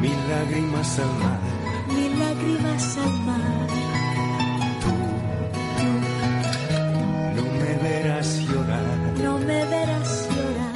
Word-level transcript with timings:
mil 0.00 0.28
lágrimas 0.28 0.98
al 0.98 1.12
mar. 1.24 1.40
mil 1.94 2.18
lágrimas 2.18 2.98
al 2.98 3.12
mar. 3.28 3.66
No 7.36 7.42
me 7.60 7.72
verás 7.88 8.28
llorar. 8.48 8.86
No 9.22 9.38
me 9.38 9.64
verás 9.66 10.28
llorar. 10.34 10.74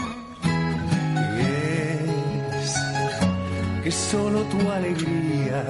Es 1.40 2.74
que 3.82 3.90
solo 3.90 4.42
tu 4.42 4.70
alegría 4.70 5.64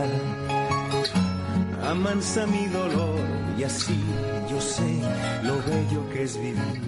amansa 1.90 2.46
mi 2.46 2.66
dolor 2.66 3.20
y 3.58 3.62
así 3.64 3.98
yo 4.50 4.60
sé 4.60 5.00
lo 5.42 5.54
bello 5.68 6.08
que 6.12 6.22
es 6.24 6.36
vivir. 6.36 6.82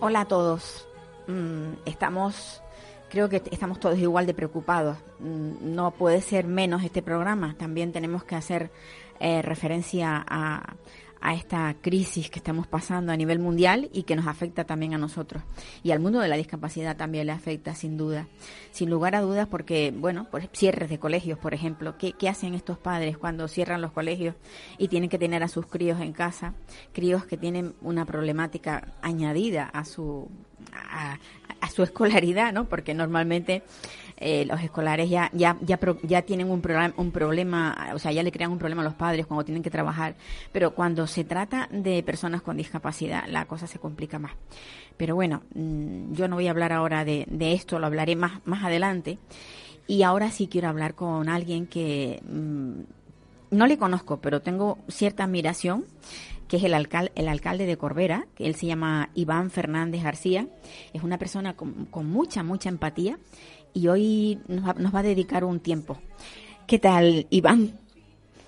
Hola 0.00 0.20
a 0.20 0.24
todos. 0.26 0.86
Mm, 1.26 1.72
estamos, 1.84 2.62
creo 3.08 3.28
que 3.28 3.42
estamos 3.50 3.80
todos 3.80 3.98
igual 3.98 4.26
de 4.26 4.34
preocupados. 4.34 4.98
Mm, 5.18 5.74
no 5.74 5.90
puede 5.92 6.20
ser 6.20 6.46
menos 6.46 6.84
este 6.84 7.02
programa. 7.02 7.54
También 7.58 7.92
tenemos 7.92 8.24
que 8.24 8.36
hacer 8.36 8.70
eh, 9.20 9.42
referencia 9.42 10.24
a, 10.28 10.74
esta 11.34 11.74
crisis 11.80 12.30
que 12.30 12.38
estamos 12.38 12.68
pasando 12.68 13.10
a 13.10 13.16
nivel 13.16 13.40
mundial 13.40 13.90
y 13.92 14.04
que 14.04 14.14
nos 14.14 14.28
afecta 14.28 14.64
también 14.64 14.94
a 14.94 14.98
nosotros. 14.98 15.42
Y 15.82 15.90
al 15.90 15.98
mundo 15.98 16.20
de 16.20 16.28
la 16.28 16.36
discapacidad 16.36 16.96
también 16.96 17.26
le 17.26 17.32
afecta, 17.32 17.74
sin 17.74 17.96
duda. 17.96 18.28
Sin 18.70 18.88
lugar 18.88 19.16
a 19.16 19.20
dudas, 19.20 19.48
porque, 19.48 19.92
bueno, 19.94 20.28
pues 20.30 20.48
cierres 20.52 20.88
de 20.88 21.00
colegios, 21.00 21.36
por 21.36 21.54
ejemplo. 21.54 21.96
¿Qué, 21.98 22.28
hacen 22.28 22.54
estos 22.54 22.78
padres 22.78 23.18
cuando 23.18 23.48
cierran 23.48 23.80
los 23.80 23.90
colegios 23.90 24.36
y 24.78 24.86
tienen 24.86 25.10
que 25.10 25.18
tener 25.18 25.42
a 25.42 25.48
sus 25.48 25.66
críos 25.66 26.00
en 26.00 26.12
casa? 26.12 26.54
Críos 26.92 27.26
que 27.26 27.36
tienen 27.36 27.74
una 27.80 28.06
problemática 28.06 28.94
añadida 29.02 29.64
a 29.64 29.84
su, 29.84 30.30
a 31.60 31.70
su 31.70 31.82
escolaridad, 31.82 32.52
¿no? 32.52 32.66
Porque 32.66 32.94
normalmente 32.94 33.62
eh, 34.16 34.44
los 34.46 34.60
escolares 34.60 35.08
ya 35.08 35.30
ya 35.32 35.56
ya, 35.60 35.78
ya 36.02 36.22
tienen 36.22 36.50
un, 36.50 36.60
programa, 36.60 36.94
un 36.96 37.10
problema, 37.10 37.90
o 37.94 37.98
sea, 37.98 38.12
ya 38.12 38.22
le 38.22 38.32
crean 38.32 38.50
un 38.50 38.58
problema 38.58 38.82
a 38.82 38.84
los 38.84 38.94
padres 38.94 39.26
cuando 39.26 39.44
tienen 39.44 39.62
que 39.62 39.70
trabajar, 39.70 40.16
pero 40.52 40.74
cuando 40.74 41.06
se 41.06 41.24
trata 41.24 41.68
de 41.70 42.02
personas 42.02 42.42
con 42.42 42.56
discapacidad, 42.56 43.26
la 43.28 43.46
cosa 43.46 43.66
se 43.66 43.78
complica 43.78 44.18
más. 44.18 44.32
Pero 44.96 45.14
bueno, 45.14 45.42
mm, 45.54 46.12
yo 46.12 46.28
no 46.28 46.36
voy 46.36 46.48
a 46.48 46.50
hablar 46.50 46.72
ahora 46.72 47.04
de, 47.04 47.24
de 47.28 47.52
esto, 47.52 47.78
lo 47.78 47.86
hablaré 47.86 48.16
más, 48.16 48.40
más 48.44 48.64
adelante. 48.64 49.18
Y 49.86 50.02
ahora 50.02 50.30
sí 50.30 50.48
quiero 50.48 50.68
hablar 50.68 50.94
con 50.94 51.30
alguien 51.30 51.66
que 51.66 52.20
mm, 52.22 52.80
no 53.50 53.66
le 53.66 53.78
conozco, 53.78 54.18
pero 54.18 54.42
tengo 54.42 54.78
cierta 54.88 55.24
admiración, 55.24 55.84
que 56.48 56.56
es 56.56 56.64
el, 56.64 56.72
alcal- 56.74 57.12
el 57.14 57.28
alcalde 57.28 57.66
de 57.66 57.76
Corbera, 57.76 58.26
que 58.34 58.46
él 58.46 58.54
se 58.54 58.66
llama 58.66 59.10
Iván 59.14 59.50
Fernández 59.50 60.02
García. 60.02 60.46
Es 60.92 61.02
una 61.02 61.18
persona 61.18 61.54
con, 61.54 61.86
con 61.86 62.06
mucha, 62.06 62.42
mucha 62.42 62.68
empatía 62.68 63.18
y 63.74 63.88
hoy 63.88 64.40
nos 64.48 64.66
va, 64.66 64.74
nos 64.74 64.94
va 64.94 65.00
a 65.00 65.02
dedicar 65.04 65.44
un 65.44 65.60
tiempo. 65.60 65.98
¿Qué 66.66 66.78
tal, 66.78 67.26
Iván? 67.30 67.72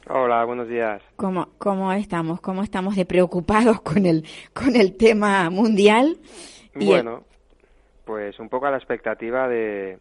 Hola, 0.08 0.44
buenos 0.44 0.68
días. 0.68 1.00
¿Cómo, 1.16 1.50
cómo 1.58 1.92
estamos? 1.92 2.40
¿Cómo 2.40 2.62
estamos 2.62 2.96
de 2.96 3.04
preocupados 3.04 3.80
con 3.82 4.06
el, 4.06 4.24
con 4.52 4.74
el 4.74 4.96
tema 4.96 5.48
mundial? 5.50 6.16
Y 6.74 6.86
Bueno, 6.86 7.24
pues 8.04 8.38
un 8.40 8.48
poco 8.48 8.66
a 8.66 8.70
la 8.70 8.76
expectativa 8.78 9.46
de 9.46 9.98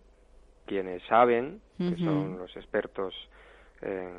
quienes 0.66 1.04
saben, 1.08 1.62
que 1.78 1.96
son 1.98 2.38
los 2.38 2.56
expertos 2.58 3.14
en, 3.82 4.10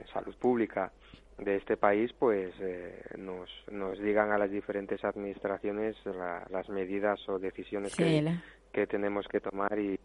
en 0.00 0.06
salud 0.12 0.34
pública 0.36 0.92
de 1.40 1.56
este 1.56 1.76
país, 1.76 2.12
pues 2.18 2.52
eh, 2.60 3.00
nos, 3.18 3.48
nos 3.70 3.98
digan 3.98 4.30
a 4.32 4.38
las 4.38 4.50
diferentes 4.50 5.02
administraciones 5.04 5.96
la- 6.04 6.46
las 6.50 6.68
medidas 6.68 7.26
o 7.28 7.38
decisiones 7.38 7.92
Sí, 7.92 8.02
que, 8.04 8.22
la- 8.22 8.42
que 8.72 8.86
tenemos 8.86 9.26
que 9.28 9.40
tomar 9.40 9.78
y 9.78 9.98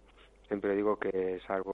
siempre 0.48 0.76
digo 0.76 0.98
que 0.98 1.36
es 1.36 1.50
algo 1.50 1.74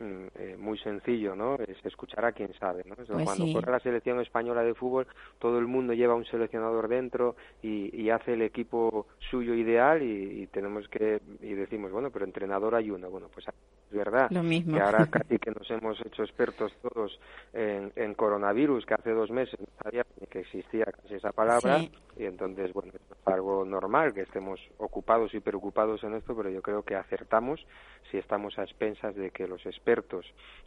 eh, 0.00 0.56
muy 0.58 0.78
sencillo, 0.78 1.36
¿no? 1.36 1.56
Es 1.56 1.84
escuchar 1.84 2.24
a 2.24 2.32
quien 2.32 2.52
sabe, 2.54 2.82
¿no? 2.86 2.94
O 2.94 3.04
sea, 3.04 3.14
Pues 3.14 3.24
cuando 3.24 3.44
sí. 3.46 3.52
corre 3.52 3.70
la 3.72 3.80
selección 3.80 4.20
española 4.20 4.62
de 4.62 4.74
fútbol, 4.74 5.06
todo 5.38 5.58
el 5.58 5.66
mundo 5.66 5.92
lleva 5.92 6.14
un 6.14 6.24
seleccionador 6.24 6.88
dentro 6.88 7.36
y, 7.62 7.94
y 8.00 8.10
hace 8.10 8.32
el 8.34 8.42
equipo 8.42 9.06
suyo 9.30 9.54
ideal 9.54 10.02
y, 10.02 10.42
y 10.42 10.46
tenemos 10.46 10.88
que 10.88 11.20
y 11.42 11.52
decimos, 11.54 11.92
bueno, 11.92 12.10
pero 12.10 12.24
entrenador 12.24 12.74
hay 12.74 12.90
uno, 12.90 13.10
bueno, 13.10 13.28
pues 13.32 13.46
es 13.48 13.96
verdad 13.96 14.30
Lo 14.30 14.42
mismo. 14.42 14.76
que 14.76 14.82
ahora 14.82 15.06
casi 15.10 15.38
que 15.38 15.50
nos 15.50 15.70
hemos 15.70 16.00
hecho 16.06 16.22
expertos 16.22 16.72
todos 16.80 17.20
en, 17.52 17.92
en 17.96 18.14
coronavirus, 18.14 18.86
que 18.86 18.94
hace 18.94 19.10
dos 19.10 19.30
meses 19.30 19.58
no 19.60 19.66
sabía 19.82 20.06
ni 20.20 20.26
que 20.28 20.40
existía 20.40 20.86
casi 20.86 21.14
esa 21.14 21.32
palabra 21.32 21.78
Sí. 21.80 21.92
y 22.16 22.24
entonces, 22.24 22.72
bueno, 22.72 22.92
es 22.94 23.00
algo 23.26 23.64
normal 23.64 24.14
que 24.14 24.22
estemos 24.22 24.58
ocupados 24.78 25.34
y 25.34 25.40
preocupados 25.40 26.02
en 26.04 26.14
esto, 26.14 26.34
pero 26.36 26.48
yo 26.50 26.62
creo 26.62 26.82
que 26.82 26.94
acertamos 26.96 27.64
si 28.10 28.16
estamos 28.18 28.58
a 28.58 28.62
expensas 28.62 29.14
de 29.14 29.30
que 29.30 29.46
los 29.46 29.64
expertos 29.66 29.89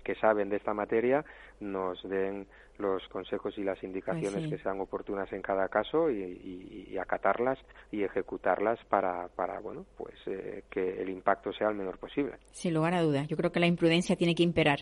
que 0.03 0.15
saben 0.15 0.49
de 0.49 0.57
esta 0.57 0.73
materia 0.73 1.23
nos 1.59 2.01
den 2.03 2.45
los 2.79 3.07
consejos 3.09 3.55
y 3.57 3.63
las 3.63 3.81
indicaciones 3.83 4.31
Pues 4.33 4.43
sí. 4.45 4.49
que 4.49 4.57
sean 4.57 4.81
oportunas 4.81 5.31
en 5.31 5.41
cada 5.43 5.67
caso 5.69 6.09
y, 6.09 6.21
y- 6.23 6.87
y 6.91 6.97
acatarlas 6.97 7.59
y 7.91 8.03
ejecutarlas 8.03 8.79
para, 8.89 9.27
para 9.29 9.59
bueno, 9.59 9.85
pues 9.97 10.15
eh, 10.25 10.63
que 10.71 11.01
el 11.01 11.09
impacto 11.09 11.53
sea 11.53 11.69
el 11.69 11.75
menor 11.75 11.99
posible. 11.99 12.33
Sin 12.51 12.73
lugar 12.73 12.95
a 12.95 13.01
dudas. 13.03 13.27
Yo 13.27 13.37
creo 13.37 13.51
que 13.51 13.59
la 13.59 13.67
imprudencia 13.67 14.15
tiene 14.15 14.33
que 14.33 14.41
imperar. 14.43 14.79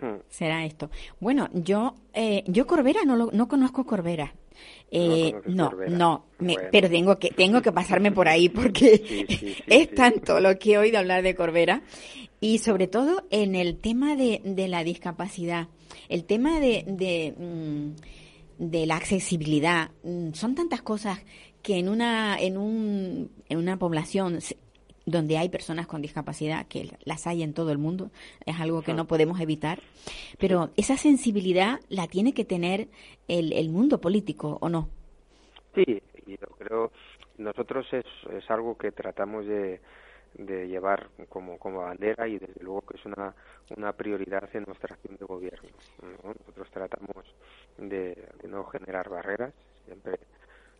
Hmm. 0.00 0.20
Será 0.28 0.64
esto. 0.64 0.90
Bueno, 1.20 1.48
yo, 1.52 1.94
eh, 2.14 2.44
yo 2.46 2.66
Corbera 2.66 3.00
no, 3.04 3.16
lo- 3.16 3.30
no 3.32 3.48
conozco 3.48 3.84
Corbera. 3.84 4.32
Eh, 4.90 5.32
no, 5.46 5.70
no, 5.88 6.26
me- 6.38 6.54
Bueno. 6.54 6.68
pero 6.70 6.88
tengo 6.88 7.18
que, 7.18 7.30
tengo 7.30 7.62
que 7.62 7.72
pasarme 7.72 8.12
por 8.12 8.28
ahí 8.28 8.48
porque 8.48 8.96
Sí, 9.06 9.26
sí, 9.28 9.36
sí, 9.54 9.62
es 9.66 9.92
tanto 9.94 10.40
lo 10.40 10.56
que 10.58 10.74
he 10.74 10.78
oído 10.78 10.98
hablar 10.98 11.22
de 11.22 11.34
Corbera 11.34 11.82
y 12.42 12.58
sobre 12.58 12.88
todo 12.88 13.22
en 13.30 13.54
el 13.54 13.78
tema 13.78 14.16
de, 14.16 14.42
de 14.44 14.66
la 14.66 14.82
discapacidad, 14.82 15.68
el 16.08 16.24
tema 16.24 16.58
de, 16.58 16.84
de, 16.88 17.34
mm, 17.38 17.92
de 18.58 18.84
la 18.84 18.96
accesibilidad, 18.96 19.92
mm, 20.02 20.32
son 20.32 20.56
tantas 20.56 20.82
cosas 20.82 21.24
que 21.62 21.78
en 21.78 21.88
una, 21.88 22.36
en 22.36 22.58
un, 22.58 23.30
en 23.48 23.58
una 23.58 23.78
población 23.78 24.40
donde 25.06 25.38
hay 25.38 25.50
personas 25.50 25.86
con 25.86 26.02
discapacidad, 26.02 26.66
que 26.66 26.90
las 27.04 27.28
hay 27.28 27.44
en 27.44 27.54
todo 27.54 27.70
el 27.70 27.78
mundo, 27.78 28.10
es 28.44 28.58
algo 28.58 28.82
que 28.82 28.92
no 28.92 29.06
podemos 29.06 29.40
evitar, 29.40 29.78
pero 30.40 30.70
esa 30.76 30.96
sensibilidad 30.96 31.78
la 31.88 32.08
tiene 32.08 32.34
que 32.34 32.44
tener 32.44 32.88
el, 33.28 33.52
el 33.52 33.68
mundo 33.68 34.00
político, 34.00 34.58
¿o 34.60 34.68
no? 34.68 34.88
Sí, 35.76 36.02
yo 36.26 36.48
creo 36.58 36.90
nosotros 37.38 37.86
es, 37.92 38.04
es 38.32 38.50
algo 38.50 38.76
que 38.76 38.90
tratamos 38.90 39.46
de, 39.46 39.80
de 40.34 40.66
llevar 40.68 41.08
como, 41.28 41.58
como 41.58 41.80
bandera 41.80 42.26
y 42.28 42.38
desde 42.38 42.62
luego 42.62 42.82
que 42.82 42.96
es 42.96 43.04
una, 43.04 43.34
una 43.76 43.92
prioridad 43.92 44.48
en 44.54 44.64
nuestra 44.64 44.94
acción 44.94 45.16
de 45.16 45.24
gobierno. 45.24 45.68
¿no? 46.02 46.34
Nosotros 46.40 46.70
tratamos 46.70 47.24
de, 47.78 48.14
de 48.42 48.48
no 48.48 48.64
generar 48.64 49.08
barreras, 49.08 49.52
siempre 49.84 50.18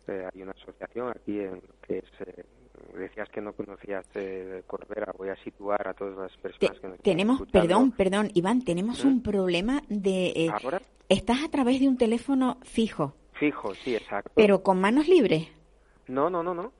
eh, 0.07 0.27
hay 0.33 0.41
una 0.41 0.51
asociación 0.51 1.09
aquí 1.09 1.39
en, 1.39 1.61
que 1.87 1.99
es, 1.99 2.05
eh, 2.27 2.45
decías 2.97 3.29
que 3.29 3.41
no 3.41 3.53
conocías 3.53 4.05
eh, 4.15 4.63
Corbera, 4.67 5.13
voy 5.17 5.29
a 5.29 5.35
situar 5.37 5.87
a 5.87 5.93
todas 5.93 6.17
las 6.17 6.31
Te- 6.33 6.41
personas 6.41 6.79
que 6.79 6.87
nos 6.87 6.95
están 6.97 7.03
tenemos, 7.03 7.39
escuchando. 7.41 7.67
perdón, 7.67 7.91
perdón, 7.91 8.29
Iván, 8.33 8.63
tenemos 8.65 9.03
¿Mm? 9.05 9.07
un 9.07 9.23
problema 9.23 9.81
de... 9.89 10.27
eh, 10.35 10.49
¿Ahora? 10.63 10.81
estás 11.09 11.43
a 11.43 11.49
través 11.49 11.79
de 11.79 11.87
un 11.87 11.97
teléfono 11.97 12.57
fijo, 12.63 13.15
Fijo, 13.33 13.73
sí, 13.75 13.95
exacto. 13.95 14.31
pero 14.35 14.61
con 14.63 14.79
manos 14.81 15.07
libres. 15.07 15.47
No, 16.07 16.29
no, 16.29 16.43
no, 16.43 16.53
no. 16.53 16.71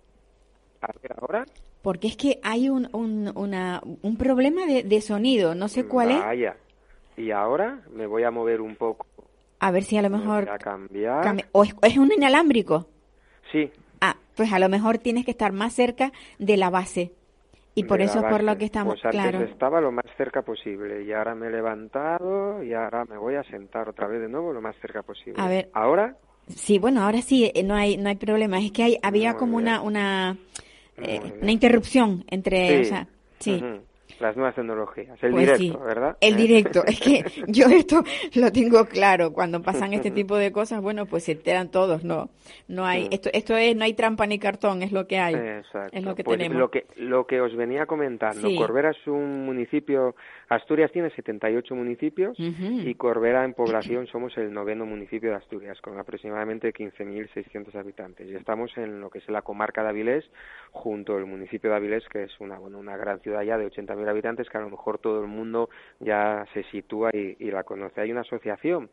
A 0.82 0.88
ver, 1.02 1.14
ahora. 1.18 1.46
Porque 1.84 2.08
es 2.08 2.18
que 2.18 2.40
hay 2.44 2.70
un, 2.70 2.88
un, 2.94 3.32
una, 3.36 3.82
un 4.02 4.18
problema 4.18 4.66
de, 4.66 4.82
de 4.84 5.02
sonido, 5.02 5.54
no 5.54 5.68
sé 5.68 5.86
cuál 5.86 6.12
es. 6.12 6.20
Vaya. 6.20 6.56
Y 7.18 7.30
ahora 7.30 7.82
me 7.94 8.08
voy 8.08 8.24
a 8.24 8.32
mover 8.32 8.62
un 8.62 8.76
poco. 8.76 9.06
A 9.60 9.70
ver 9.70 9.84
si 9.84 9.98
a 9.98 10.02
lo 10.02 10.10
Me 10.10 10.18
mejor... 10.18 10.46
voy 10.46 10.56
a 10.56 10.58
cambiar. 10.58 11.22
cambia- 11.22 11.46
¿O 11.52 11.64
es, 11.64 11.76
es 11.84 11.98
un 11.98 12.12
inalámbrico? 12.12 12.88
Sí. 13.52 13.70
Ah, 14.02 14.16
pues 14.36 14.52
a 14.54 14.60
lo 14.60 14.70
mejor 14.70 14.98
tienes 14.98 15.26
que 15.26 15.32
estar 15.32 15.52
más 15.52 15.74
cerca 15.74 16.12
de 16.40 16.58
la 16.58 16.70
base. 16.70 17.12
Y 17.76 17.84
por 17.84 18.02
eso 18.02 18.20
es 18.20 18.26
por 18.26 18.44
lo 18.44 18.58
que 18.58 18.66
estamos, 18.66 18.94
Pues 19.02 19.06
antes 19.16 19.32
claro. 19.32 19.46
estaba 19.46 19.82
lo 19.82 19.92
más 19.92 20.06
cerca 20.16 20.42
posible 20.44 21.04
y 21.04 21.12
ahora 21.12 21.34
me 21.36 21.48
he 21.48 21.50
levantado 21.50 22.64
y 22.64 22.74
ahora 22.74 23.04
me 23.06 23.18
voy 23.18 23.36
a 23.36 23.44
sentar 23.44 23.90
otra 23.90 24.08
vez 24.08 24.22
de 24.22 24.30
nuevo 24.30 24.54
lo 24.54 24.62
más 24.62 24.76
cerca 24.80 25.02
posible. 25.02 25.42
A 25.42 25.48
ver. 25.50 25.70
Ahora 25.74 26.16
Sí, 26.48 26.78
bueno, 26.78 27.02
ahora 27.02 27.22
sí, 27.22 27.52
eh, 27.56 27.64
no 27.64 27.74
hay, 27.74 27.98
no 27.98 28.10
hay 28.10 28.16
problema. 28.16 28.60
Es 28.60 28.72
que 28.72 28.84
hay, 28.84 28.98
había 29.02 29.32
Muy 29.32 29.40
como 29.40 29.58
una, 29.58 29.82
una, 29.82 30.38
eh, 31.04 31.22
una 31.42 31.52
interrupción 31.52 32.24
entre, 32.30 32.82
o 32.82 32.84
sea, 32.86 33.08
sí. 33.40 33.62
Las 34.20 34.38
nuevas 34.38 34.56
tecnologías, 34.56 35.22
el 35.24 35.32
Pues 35.32 35.50
sí, 35.58 35.64
directo, 35.64 35.84
¿verdad? 35.84 36.18
El 36.22 36.36
directo. 36.38 36.86
Es 36.86 37.00
que 37.00 37.26
yo 37.48 37.66
esto 37.66 38.04
lo 38.36 38.52
tengo 38.52 38.86
claro. 38.86 39.34
Cuando 39.34 39.62
pasan 39.62 39.92
este 39.94 40.12
tipo 40.12 40.38
de 40.38 40.52
cosas, 40.52 40.82
bueno, 40.82 41.08
pues 41.08 41.24
se 41.26 41.34
enteran 41.34 41.72
todos, 41.72 42.04
¿no? 42.06 42.30
No 42.68 42.86
hay, 42.86 43.04
Sí. 43.04 43.10
esto, 43.12 43.30
esto 43.34 43.58
es, 43.58 43.76
no 43.76 43.84
hay 43.84 43.94
trampa 43.96 44.26
ni 44.28 44.38
cartón, 44.40 44.84
es 44.84 44.92
lo 44.92 45.08
que 45.08 45.18
hay. 45.18 45.34
Exacto. 45.34 45.98
Es 45.98 46.04
lo 46.04 46.16
que 46.16 46.24
Pues 46.24 46.38
tenemos. 46.38 46.58
Lo 46.60 46.70
que, 46.70 46.86
lo 46.96 47.26
que 47.26 47.42
os 47.42 47.56
venía 47.56 47.86
comentando, 47.88 48.48
Sí. 48.48 48.56
Corbera 48.56 48.92
es 48.92 49.08
un 49.08 49.46
municipio, 49.46 50.16
Asturias 50.50 50.92
tiene 50.92 51.10
78 51.12 51.76
municipios 51.76 52.38
Ujú. 52.40 52.82
y 52.82 52.96
Corbera 52.96 53.44
en 53.46 53.54
población 53.54 54.08
somos 54.08 54.38
el 54.38 54.54
noveno 54.54 54.86
municipio 54.86 55.32
de 55.32 55.38
Asturias, 55.38 55.80
con 55.82 55.98
aproximadamente 56.00 56.74
15.600 56.74 57.76
habitantes. 57.76 58.30
Y 58.30 58.36
estamos 58.36 58.76
en 58.78 59.00
lo 59.00 59.10
que 59.10 59.20
es 59.20 59.30
la 59.30 59.42
comarca 59.42 59.84
de 59.84 59.90
Avilés, 59.90 60.26
junto 60.72 61.16
al 61.16 61.26
municipio 61.26 61.70
de 61.70 61.76
Avilés, 61.78 62.08
que 62.10 62.24
es 62.24 62.40
una, 62.40 62.58
bueno, 62.60 62.80
una 62.80 62.98
gran 62.98 63.20
ciudad 63.22 63.42
ya 63.44 63.58
de 63.58 63.70
80.000 63.70 64.08
habitantes, 64.08 64.50
que 64.50 64.58
a 64.58 64.62
lo 64.62 64.70
mejor 64.70 65.00
todo 65.00 65.22
el 65.22 65.28
mundo 65.28 65.70
ya 66.00 66.46
se 66.54 66.64
sitúa 66.64 67.10
y, 67.14 67.36
y 67.40 67.52
la 67.52 67.64
conoce. 67.64 68.02
Hay 68.02 68.12
una 68.12 68.22
asociación 68.22 68.90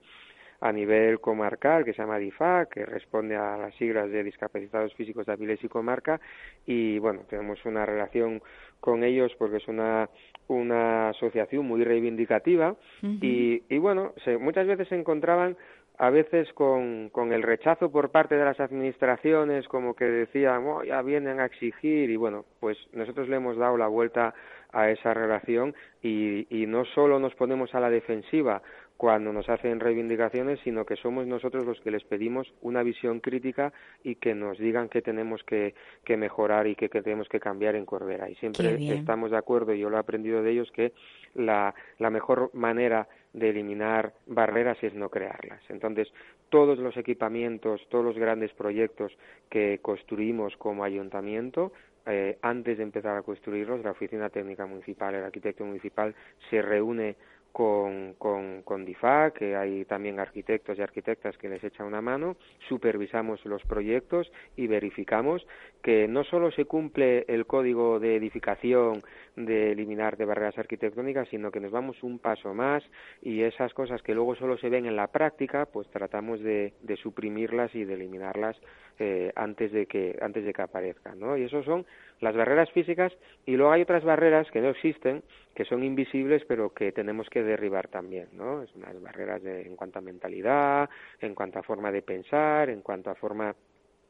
a 0.61 0.73
nivel 0.73 1.21
comarcal 1.21 1.85
que 1.85 1.93
se 1.93 2.03
llama 2.03 2.19
DIFA, 2.19 2.67
que 2.67 2.85
responde 2.85 3.37
a 3.37 3.57
las 3.57 3.75
siglas 3.77 4.11
de 4.11 4.23
discapacitados 4.23 4.95
físicos 4.95 5.27
de 5.27 5.33
Avilés 5.33 5.63
y 5.65 5.69
comarca. 5.69 6.21
Y 6.67 6.99
bueno, 6.99 7.23
tenemos 7.29 7.65
una 7.65 7.87
relación 7.87 8.43
con 8.81 9.05
ellos 9.05 9.33
porque 9.39 9.57
es 9.59 9.69
una 9.69 10.09
una 10.49 11.11
asociación 11.11 11.65
muy 11.65 11.85
reivindicativa. 11.85 12.75
Y, 13.03 13.63
y 13.69 13.79
bueno, 13.79 14.13
se, 14.25 14.37
muchas 14.37 14.67
veces 14.67 14.89
se 14.89 14.97
encontraban 14.97 15.57
a 15.99 16.11
veces 16.11 16.51
con, 16.55 17.11
con 17.11 17.33
el 17.33 17.43
rechazo 17.43 17.93
por 17.93 18.11
parte 18.11 18.35
de 18.35 18.45
las 18.45 18.59
administraciones, 18.59 19.69
como 19.69 19.95
que 19.95 20.07
decían, 20.07 20.65
"Oh, 20.67 20.83
ya 20.83 21.03
vienen 21.03 21.41
a 21.41 21.45
exigir, 21.45 22.09
y 22.11 22.17
bueno, 22.17 22.47
pues 22.59 22.79
nosotros 22.95 23.29
le 23.29 23.37
hemos 23.37 23.59
dado 23.59 23.77
la 23.77 23.87
vuelta 23.87 24.35
a 24.73 24.91
esa 24.91 25.13
relación 25.13 25.75
y, 26.03 26.47
y 26.49 26.67
no 26.67 26.85
solo 26.87 27.19
nos 27.19 27.35
ponemos 27.35 27.75
a 27.75 27.81
la 27.81 27.91
defensiva 27.91 28.63
cuando 29.01 29.33
nos 29.33 29.49
hacen 29.49 29.81
reivindicaciones, 29.81 30.61
sino 30.63 30.85
que 30.85 30.95
somos 30.95 31.27
nosotros 31.27 31.65
los 31.65 31.81
que 31.81 31.91
les 31.91 32.05
pedimos 32.05 32.53
una 32.61 32.83
visión 32.83 33.21
crítica 33.21 33.73
y 34.05 34.17
que 34.17 34.35
nos 34.35 34.59
digan 34.59 34.91
qué 34.91 35.01
tenemos 35.01 35.43
que, 35.43 35.75
que 36.05 36.19
mejorar 36.19 36.67
y 36.67 36.75
qué, 36.75 36.91
qué 36.91 37.01
tenemos 37.01 37.27
que 37.27 37.41
cambiar 37.41 37.77
en 37.77 37.87
Corbera. 37.87 38.29
Y 38.29 38.35
siempre 38.35 38.75
estamos 38.93 39.31
de 39.31 39.39
acuerdo, 39.39 39.73
y 39.73 39.79
yo 39.79 39.89
lo 39.89 39.97
he 39.97 40.01
aprendido 40.01 40.43
de 40.43 40.51
ellos, 40.51 40.71
que 40.73 40.93
la, 41.35 41.75
la 41.99 42.11
mejor 42.11 42.51
manera 42.53 43.09
de 43.33 43.49
eliminar 43.49 44.13
barreras 44.27 44.77
es 44.83 44.93
no 44.93 45.09
crearlas. 45.09 45.63
Entonces, 45.71 46.13
todos 46.51 46.79
los 46.79 46.95
equipamientos, 46.99 47.81
todos 47.89 48.05
los 48.05 48.19
grandes 48.19 48.53
proyectos 48.53 49.17
que 49.49 49.79
construimos 49.81 50.59
como 50.59 50.85
ayuntamiento, 50.85 51.73
eh, 52.05 52.39
antes 52.43 52.77
de 52.77 52.83
empezar 52.83 53.17
a 53.17 53.23
construirlos, 53.23 53.83
la 53.83 53.93
Oficina 53.93 54.29
Técnica 54.29 54.67
Municipal, 54.67 55.15
el 55.15 55.25
arquitecto 55.25 55.65
municipal, 55.65 56.15
se 56.51 56.61
reúne 56.61 57.17
con, 57.53 58.15
con, 58.15 58.63
con 58.63 58.85
DIFA, 58.85 59.33
que 59.33 59.57
hay 59.57 59.85
también 59.85 60.21
arquitectos 60.21 60.79
y 60.79 60.83
arquitectas 60.83 61.37
que 61.37 61.49
les 61.49 61.63
echan 61.63 61.87
una 61.87 62.01
mano, 62.01 62.37
supervisamos 62.69 63.45
los 63.45 63.63
proyectos 63.63 64.31
y 64.57 64.67
verificamos 64.67 65.47
que 65.83 66.09
no 66.09 66.25
solo 66.25 66.51
se 66.51 66.65
cumple 66.65 67.25
el 67.29 67.47
código 67.47 67.99
de 67.99 68.17
edificación 68.17 69.03
de 69.37 69.73
eliminar 69.73 70.17
de 70.17 70.25
barreras 70.25 70.59
arquitectónicas, 70.59 71.29
sino 71.29 71.51
que 71.51 71.61
nos 71.61 71.71
vamos 71.71 72.03
un 72.03 72.19
paso 72.19 72.55
más 72.55 72.83
y 73.23 73.43
esas 73.43 73.73
cosas 73.75 74.03
que 74.03 74.15
luego 74.15 74.35
solo 74.35 74.59
se 74.59 74.69
ven 74.69 74.87
en 74.87 74.97
la 74.97 75.09
práctica, 75.09 75.67
pues 75.67 75.89
tratamos 75.89 76.41
de, 76.41 76.75
de 76.83 76.97
suprimirlas 76.97 77.75
y 77.75 77.85
de 77.85 77.95
eliminarlas 77.95 78.57
eh, 78.99 79.33
antes 79.35 79.73
de 79.73 79.87
que 79.87 80.19
antes 80.21 80.45
de 80.45 80.53
que 80.53 80.63
aparezcan, 80.63 81.19
¿no? 81.19 81.37
Y 81.37 81.45
eso 81.45 81.63
son 81.63 81.87
las 82.21 82.37
barreras 82.37 82.71
físicas 82.73 83.13
y 83.47 83.57
luego 83.57 83.73
hay 83.73 83.83
otras 83.83 84.05
barreras 84.05 84.51
que 84.51 84.61
no 84.61 84.69
existen, 84.69 85.23
que 85.55 85.65
son 85.65 85.83
invisibles, 85.83 86.45
pero 86.47 86.75
que 86.75 86.93
tenemos 86.93 87.29
que 87.31 87.43
derribar 87.43 87.89
también, 87.89 88.29
¿no? 88.35 88.63
Es 88.63 88.71
barreras 89.01 89.43
de, 89.43 89.63
en 89.63 89.77
cuanto 89.77 89.99
a 89.99 90.03
mentalidad, 90.03 90.91
en 91.21 91.35
cuanto 91.35 91.59
a 91.59 91.63
forma 91.63 91.91
de 91.91 92.03
pensar, 92.03 92.69
en 92.69 92.83
cuanto 92.83 93.11
a 93.11 93.15
forma 93.15 93.55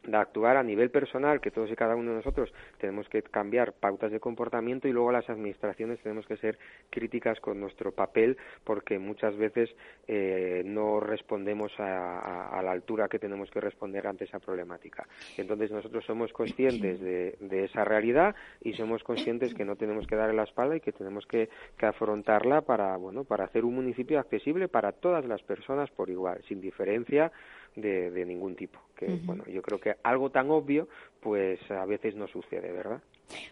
de 0.03 0.17
actuar 0.17 0.57
a 0.57 0.63
nivel 0.63 0.91
personal, 0.91 1.41
que 1.41 1.51
todos 1.51 1.71
y 1.71 1.77
cada 1.77 1.95
uno 1.95 2.11
de 2.11 2.17
nosotros 2.17 2.53
tenemos 2.79 3.09
que 3.09 3.23
cambiar 3.23 3.73
pautas 3.75 4.11
de 4.11 4.21
comportamiento 4.21 4.89
y 4.89 4.93
luego 4.93 5.13
las 5.13 5.29
administraciones 5.29 6.01
tenemos 6.01 6.27
que 6.27 6.37
ser 6.37 6.59
críticas 6.89 7.41
con 7.41 7.61
nuestro 7.61 7.93
papel 7.93 8.37
porque 8.65 8.99
muchas 8.99 9.37
veces 9.37 9.71
eh, 10.09 10.63
no 10.65 11.01
respondemos 11.01 11.73
a, 11.79 12.49
a, 12.49 12.63
la 12.63 12.73
altura 12.73 13.09
que 13.09 13.19
tenemos 13.19 13.51
que 13.51 13.61
responder 13.61 14.07
ante 14.07 14.25
esa 14.25 14.39
problemática. 14.39 15.07
Entonces 15.37 15.71
nosotros 15.71 16.05
somos 16.05 16.33
conscientes 16.33 17.01
de, 17.01 17.37
de, 17.41 17.65
esa 17.65 17.85
realidad 17.85 18.35
y 18.63 18.73
somos 18.73 19.03
conscientes 19.05 19.55
que 19.55 19.65
no 19.65 19.77
tenemos 19.77 20.07
que 20.07 20.17
darle 20.17 20.35
la 20.35 20.45
espalda 20.45 20.77
y 20.77 20.81
que 20.81 20.93
tenemos 20.93 21.27
que, 21.27 21.49
que 21.77 21.87
afrontarla 21.87 22.63
para, 22.63 22.97
bueno, 22.97 23.25
para 23.25 23.45
hacer 23.45 23.65
un 23.65 23.75
municipio 23.75 24.19
accesible 24.19 24.69
para 24.69 24.93
todas 24.93 25.25
las 25.27 25.43
personas 25.43 25.91
por 25.91 26.11
igual, 26.11 26.43
sin 26.49 26.61
diferencia 26.61 27.31
de, 27.77 28.11
de 28.11 28.25
ningún 28.25 28.57
tipo. 28.57 28.79
Que 28.97 29.07
uh 29.07 29.09
-huh. 29.11 29.27
bueno, 29.27 29.45
yo 29.47 29.63
creo 29.63 29.81
que 29.81 29.95
algo 30.03 30.31
tan 30.31 30.51
obvio, 30.51 30.89
pues 31.21 31.59
a 31.71 31.85
veces 31.87 32.15
no 32.15 32.27
sucede, 32.29 32.73
¿verdad? 32.73 33.03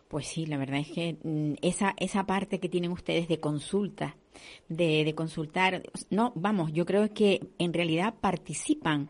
Pues 0.08 0.26
sí, 0.26 0.46
la 0.46 0.58
verdad 0.58 0.80
es 0.80 0.90
que 0.90 1.16
mm, 1.22 1.54
esa 1.62 1.94
esa 1.98 2.24
parte 2.26 2.58
que 2.58 2.68
tienen 2.68 2.90
ustedes 2.90 3.28
de 3.28 3.38
consulta, 3.38 4.16
de, 4.68 5.04
de 5.04 5.14
consultar, 5.14 5.82
no, 6.10 6.32
vamos, 6.34 6.72
yo 6.72 6.84
creo 6.84 7.12
que 7.12 7.40
en 7.58 7.72
realidad 7.72 8.14
participan 8.20 9.08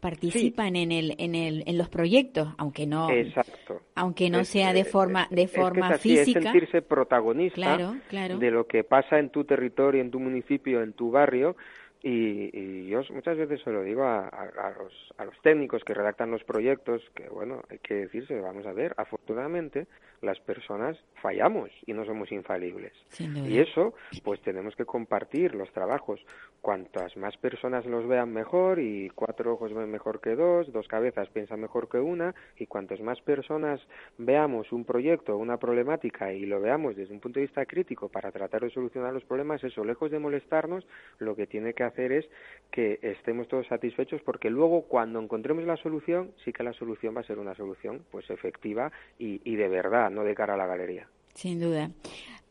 participan 0.00 0.72
sí. 0.74 0.82
en 0.82 0.92
el 0.92 1.14
en 1.18 1.34
el 1.34 1.62
en 1.66 1.76
los 1.76 1.88
proyectos 1.88 2.48
aunque 2.56 2.86
no 2.86 3.10
Exacto. 3.10 3.82
aunque 3.94 4.30
no 4.30 4.40
es, 4.40 4.48
sea 4.48 4.72
de 4.72 4.84
forma 4.84 5.28
de 5.30 5.42
es 5.42 5.52
forma 5.52 5.88
que 5.88 5.94
es 5.94 6.00
así, 6.00 6.16
física 6.16 6.38
es 6.38 6.44
sentirse 6.44 6.82
protagonista 6.82 7.54
claro, 7.54 7.96
claro. 8.08 8.38
de 8.38 8.50
lo 8.50 8.66
que 8.66 8.82
pasa 8.82 9.18
en 9.18 9.28
tu 9.28 9.44
territorio 9.44 10.00
en 10.00 10.10
tu 10.10 10.18
municipio 10.18 10.82
en 10.82 10.94
tu 10.94 11.10
barrio 11.10 11.54
y, 12.02 12.50
y, 12.52 12.88
yo 12.88 13.02
muchas 13.10 13.36
veces 13.36 13.60
se 13.62 13.70
lo 13.70 13.82
digo 13.82 14.04
a, 14.04 14.28
a, 14.28 14.42
a, 14.56 14.70
los, 14.70 14.92
a 15.18 15.24
los 15.26 15.38
técnicos 15.42 15.84
que 15.84 15.92
redactan 15.92 16.30
los 16.30 16.42
proyectos, 16.44 17.02
que 17.14 17.28
bueno, 17.28 17.62
hay 17.68 17.78
que 17.78 17.94
decirse, 17.94 18.40
vamos 18.40 18.66
a 18.66 18.72
ver, 18.72 18.94
afortunadamente 18.96 19.86
las 20.22 20.38
personas 20.40 20.98
fallamos 21.22 21.70
y 21.86 21.92
no 21.92 22.04
somos 22.04 22.30
infalibles. 22.32 22.92
Y 23.18 23.58
eso, 23.58 23.94
pues 24.22 24.40
tenemos 24.40 24.76
que 24.76 24.84
compartir 24.84 25.54
los 25.54 25.70
trabajos. 25.72 26.20
Cuantas 26.60 27.16
más 27.16 27.36
personas 27.38 27.86
los 27.86 28.06
vean 28.06 28.32
mejor 28.32 28.80
y 28.80 29.08
cuatro 29.14 29.54
ojos 29.54 29.72
ven 29.72 29.90
mejor 29.90 30.20
que 30.20 30.36
dos, 30.36 30.70
dos 30.72 30.88
cabezas 30.88 31.28
piensan 31.28 31.60
mejor 31.60 31.88
que 31.88 31.98
una 31.98 32.34
y 32.58 32.66
cuantas 32.66 33.00
más 33.00 33.20
personas 33.22 33.80
veamos 34.18 34.70
un 34.72 34.84
proyecto, 34.84 35.38
una 35.38 35.56
problemática 35.56 36.32
y 36.32 36.44
lo 36.44 36.60
veamos 36.60 36.96
desde 36.96 37.14
un 37.14 37.20
punto 37.20 37.40
de 37.40 37.46
vista 37.46 37.64
crítico 37.64 38.08
para 38.08 38.30
tratar 38.30 38.62
de 38.62 38.70
solucionar 38.70 39.14
los 39.14 39.24
problemas, 39.24 39.64
eso, 39.64 39.84
lejos 39.84 40.10
de 40.10 40.18
molestarnos, 40.18 40.86
lo 41.18 41.34
que 41.34 41.46
tiene 41.46 41.72
que 41.72 41.84
hacer 41.84 41.89
es 41.98 42.26
que 42.70 42.98
estemos 43.02 43.48
todos 43.48 43.66
satisfechos 43.66 44.20
porque 44.22 44.48
luego 44.50 44.82
cuando 44.82 45.20
encontremos 45.20 45.64
la 45.64 45.76
solución, 45.76 46.32
sí 46.44 46.52
que 46.52 46.62
la 46.62 46.72
solución 46.72 47.16
va 47.16 47.20
a 47.20 47.24
ser 47.24 47.38
una 47.38 47.54
solución 47.54 48.04
pues 48.10 48.28
efectiva 48.30 48.92
y, 49.18 49.40
y 49.44 49.56
de 49.56 49.68
verdad, 49.68 50.10
no 50.10 50.22
de 50.24 50.34
cara 50.34 50.54
a 50.54 50.56
la 50.56 50.66
galería. 50.66 51.08
Sin 51.34 51.60
duda. 51.60 51.90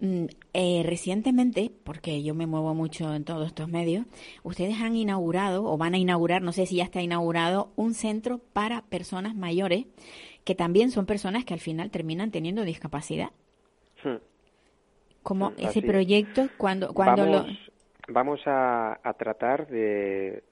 Mm, 0.01 0.25
eh, 0.53 0.83
recientemente, 0.85 1.71
porque 1.83 2.23
yo 2.23 2.33
me 2.33 2.47
muevo 2.47 2.73
mucho 2.73 3.13
en 3.13 3.25
todos 3.25 3.47
estos 3.47 3.67
medios, 3.67 4.05
ustedes 4.43 4.79
han 4.81 4.95
inaugurado 4.95 5.65
o 5.65 5.77
van 5.77 5.93
a 5.93 5.97
inaugurar, 5.97 6.41
no 6.41 6.53
sé 6.53 6.65
si 6.65 6.77
ya 6.77 6.85
está 6.85 7.01
inaugurado, 7.01 7.71
un 7.75 7.93
centro 7.93 8.39
para 8.53 8.83
personas 8.83 9.35
mayores 9.35 9.85
que 10.45 10.55
también 10.55 10.91
son 10.91 11.05
personas 11.05 11.43
que 11.43 11.53
al 11.53 11.59
final 11.59 11.91
terminan 11.91 12.31
teniendo 12.31 12.63
discapacidad. 12.63 13.31
Hmm. 14.03 14.17
¿Cómo 15.21 15.51
ese 15.57 15.81
proyecto, 15.81 16.47
cuando, 16.57 16.93
cuando 16.93 17.25
vamos, 17.25 17.47
lo... 17.49 17.68
Vamos 18.09 18.41
a, 18.45 18.99
a 19.03 19.13
tratar 19.13 19.67
de 19.67 20.43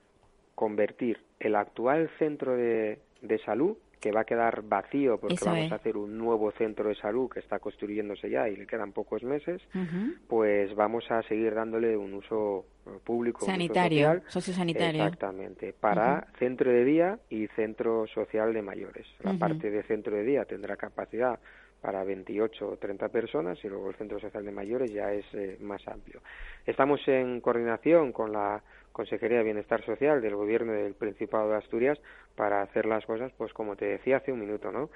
convertir 0.56 1.20
el 1.40 1.56
actual 1.56 2.10
centro 2.18 2.56
de, 2.56 3.00
de 3.22 3.38
salud 3.40 3.78
que 4.00 4.12
va 4.12 4.22
a 4.22 4.26
quedar 4.26 4.62
vacío 4.62 5.18
porque 5.20 5.34
Eso 5.36 5.46
vamos 5.46 5.66
es. 5.66 5.72
a 5.72 5.76
hacer 5.76 5.98
un 5.98 6.18
nuevo 6.20 6.52
centro 6.52 6.88
de 6.90 6.96
salud 6.96 7.30
que 7.32 7.40
está 7.40 7.58
construyéndose 7.58 8.30
ya 8.30 8.48
y 8.48 8.56
le 8.56 8.68
quedan 8.68 8.92
pocos 8.94 9.24
meses, 9.24 9.60
Uh 9.74 9.78
-huh. 9.80 10.16
pues 10.28 10.76
vamos 10.76 11.10
a 11.10 11.24
seguir 11.24 11.56
dándole 11.56 11.98
un 11.98 12.14
uso 12.14 12.66
eh, 12.86 12.90
público, 13.04 13.40
uso 13.40 13.48
Sanitario, 13.52 14.08
social, 14.08 14.24
sociosanitario. 14.28 15.04
exactamente, 15.04 15.74
para 15.74 16.28
centro 16.38 16.72
de 16.72 16.84
día 16.86 17.18
y 17.32 17.48
centro 17.56 18.06
social 18.08 18.54
de 18.54 18.62
mayores. 18.62 19.08
La 19.24 19.34
parte 19.34 19.72
de 19.72 19.82
centro 19.84 20.16
de 20.16 20.24
día 20.24 20.46
tendrá 20.46 20.76
capacidad 20.78 21.40
para 21.82 22.04
28 22.04 22.68
o 22.68 22.78
30 22.78 23.10
personas 23.10 23.58
y 23.64 23.70
luego 23.70 23.90
el 23.90 23.96
centro 23.96 24.20
social 24.20 24.44
de 24.44 24.52
mayores 24.52 24.92
ya 24.92 25.12
es 25.12 25.26
eh, 25.34 25.58
más 25.60 25.88
amplio. 25.88 26.22
Estamos 26.66 27.00
en 27.08 27.40
coordinación 27.42 28.12
con 28.12 28.32
la 28.32 28.62
Consejería 28.92 29.38
de 29.38 29.44
Bienestar 29.44 29.86
Social 29.86 30.22
del 30.22 30.36
Gobierno 30.36 30.74
del 30.74 30.96
Principado 30.96 31.50
de 31.50 31.58
Asturias 31.58 32.00
para 32.36 32.64
hacer 32.64 32.88
las 32.88 33.06
cosas, 33.06 33.32
pues 33.38 33.54
como 33.54 33.76
te 33.76 33.86
decía 33.86 34.18
hace 34.18 34.32
un 34.32 34.40
minuto, 34.40 34.72
¿no? 34.72 34.90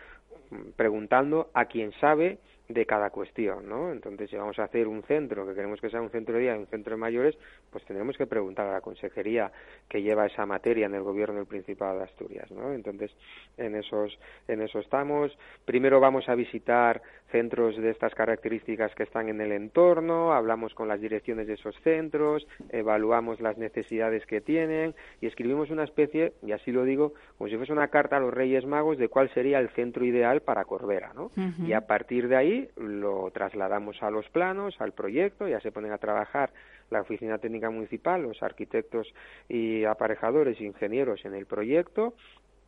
Preguntando 0.76 1.52
a 1.54 1.66
quien 1.66 1.92
sabe 2.00 2.40
de 2.74 2.86
cada 2.86 3.10
cuestión, 3.10 3.68
¿no? 3.68 3.92
Entonces, 3.92 4.30
si 4.30 4.36
vamos 4.36 4.58
a 4.60 4.64
hacer 4.64 4.88
un 4.88 5.04
centro, 5.04 5.48
que 5.48 5.54
queremos 5.54 5.80
que 5.82 5.90
sea 5.90 6.02
un 6.02 6.10
centro 6.10 6.36
de 6.36 6.42
día 6.42 6.56
y 6.56 6.60
un 6.60 6.68
centro 6.68 6.92
de 6.92 6.98
mayores, 6.98 7.38
pues 7.70 7.84
tendremos 7.86 8.18
que 8.18 8.28
preguntar 8.28 8.68
a 8.68 8.74
la 8.74 8.82
consejería 8.82 9.52
que 9.90 10.02
lleva 10.02 10.26
esa 10.26 10.46
materia 10.46 10.86
en 10.86 10.96
el 10.96 11.04
gobierno 11.04 11.36
del 11.36 11.46
Principado 11.46 11.98
de 11.98 12.06
Asturias, 12.06 12.50
¿no? 12.52 12.74
Entonces, 12.74 13.12
en 13.58 13.76
esos, 13.76 14.18
en 14.48 14.62
eso 14.62 14.80
estamos. 14.80 15.38
Primero 15.66 16.00
vamos 16.00 16.28
a 16.30 16.36
visitar 16.36 17.02
centros 17.32 17.76
de 17.78 17.90
estas 17.90 18.14
características 18.14 18.94
que 18.96 19.04
están 19.04 19.30
en 19.30 19.42
el 19.42 19.52
entorno, 19.52 20.34
hablamos 20.34 20.74
con 20.74 20.88
las 20.88 21.02
direcciones 21.02 21.48
de 21.48 21.54
esos 21.54 21.76
centros, 21.84 22.48
evaluamos 22.70 23.42
las 23.42 23.58
necesidades 23.58 24.26
que 24.26 24.42
tienen 24.42 24.94
y 25.22 25.28
escribimos 25.28 25.70
una 25.70 25.84
especie, 25.84 26.34
y 26.44 26.52
así 26.52 26.72
lo 26.72 26.84
digo, 26.84 27.14
como 27.38 27.50
si 27.50 27.58
fuese 27.58 27.74
una 27.74 27.88
carta 27.88 28.18
a 28.18 28.20
los 28.20 28.34
Reyes 28.34 28.66
Magos 28.66 28.98
de 28.98 29.08
cuál 29.08 29.30
sería 29.34 29.60
el 29.60 29.70
centro 29.70 30.06
ideal 30.06 30.42
para 30.42 30.66
Corbera, 30.66 31.14
¿no? 31.14 31.32
Y 31.66 31.74
a 31.74 31.88
partir 31.88 32.28
de 32.28 32.36
ahí 32.36 32.70
lo 32.78 33.32
trasladamos 33.32 34.02
a 34.04 34.12
los 34.12 34.28
planos, 34.30 34.80
al 34.80 34.92
proyecto, 34.92 35.48
ya 35.48 35.60
se 35.62 35.72
ponen 35.72 35.92
a 35.92 35.98
trabajar 35.98 36.52
la 36.90 37.02
Oficina 37.02 37.38
Técnica 37.38 37.70
Municipal, 37.70 38.22
los 38.22 38.44
arquitectos 38.44 39.14
y 39.48 39.86
aparejadores 39.86 40.60
e 40.60 40.66
ingenieros 40.66 41.26
en 41.26 41.34
el 41.34 41.46
proyecto, 41.46 42.14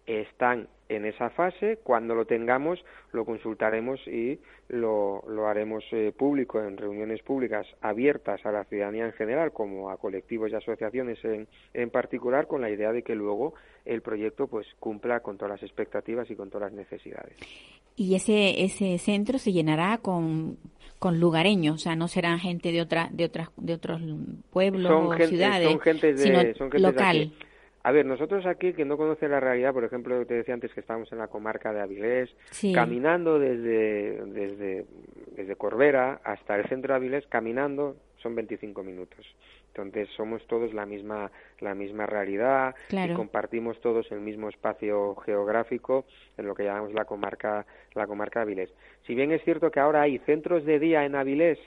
están 0.05 0.67
en 0.89 1.05
esa 1.05 1.29
fase. 1.29 1.79
Cuando 1.83 2.15
lo 2.15 2.25
tengamos, 2.25 2.83
lo 3.11 3.25
consultaremos 3.25 3.99
y 4.07 4.39
lo, 4.69 5.23
lo 5.27 5.47
haremos 5.47 5.83
eh, 5.91 6.11
público 6.15 6.61
en 6.61 6.77
reuniones 6.77 7.21
públicas 7.21 7.65
abiertas 7.81 8.45
a 8.45 8.51
la 8.51 8.63
ciudadanía 8.65 9.05
en 9.05 9.13
general, 9.13 9.51
como 9.51 9.89
a 9.89 9.97
colectivos 9.97 10.51
y 10.51 10.55
asociaciones 10.55 11.23
en, 11.23 11.47
en 11.73 11.89
particular, 11.89 12.47
con 12.47 12.61
la 12.61 12.69
idea 12.69 12.91
de 12.91 13.03
que 13.03 13.15
luego 13.15 13.53
el 13.85 14.01
proyecto 14.01 14.47
pues 14.47 14.67
cumpla 14.79 15.21
con 15.21 15.37
todas 15.37 15.53
las 15.53 15.63
expectativas 15.63 16.29
y 16.29 16.35
con 16.35 16.49
todas 16.49 16.71
las 16.71 16.77
necesidades. 16.77 17.35
Y 17.95 18.15
ese 18.15 18.63
ese 18.63 18.97
centro 18.97 19.37
se 19.37 19.51
llenará 19.51 19.99
con, 19.99 20.57
con 20.97 21.19
lugareños, 21.19 21.75
o 21.75 21.77
sea, 21.77 21.95
no 21.95 22.07
serán 22.07 22.39
gente 22.39 22.71
de 22.71 22.81
otra 22.81 23.09
de 23.11 23.25
otras 23.25 23.49
de 23.57 23.73
otros 23.73 24.01
pueblos 24.51 24.91
o 24.91 25.27
ciudades, 25.27 25.69
son 25.69 25.79
gente 25.79 26.13
de, 26.13 26.17
sino 26.17 26.39
son 26.55 26.71
gente 26.71 26.79
local. 26.79 27.17
De 27.17 27.23
aquí. 27.25 27.35
A 27.85 27.91
ver, 27.91 28.05
nosotros 28.05 28.45
aquí, 28.45 28.71
que 28.73 28.85
no 28.85 28.95
conoce 28.95 29.27
la 29.27 29.41
realidad, 29.41 29.73
por 29.73 29.83
ejemplo, 29.83 30.25
te 30.25 30.35
decía 30.35 30.53
antes 30.53 30.73
que 30.73 30.79
estamos 30.79 31.11
en 31.11 31.17
la 31.17 31.27
comarca 31.27 31.73
de 31.73 31.81
Avilés, 31.81 32.33
Sí. 32.51 32.71
caminando 32.73 33.39
desde, 33.39 34.23
desde, 34.27 34.85
desde 35.35 35.55
Corbera 35.57 36.21
hasta 36.23 36.55
el 36.55 36.65
centro 36.69 36.93
de 36.93 36.97
Avilés, 36.97 37.27
caminando 37.27 37.97
son 38.21 38.35
25 38.35 38.83
minutos. 38.83 39.25
Entonces 39.67 40.07
somos 40.15 40.45
todos 40.47 40.73
la 40.73 40.85
misma, 40.85 41.29
la 41.59 41.75
misma 41.75 42.05
realidad 42.05 42.73
Claro. 42.87 43.11
y 43.11 43.15
compartimos 43.17 43.81
todos 43.81 44.09
el 44.13 44.21
mismo 44.21 44.47
espacio 44.47 45.15
geográfico 45.17 46.05
en 46.37 46.45
lo 46.45 46.55
que 46.55 46.63
llamamos 46.63 46.93
la 46.93 47.03
comarca, 47.03 47.65
la 47.95 48.07
comarca 48.07 48.39
de 48.39 48.43
Avilés. 48.43 48.73
Si 49.05 49.13
bien 49.13 49.33
es 49.33 49.43
cierto 49.43 49.71
que 49.71 49.81
ahora 49.81 50.03
hay 50.03 50.19
centros 50.19 50.63
de 50.63 50.79
día 50.79 51.03
en 51.03 51.15
Avilés 51.15 51.59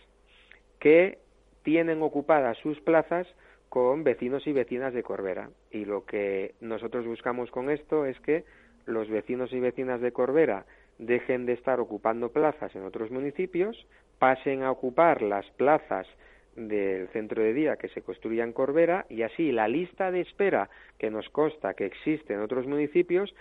que 0.78 1.18
tienen 1.62 2.00
ocupadas 2.00 2.56
sus 2.58 2.80
plazas 2.80 3.26
con 3.68 4.04
vecinos 4.04 4.46
y 4.46 4.52
vecinas 4.52 4.94
de 4.94 5.02
Corbera. 5.02 5.50
Y 5.70 5.84
lo 5.84 6.04
que 6.04 6.54
nosotros 6.60 7.06
buscamos 7.06 7.50
con 7.50 7.70
esto 7.70 8.06
es 8.06 8.18
que 8.20 8.44
los 8.86 9.08
vecinos 9.08 9.52
y 9.52 9.60
vecinas 9.60 10.00
de 10.00 10.12
Corbera 10.12 10.64
dejen 10.98 11.46
de 11.46 11.52
estar 11.52 11.80
ocupando 11.80 12.30
plazas 12.30 12.74
en 12.74 12.84
otros 12.84 13.10
municipios, 13.10 13.86
pasen 14.18 14.62
a 14.62 14.70
ocupar 14.70 15.22
las 15.22 15.46
plazas 15.52 16.06
del 16.54 17.08
centro 17.08 17.42
de 17.42 17.52
día 17.52 17.76
que 17.76 17.88
se 17.88 18.00
construya 18.00 18.42
en 18.42 18.52
Corbera 18.52 19.04
y 19.10 19.22
así 19.22 19.52
la 19.52 19.68
lista 19.68 20.10
de 20.10 20.22
espera 20.22 20.70
que 20.98 21.10
nos 21.10 21.28
consta 21.28 21.74
que 21.74 21.84
existe 21.84 22.32
en 22.32 22.40
otros 22.40 22.66
municipios 22.66 23.34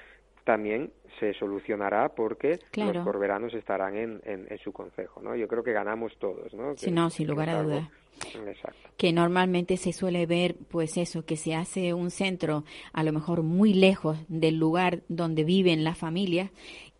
también 0.45 0.91
se 1.19 1.33
solucionará 1.33 2.09
porque 2.15 2.59
Claro. 2.71 2.93
los 2.93 3.03
corberanos 3.03 3.53
estarán 3.53 3.97
en, 3.97 4.21
en, 4.25 4.45
en 4.49 4.57
su 4.59 4.71
concejo, 4.71 5.21
¿no? 5.21 5.35
Yo 5.35 5.47
creo 5.47 5.63
que 5.63 5.73
ganamos 5.73 6.13
todos, 6.19 6.53
¿no? 6.53 6.75
Sí, 6.77 6.85
Que- 6.85 6.91
no, 6.91 7.09
sin 7.09 7.27
lugar 7.27 7.49
a 7.49 7.61
dudas. 7.63 7.89
Exacto. 8.47 8.79
que 8.95 9.11
normalmente 9.11 9.75
se 9.75 9.91
suele 9.91 10.25
ver 10.25 10.55
pues 10.71 10.95
eso 10.95 11.25
que 11.25 11.35
se 11.35 11.53
hace 11.53 11.93
un 11.93 12.11
centro 12.11 12.63
a 12.93 13.03
lo 13.03 13.11
mejor 13.11 13.43
muy 13.43 13.73
lejos 13.73 14.17
del 14.29 14.57
lugar 14.57 15.01
donde 15.09 15.43
viven 15.43 15.83
las 15.83 15.97
familias 15.97 16.49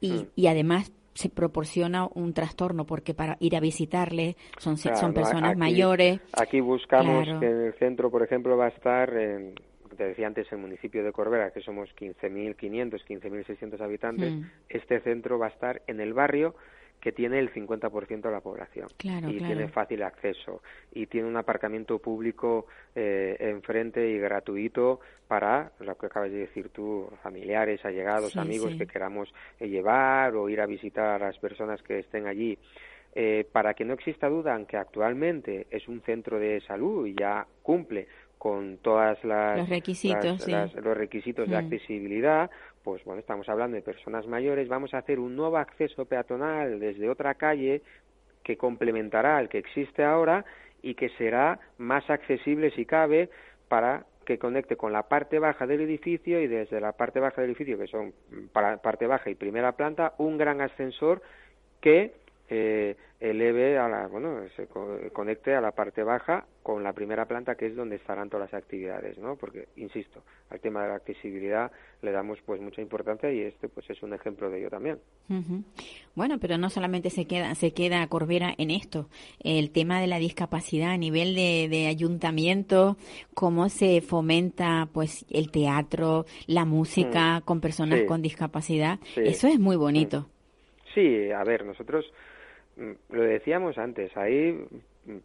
y, 0.02 0.12
Mm. 0.12 0.28
y 0.36 0.48
además 0.48 0.92
se 1.14 1.30
proporciona 1.30 2.06
un 2.14 2.34
trastorno 2.34 2.86
porque 2.86 3.14
para 3.14 3.38
ir 3.40 3.56
a 3.56 3.62
visitarles 3.62 4.36
son, 4.58 4.76
son 4.78 5.14
personas 5.14 5.52
aquí- 5.52 5.60
mayores 5.60 6.20
Aquí 6.34 6.60
buscamos 6.60 7.24
Claro. 7.24 7.40
que 7.40 7.46
en 7.46 7.62
el 7.62 7.74
centro, 7.76 8.12
por 8.12 8.22
ejemplo, 8.22 8.58
va 8.58 8.66
a 8.66 8.70
estar, 8.70 9.16
en, 9.16 9.56
te 9.96 10.06
decía 10.06 10.28
antes, 10.28 10.52
el 10.52 10.58
municipio 10.60 11.04
de 11.04 11.12
Corbera, 11.12 11.52
que 11.52 11.62
somos 11.62 11.90
15.500, 11.96 13.04
15.600 13.06 13.82
habitantes. 13.82 14.32
Mm. 14.34 14.44
Este 14.70 15.00
centro 15.02 15.40
va 15.40 15.48
a 15.48 15.50
estar 15.50 15.82
en 15.88 16.00
el 16.00 16.14
barrio 16.14 16.56
que 17.02 17.12
tiene 17.12 17.38
el 17.38 17.54
50% 17.54 18.22
de 18.22 18.32
la 18.32 18.40
población 18.42 18.88
Claro, 18.98 19.30
y 19.30 19.38
claro. 19.38 19.54
tiene 19.54 19.68
fácil 19.68 20.02
acceso 20.02 20.64
y 20.92 21.06
tiene 21.06 21.28
un 21.28 21.38
aparcamiento 21.38 22.00
público 22.00 22.66
eh, 22.96 23.36
enfrente 23.40 24.10
y 24.10 24.18
gratuito 24.18 25.02
para 25.28 25.72
lo 25.82 25.96
que 25.98 26.08
acabas 26.08 26.32
de 26.32 26.38
decir 26.38 26.70
tú, 26.70 27.08
familiares, 27.22 27.84
allegados, 27.86 28.32
Sí, 28.32 28.40
amigos 28.40 28.72
sí. 28.72 28.78
que 28.80 28.88
queramos 28.88 29.32
eh, 29.60 29.68
llevar 29.68 30.36
o 30.36 30.50
ir 30.50 30.62
a 30.62 30.66
visitar 30.66 31.22
a 31.22 31.28
las 31.28 31.38
personas 31.38 31.82
que 31.84 32.00
estén 32.00 32.26
allí. 32.26 32.58
Eh, 33.18 33.48
para 33.52 33.74
que 33.74 33.86
no 33.86 33.94
exista 33.94 34.28
duda 34.28 34.56
en 34.58 34.66
que 34.66 34.76
actualmente 34.76 35.68
es 35.72 35.88
un 35.88 36.02
centro 36.02 36.38
de 36.38 36.60
salud 36.62 37.08
y 37.08 37.14
ya 37.14 37.48
cumple 37.62 38.08
con 38.46 38.78
todas 38.78 39.24
las 39.24 39.58
Los 39.58 39.70
requisitos, 39.70 40.24
las- 40.24 40.44
sí. 40.44 40.52
las- 40.52 40.76
los 40.76 40.96
requisitos 40.96 41.50
de 41.50 41.56
Mm. 41.56 41.58
accesibilidad, 41.58 42.52
pues 42.84 43.04
bueno, 43.04 43.20
estamos 43.20 43.50
hablando 43.50 43.74
de 43.74 43.82
personas 43.82 44.28
mayores, 44.28 44.68
vamos 44.68 44.94
a 44.94 45.00
hacer 45.00 45.20
un 45.20 45.36
nuevo 45.36 45.58
acceso 45.58 46.06
peatonal 46.06 46.80
desde 46.80 47.10
otra 47.10 47.34
calle 47.34 47.82
que 48.44 48.56
complementará 48.56 49.38
al 49.38 49.50
que 49.50 49.58
existe 49.58 50.04
ahora 50.04 50.46
y 50.84 50.94
que 50.94 51.10
será 51.18 51.60
más 51.80 52.08
accesible 52.12 52.70
si 52.70 52.86
cabe 52.86 53.32
para 53.68 54.06
que 54.26 54.38
conecte 54.38 54.76
con 54.76 54.94
la 54.94 55.02
parte 55.10 55.40
baja 55.40 55.66
del 55.66 55.82
edificio 55.82 56.40
y 56.40 56.46
desde 56.46 56.80
la 56.80 56.92
parte 56.92 57.20
baja 57.20 57.42
del 57.42 57.50
edificio, 57.50 57.80
que 57.80 57.88
son 57.88 58.14
para 58.54 58.78
parte 58.78 59.08
baja 59.08 59.32
y 59.32 59.34
primera 59.34 59.72
planta, 59.72 60.14
un 60.20 60.38
gran 60.38 60.62
ascensor 60.62 61.24
que 61.82 62.14
eh, 62.50 62.96
eleve 63.20 63.78
a 63.78 63.88
la, 63.90 64.08
bueno, 64.08 64.42
se 64.56 64.68
co- 64.68 64.98
conecte 65.14 65.56
a 65.56 65.62
la 65.62 65.72
parte 65.72 66.04
baja 66.04 66.46
con 66.62 66.84
la 66.84 66.94
primera 66.94 67.26
planta 67.26 67.56
que 67.56 67.68
es 67.68 67.76
donde 67.76 67.96
estarán 67.96 68.30
todas 68.30 68.52
las 68.52 68.62
actividades, 68.62 69.18
¿no? 69.18 69.36
Porque, 69.36 69.68
insisto, 69.78 70.24
al 70.50 70.60
tema 70.60 70.84
de 70.84 70.90
la 70.90 70.96
accesibilidad 70.96 71.72
le 72.02 72.12
damos 72.12 72.38
pues 72.46 72.62
mucha 72.62 72.82
importancia 72.82 73.32
y 73.32 73.42
este 73.42 73.68
pues 73.70 73.90
es 73.90 74.02
un 74.04 74.14
ejemplo 74.14 74.50
de 74.50 74.60
ello 74.60 74.70
también. 74.70 75.00
Bueno, 76.16 76.38
pero 76.40 76.58
no 76.58 76.70
solamente 76.70 77.10
se 77.10 77.26
queda, 77.26 77.56
se 77.56 77.72
queda 77.74 78.06
Corbera 78.08 78.54
en 78.58 78.70
esto. 78.72 79.10
El 79.44 79.72
tema 79.72 80.00
de 80.00 80.08
la 80.08 80.18
discapacidad 80.20 80.92
a 80.92 80.98
nivel 80.98 81.36
de, 81.36 81.68
de 81.70 81.88
ayuntamiento, 81.88 82.98
cómo 83.34 83.70
se 83.70 84.02
fomenta 84.02 84.88
pues 84.94 85.26
el 85.30 85.52
teatro, 85.52 86.26
la 86.48 86.66
música 86.66 87.42
con 87.46 87.60
personas 87.62 88.00
Mm. 88.00 88.02
Sí. 88.02 88.08
con 88.08 88.22
discapacidad. 88.22 89.00
Sí. 89.14 89.22
Eso 89.26 89.48
es 89.48 89.60
muy 89.60 89.76
bonito. 89.78 90.28
Sí, 90.94 91.30
a 91.32 91.44
ver, 91.44 91.66
nosotros 91.66 92.06
mm, 92.06 92.35
lo 92.78 93.22
decíamos 93.22 93.78
antes, 93.78 94.16
hay 94.18 94.68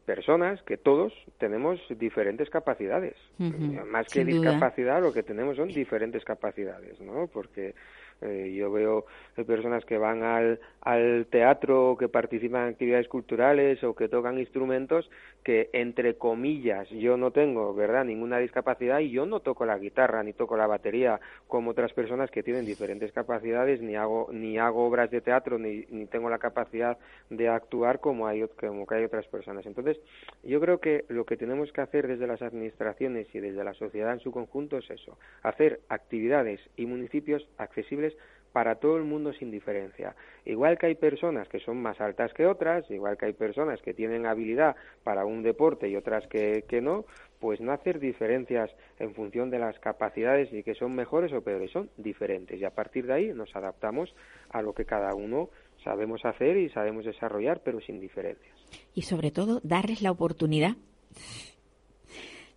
personas 0.04 0.62
que 0.62 0.76
todos 0.76 1.12
tenemos 1.38 1.80
diferentes 1.98 2.50
capacidades. 2.50 3.16
Más 3.38 4.06
que 4.08 4.24
duda. 4.24 4.34
discapacidad, 4.34 5.02
lo 5.02 5.12
que 5.12 5.22
tenemos 5.22 5.56
son 5.56 5.68
diferentes 5.68 6.24
capacidades, 6.24 7.00
¿no? 7.00 7.26
Porque 7.26 7.74
eh, 8.20 8.54
yo 8.56 8.70
veo 8.70 9.06
eh, 9.36 9.44
personas 9.44 9.84
que 9.84 9.98
van 9.98 10.22
al, 10.22 10.60
al 10.82 11.26
teatro, 11.30 11.96
que 11.98 12.08
participan 12.08 12.62
en 12.62 12.68
actividades 12.70 13.08
culturales 13.08 13.82
o 13.84 13.94
que 13.94 14.08
tocan 14.08 14.38
instrumentos 14.38 15.10
que, 15.44 15.70
entre 15.72 16.16
comillas, 16.16 16.88
yo 16.90 17.16
no 17.16 17.30
tengo, 17.30 17.74
¿verdad?, 17.74 18.04
ninguna 18.04 18.38
discapacidad 18.38 19.00
y 19.00 19.10
yo 19.10 19.26
no 19.26 19.40
toco 19.40 19.64
la 19.64 19.78
guitarra 19.78 20.22
ni 20.22 20.32
toco 20.32 20.56
la 20.56 20.66
batería 20.66 21.20
como 21.48 21.70
otras 21.70 21.92
personas 21.92 22.30
que 22.30 22.42
tienen 22.42 22.66
diferentes 22.66 23.12
capacidades, 23.12 23.80
ni 23.80 23.96
hago, 23.96 24.28
ni 24.32 24.58
hago 24.58 24.86
obras 24.86 25.10
de 25.10 25.20
teatro, 25.20 25.58
ni, 25.58 25.86
ni 25.90 26.06
tengo 26.06 26.28
la 26.28 26.38
capacidad 26.38 26.98
de 27.30 27.48
actuar 27.48 28.00
como 28.00 28.26
hay, 28.26 28.44
como 28.58 28.86
que 28.86 28.96
hay 28.96 29.04
otras 29.04 29.26
personas. 29.28 29.64
Entonces, 29.66 29.98
yo 30.42 30.60
creo 30.60 30.78
que 30.78 31.04
lo 31.08 31.24
que 31.24 31.36
tenemos 31.36 31.72
que 31.72 31.80
hacer 31.80 32.06
desde 32.06 32.26
las 32.26 32.42
administraciones 32.42 33.26
y 33.34 33.40
desde 33.40 33.64
la 33.64 33.74
sociedad 33.74 34.12
en 34.12 34.20
su 34.20 34.32
conjunto 34.32 34.78
es 34.78 34.90
eso, 34.90 35.18
hacer 35.42 35.80
actividades 35.88 36.60
y 36.76 36.86
municipios 36.86 37.48
accesibles 37.56 38.09
para 38.52 38.76
todo 38.76 38.96
el 38.96 39.04
mundo 39.04 39.32
sin 39.32 39.50
diferencia. 39.50 40.14
Igual 40.44 40.78
que 40.78 40.86
hay 40.86 40.94
personas 40.94 41.48
que 41.48 41.60
son 41.60 41.80
más 41.80 42.00
altas 42.00 42.32
que 42.32 42.46
otras, 42.46 42.90
igual 42.90 43.16
que 43.16 43.26
hay 43.26 43.32
personas 43.32 43.80
que 43.82 43.94
tienen 43.94 44.26
habilidad 44.26 44.76
para 45.04 45.24
un 45.24 45.42
deporte 45.42 45.88
y 45.88 45.96
otras 45.96 46.26
que, 46.26 46.64
que 46.68 46.80
no, 46.80 47.04
pues 47.38 47.60
no 47.60 47.72
hacer 47.72 48.00
diferencias 48.00 48.70
en 48.98 49.14
función 49.14 49.50
de 49.50 49.58
las 49.58 49.78
capacidades 49.78 50.52
y 50.52 50.62
que 50.62 50.74
son 50.74 50.94
mejores 50.94 51.32
o 51.32 51.42
peores, 51.42 51.70
son 51.70 51.90
diferentes 51.96 52.60
y 52.60 52.64
a 52.64 52.70
partir 52.70 53.06
de 53.06 53.14
ahí 53.14 53.32
nos 53.32 53.54
adaptamos 53.54 54.14
a 54.50 54.62
lo 54.62 54.74
que 54.74 54.84
cada 54.84 55.14
uno 55.14 55.50
sabemos 55.84 56.24
hacer 56.24 56.56
y 56.56 56.68
sabemos 56.70 57.04
desarrollar, 57.04 57.62
pero 57.64 57.80
sin 57.80 58.00
diferencias. 58.00 58.54
Y 58.94 59.02
sobre 59.02 59.30
todo, 59.30 59.60
darles 59.62 60.02
la 60.02 60.10
oportunidad 60.10 60.76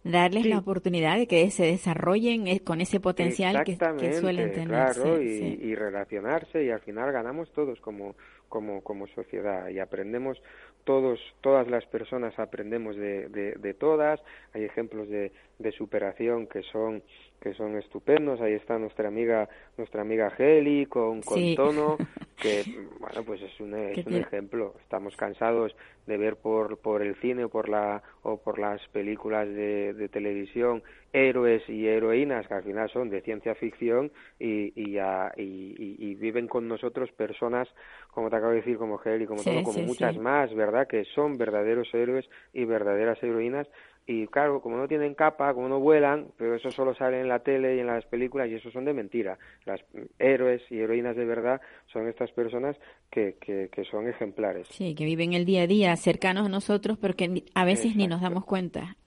darles 0.04 0.46
la 0.46 0.58
oportunidad 0.58 1.18
de 1.18 1.28
que 1.28 1.50
se 1.52 1.66
desarrollen 1.66 2.48
eh, 2.48 2.60
con 2.62 2.82
ese 2.82 3.00
potencial 3.00 3.64
que, 3.64 3.76
suelen 4.14 4.52
tener. 4.52 4.68
Claro, 4.68 5.22
y, 5.22 5.76
relacionarse 5.76 6.64
y 6.64 6.70
al 6.70 6.82
final 6.82 7.12
ganamos 7.12 7.52
todos 7.54 7.80
como, 7.80 8.16
como, 8.50 8.82
como 8.82 9.08
sociedad 9.08 9.70
y 9.70 9.80
aprendemos 9.80 10.42
todos, 10.84 11.20
todas 11.42 11.68
las 11.70 11.86
personas 11.86 12.38
aprendemos 12.38 12.98
de, 12.98 13.30
de, 13.30 13.74
todas, 13.74 14.20
hay 14.54 14.66
ejemplos 14.66 15.08
de, 15.08 15.32
de 15.60 15.72
superación 15.72 16.48
que 16.48 16.62
son 16.64 17.02
que 17.44 17.54
son 17.54 17.78
estupendos. 17.78 18.40
Ahí 18.40 18.54
está 18.54 18.80
nuestra 18.80 19.10
amiga, 19.10 19.50
nuestra 19.78 20.02
amiga 20.02 20.32
Geli 20.32 20.86
con, 20.86 21.22
con 21.22 21.56
tono, 21.56 21.98
que 22.44 22.64
bueno, 23.00 23.24
pues 23.26 23.42
es 23.42 23.60
un, 23.60 23.74
es 23.74 24.06
un 24.06 24.16
ejemplo. 24.16 24.76
Estamos 24.82 25.16
cansados 25.16 25.76
de 26.06 26.18
ver 26.18 26.36
por, 26.36 26.78
por 26.78 27.02
el 27.02 27.16
cine 27.16 27.46
o 27.46 27.50
por, 27.50 27.70
la, 27.70 28.04
o 28.22 28.38
por 28.38 28.60
las 28.60 28.86
películas 28.90 29.48
de, 29.48 29.94
de 29.94 30.10
televisión 30.10 30.84
héroes 31.14 31.68
y 31.70 31.88
heroínas 31.88 32.48
que 32.48 32.56
al 32.56 32.64
final 32.64 32.90
son 32.90 33.10
de 33.10 33.22
ciencia 33.22 33.56
ficción 33.56 34.12
y, 34.40 34.74
y, 34.76 34.98
y, 35.38 36.16
viven 36.16 36.48
con 36.48 36.68
nosotros 36.68 37.12
personas, 37.12 37.70
como 38.12 38.30
te 38.30 38.36
acabo 38.36 38.52
de 38.52 38.58
decir, 38.58 38.78
como 38.78 38.98
Geli, 38.98 39.28
como 39.28 39.44
Tono, 39.44 39.64
como 39.64 39.80
muchas 39.80 40.18
más, 40.18 40.54
¿verdad? 40.56 40.88
Que 40.88 41.06
son 41.14 41.38
verdaderos 41.38 41.88
héroes 41.94 42.28
y 42.52 42.66
verdaderas 42.66 43.22
heroínas 43.22 43.68
y 44.06 44.28
claro, 44.28 44.62
como 44.62 44.78
no 44.78 44.88
tienen 44.88 45.16
capa, 45.16 45.54
como 45.54 45.70
no 45.70 45.80
vuelan, 45.80 46.28
pero 46.38 46.56
eso 46.56 46.72
solo 46.72 46.94
sale 46.94 47.22
en 47.22 47.30
la 47.30 47.40
tele 47.40 47.76
y 47.76 47.80
en 47.80 47.88
las 47.88 48.06
películas 48.06 48.50
y 48.50 48.56
eso 48.56 48.70
son 48.72 48.86
de 48.86 48.94
mentira. 48.94 49.38
Las 49.66 49.82
héroes 50.20 50.62
y 50.70 50.80
heroínas 50.80 51.16
de 51.16 51.26
verdad 51.26 51.62
son 51.92 52.08
estas 52.10 52.32
personas 52.32 52.76
que, 53.10 53.38
que, 53.40 53.70
que 53.72 53.86
son 53.86 54.10
ejemplares. 54.10 54.68
Sí, 54.70 54.94
que 54.96 55.06
viven 55.06 55.34
el 55.34 55.46
día 55.46 55.64
a 55.64 55.68
día 55.68 55.96
cercanos 55.96 56.48
a 56.48 56.50
nosotros, 56.50 56.98
pero 57.00 57.14
que 57.14 57.44
a 57.54 57.66
veces 57.66 57.96
ni 57.96 58.08
nos 58.08 58.22
damos 58.22 58.46
cuenta. 58.46 58.98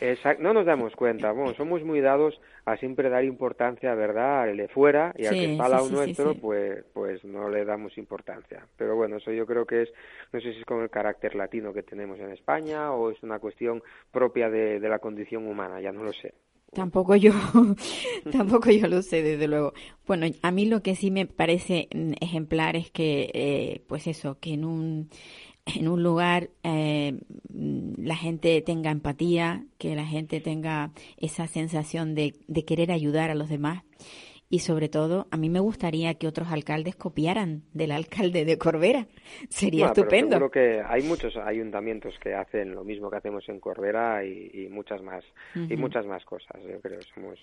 Exacto, 0.00 0.42
no 0.42 0.52
nos 0.52 0.66
damos 0.66 0.94
cuenta, 0.96 1.32
bueno, 1.32 1.54
somos 1.54 1.82
muy 1.84 2.00
dados 2.00 2.40
a 2.64 2.76
siempre 2.76 3.08
dar 3.08 3.24
importancia, 3.24 3.94
¿verdad?, 3.94 4.42
al 4.42 4.56
de 4.56 4.68
fuera 4.68 5.14
y 5.16 5.26
al 5.26 5.34
que 5.34 5.52
está 5.52 5.64
al 5.66 5.70
lado 5.70 5.88
nuestro, 5.90 6.34
pues 6.34 6.84
pues 6.92 7.24
no 7.24 7.48
le 7.48 7.64
damos 7.64 7.96
importancia. 7.98 8.66
Pero 8.76 8.96
bueno, 8.96 9.16
eso 9.16 9.32
yo 9.32 9.46
creo 9.46 9.66
que 9.66 9.82
es, 9.82 9.92
no 10.32 10.40
sé 10.40 10.52
si 10.52 10.60
es 10.60 10.64
con 10.64 10.82
el 10.82 10.90
carácter 10.90 11.34
latino 11.34 11.72
que 11.72 11.82
tenemos 11.82 12.18
en 12.18 12.30
España 12.30 12.92
o 12.92 13.10
es 13.10 13.22
una 13.22 13.38
cuestión 13.38 13.82
propia 14.10 14.50
de, 14.50 14.80
de 14.80 14.88
la 14.88 14.98
condición 14.98 15.46
humana, 15.46 15.80
ya 15.80 15.92
no 15.92 16.04
lo 16.04 16.12
sé. 16.12 16.34
Tampoco 16.74 17.14
yo, 17.14 17.32
tampoco 18.32 18.70
yo 18.70 18.88
lo 18.88 19.00
sé, 19.02 19.22
desde 19.22 19.46
luego. 19.46 19.72
Bueno, 20.06 20.26
a 20.42 20.50
mí 20.50 20.66
lo 20.66 20.82
que 20.82 20.96
sí 20.96 21.10
me 21.10 21.24
parece 21.24 21.88
mm, 21.94 22.14
ejemplar 22.20 22.76
es 22.76 22.90
que, 22.90 23.30
eh, 23.32 23.82
pues 23.86 24.06
eso, 24.06 24.38
que 24.40 24.54
en 24.54 24.64
un 24.64 25.08
en 25.66 25.88
un 25.88 26.02
lugar 26.02 26.50
eh, 26.62 27.18
la 27.48 28.16
gente 28.16 28.60
tenga 28.62 28.90
empatía, 28.90 29.64
que 29.78 29.94
la 29.94 30.04
gente 30.04 30.40
tenga 30.40 30.90
esa 31.16 31.46
sensación 31.46 32.14
de, 32.14 32.34
de, 32.48 32.64
querer 32.64 32.92
ayudar 32.92 33.30
a 33.30 33.34
los 33.34 33.48
demás. 33.48 33.82
Y 34.50 34.60
sobre 34.60 34.88
todo, 34.88 35.26
a 35.30 35.36
mí 35.36 35.48
me 35.48 35.58
gustaría 35.58 36.14
que 36.14 36.28
otros 36.28 36.48
alcaldes 36.52 36.94
copiaran 36.94 37.62
del 37.72 37.90
alcalde 37.92 38.44
de 38.44 38.58
Corbera. 38.58 39.06
Sería 39.48 39.86
estupendo. 39.86 40.36
Creo 40.36 40.50
que 40.50 40.82
hay 40.86 41.02
muchos 41.02 41.36
ayuntamientos 41.36 42.14
que 42.22 42.34
hacen 42.34 42.74
lo 42.74 42.84
mismo 42.84 43.10
que 43.10 43.16
hacemos 43.16 43.48
en 43.48 43.58
Corbera 43.58 44.24
y, 44.24 44.68
muchas 44.70 45.02
más 45.02 45.24
y 45.54 45.76
muchas 45.76 46.06
más 46.06 46.24
cosas. 46.24 46.62
Yo 46.62 46.80
creo 46.80 47.00
somos 47.14 47.38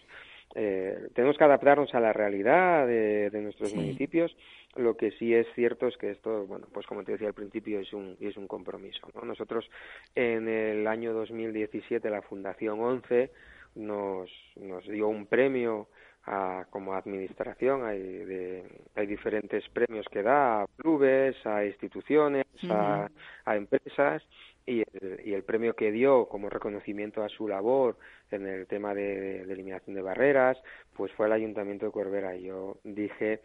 eh, 0.55 1.09
tenemos 1.13 1.37
que 1.37 1.43
adaptarnos 1.43 1.93
a 1.93 1.99
la 1.99 2.13
realidad 2.13 2.85
de, 2.87 3.29
nuestros 3.41 3.73
municipios. 3.73 4.35
Lo 4.75 4.95
que 4.95 5.11
sí 5.11 5.33
es 5.33 5.47
cierto 5.53 5.87
es 5.87 5.97
que 5.97 6.11
esto, 6.11 6.45
bueno, 6.47 6.67
pues 6.71 6.85
como 6.87 7.03
te 7.03 7.13
decía 7.13 7.27
al 7.27 7.33
principio, 7.33 7.79
es 7.79 7.91
un, 7.91 8.15
es 8.21 8.37
un 8.37 8.47
compromiso. 8.47 9.07
Nosotros 9.23 9.69
en 10.15 10.47
el 10.47 10.87
año 10.87 11.13
2017 11.13 12.09
la 12.09 12.21
Fundación 12.21 12.79
11 12.79 13.31
nos, 13.75 14.29
nos 14.55 14.87
dio 14.87 15.07
un 15.07 15.25
premio 15.25 15.87
a, 16.25 16.65
como 16.69 16.93
administración. 16.93 17.83
Hay, 17.85 17.99
de, 17.99 18.63
hay 18.95 19.07
diferentes 19.07 19.67
premios 19.69 20.05
que 20.09 20.23
da 20.23 20.63
a 20.63 20.67
clubes, 20.77 21.35
a 21.45 21.65
instituciones, 21.65 22.45
a, 22.69 23.09
a 23.45 23.55
empresas 23.55 24.23
y 24.65 24.81
el, 24.81 25.21
y 25.25 25.33
el 25.33 25.43
premio 25.43 25.75
que 25.75 25.91
dio 25.91 26.27
como 26.27 26.49
reconocimiento 26.49 27.23
a 27.23 27.29
su 27.29 27.47
labor 27.47 27.97
en 28.29 28.47
el 28.47 28.67
tema 28.67 28.93
de, 28.93 29.41
eliminación 29.41 29.95
de 29.95 30.01
barreras, 30.01 30.57
pues 30.95 31.11
fue 31.13 31.25
el 31.27 31.33
Ayuntamiento 31.33 31.87
de 31.87 31.91
Corbera. 31.91 32.35
Y 32.35 32.43
yo 32.43 32.77
dije, 32.83 33.41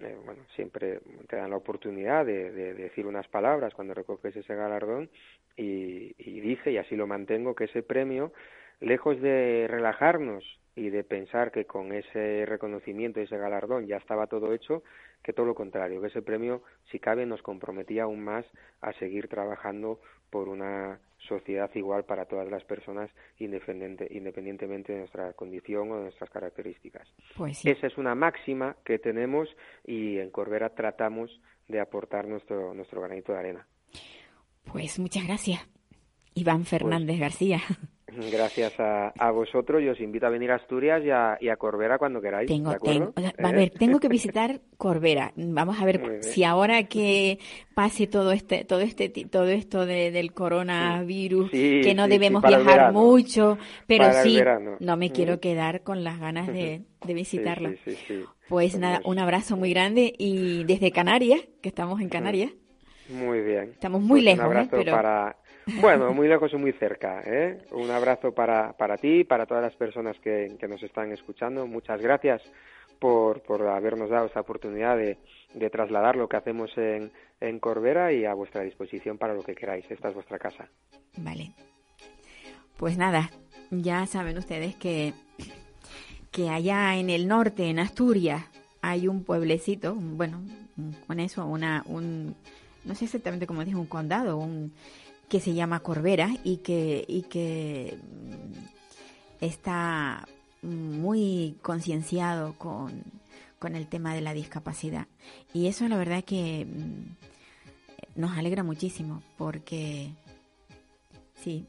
eh, 0.00 0.16
bueno, 0.24 0.42
siempre 0.54 1.00
te 1.28 1.36
dan 1.36 1.50
la 1.50 1.56
oportunidad 1.56 2.24
de, 2.26 2.50
decir 2.74 3.06
unas 3.06 3.28
palabras 3.28 3.74
cuando 3.74 3.94
recoges 3.94 4.34
ese 4.36 4.54
galardón 4.54 5.10
y, 5.56 6.14
y 6.18 6.40
dije, 6.40 6.72
y 6.72 6.78
así 6.78 6.96
lo 6.96 7.06
mantengo, 7.06 7.54
que 7.54 7.64
ese 7.64 7.82
premio, 7.82 8.32
lejos 8.80 9.20
de 9.20 9.66
relajarnos 9.68 10.44
y 10.76 10.90
de 10.90 11.04
pensar 11.04 11.50
que 11.50 11.66
con 11.66 11.92
ese 11.92 12.44
reconocimiento 12.46 13.20
y 13.20 13.24
ese 13.24 13.36
galardón 13.36 13.86
ya 13.86 13.96
estaba 13.96 14.26
todo 14.26 14.52
hecho, 14.54 14.82
que 15.22 15.32
todo 15.32 15.46
lo 15.46 15.54
contrario, 15.54 16.00
que 16.00 16.06
ese 16.06 16.22
premio, 16.22 16.62
si 16.90 16.98
cabe, 16.98 17.26
nos 17.26 17.42
comprometía 17.42 18.04
aún 18.04 18.24
más 18.24 18.46
a 18.80 18.92
seguir 18.94 19.28
trabajando 19.28 20.00
por 20.30 20.48
una 20.48 20.98
sociedad 21.28 21.70
igual 21.74 22.04
para 22.04 22.26
todas 22.26 22.48
las 22.50 22.64
personas 22.64 23.10
independiente, 23.38 24.06
independientemente 24.10 24.92
de 24.92 25.00
nuestra 25.00 25.32
condición 25.34 25.90
o 25.90 25.96
de 25.96 26.02
nuestras 26.02 26.30
características. 26.30 27.08
Pues 27.36 27.64
Esa 27.64 27.86
es 27.86 27.98
una 27.98 28.14
máxima 28.14 28.76
que 28.84 28.98
tenemos 28.98 29.48
y 29.84 30.18
en 30.18 30.30
Corbera 30.30 30.74
tratamos 30.74 31.40
de 31.68 31.80
aportar 31.80 32.26
nuestro, 32.26 32.74
nuestro 32.74 33.00
granito 33.00 33.32
de 33.32 33.38
arena. 33.38 33.66
Pues 34.72 34.98
muchas 34.98 35.26
gracias, 35.26 35.66
Iván 36.34 36.64
Fernández 36.64 37.18
pues 37.18 37.20
García. 37.20 37.60
Gracias 38.32 38.78
a, 38.80 39.12
a, 39.16 39.30
vosotros 39.30 39.80
y 39.82 39.88
os 39.88 40.00
invito 40.00 40.26
a 40.26 40.30
venir 40.30 40.50
a 40.50 40.56
Asturias 40.56 41.02
y 41.04 41.10
a, 41.10 41.38
y 41.40 41.48
a 41.48 41.56
Corbera 41.56 41.96
cuando 41.96 42.20
queráis. 42.20 42.48
Tengo, 42.48 42.76
tengo, 42.78 43.12
a 43.16 43.52
ver, 43.52 43.70
tengo 43.70 44.00
que 44.00 44.08
visitar 44.08 44.60
Corbera. 44.76 45.32
Vamos 45.36 45.80
a 45.80 45.84
ver 45.84 46.18
si 46.22 46.42
ahora 46.42 46.84
que 46.84 47.38
pase 47.74 48.08
todo 48.08 48.32
este, 48.32 48.64
todo 48.64 48.80
este, 48.80 49.10
todo 49.10 49.46
esto 49.46 49.86
de, 49.86 50.10
del 50.10 50.32
coronavirus, 50.32 51.50
que 51.50 51.94
no 51.94 52.08
debemos 52.08 52.42
viajar 52.42 52.92
mucho, 52.92 53.58
pero 53.86 54.12
sí, 54.24 54.40
no 54.80 54.96
me 54.96 55.10
quiero 55.12 55.38
quedar 55.38 55.82
con 55.82 56.02
las 56.02 56.18
ganas 56.18 56.48
de, 56.48 56.82
de 57.06 57.14
visitarla. 57.14 57.74
Pues 58.48 58.76
nada, 58.76 59.00
un 59.04 59.20
abrazo 59.20 59.56
muy 59.56 59.70
grande 59.70 60.12
y 60.18 60.64
desde 60.64 60.90
Canarias, 60.90 61.40
que 61.62 61.68
estamos 61.68 62.00
en 62.00 62.08
Canarias. 62.08 62.50
Muy 63.08 63.40
bien. 63.40 63.70
Estamos 63.70 64.00
muy 64.00 64.22
pues 64.22 64.36
lejos, 64.36 64.54
un 64.54 64.56
¿eh? 64.56 64.68
pero... 64.70 64.92
para 64.92 65.36
bueno, 65.66 66.12
muy 66.12 66.28
lejos 66.28 66.52
y 66.52 66.56
muy 66.56 66.72
cerca. 66.72 67.22
¿eh? 67.24 67.58
Un 67.72 67.90
abrazo 67.90 68.32
para, 68.32 68.72
para 68.72 68.96
ti, 68.96 69.24
para 69.24 69.46
todas 69.46 69.62
las 69.62 69.76
personas 69.76 70.18
que, 70.20 70.56
nos 70.68 70.82
están 70.82 71.12
escuchando. 71.12 71.66
Muchas 71.66 72.00
gracias 72.00 72.42
por, 72.98 73.42
por 73.42 73.66
habernos 73.66 74.10
dado 74.10 74.26
esta 74.26 74.40
oportunidad 74.40 74.96
de, 74.96 75.18
de 75.54 75.70
trasladar 75.70 76.16
lo 76.16 76.28
que 76.28 76.36
hacemos 76.36 76.76
en, 76.76 77.10
en 77.40 77.58
Corbera 77.58 78.12
y 78.12 78.24
a 78.24 78.34
vuestra 78.34 78.62
disposición 78.62 79.18
para 79.18 79.34
lo 79.34 79.42
que 79.42 79.54
queráis. 79.54 79.90
Esta 79.90 80.08
es 80.08 80.14
vuestra 80.14 80.38
casa. 80.38 80.68
Vale. 81.16 81.52
Pues 82.76 82.96
nada, 82.96 83.30
ya 83.70 84.06
saben 84.06 84.38
ustedes 84.38 84.74
que, 84.74 85.12
que 86.30 86.48
allá 86.48 86.96
en 86.96 87.10
el 87.10 87.28
norte, 87.28 87.68
en 87.68 87.78
Asturias, 87.78 88.42
hay 88.82 89.08
un 89.08 89.24
pueblecito, 89.24 89.94
bueno, 89.94 90.40
con 91.06 91.20
eso, 91.20 91.44
una, 91.44 91.84
un, 91.86 92.34
no 92.84 92.94
sé 92.94 93.04
exactamente 93.04 93.46
cómo 93.46 93.64
dijo, 93.64 93.78
un 93.78 93.86
condado, 93.86 94.38
un, 94.38 94.72
que 95.30 95.40
se 95.40 95.54
llama 95.54 95.80
Corbera 95.80 96.34
y 96.42 96.58
que, 96.58 97.04
y 97.06 97.22
que 97.22 97.96
mm, 98.02 99.44
está 99.44 100.28
muy 100.60 101.56
concienciado 101.62 102.54
con, 102.58 103.04
con 103.60 103.76
el 103.76 103.86
tema 103.86 104.12
de 104.12 104.22
la 104.22 104.34
discapacidad. 104.34 105.06
Y 105.54 105.68
eso 105.68 105.86
la 105.88 105.96
verdad 105.96 106.24
que 106.24 106.66
mm, 106.66 108.20
nos 108.20 108.36
alegra 108.36 108.64
muchísimo 108.64 109.22
porque 109.38 110.10
sí, 111.36 111.64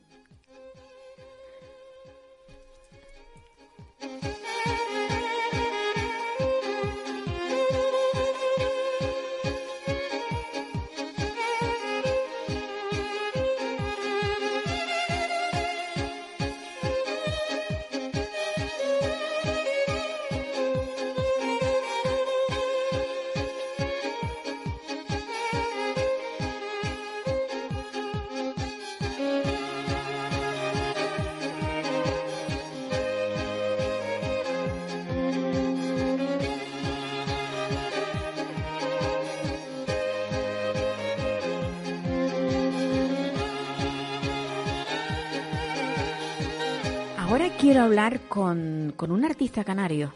hablar 47.84 48.22
con, 48.22 48.94
con 48.96 49.12
un 49.12 49.26
artista 49.26 49.64
canario 49.64 50.14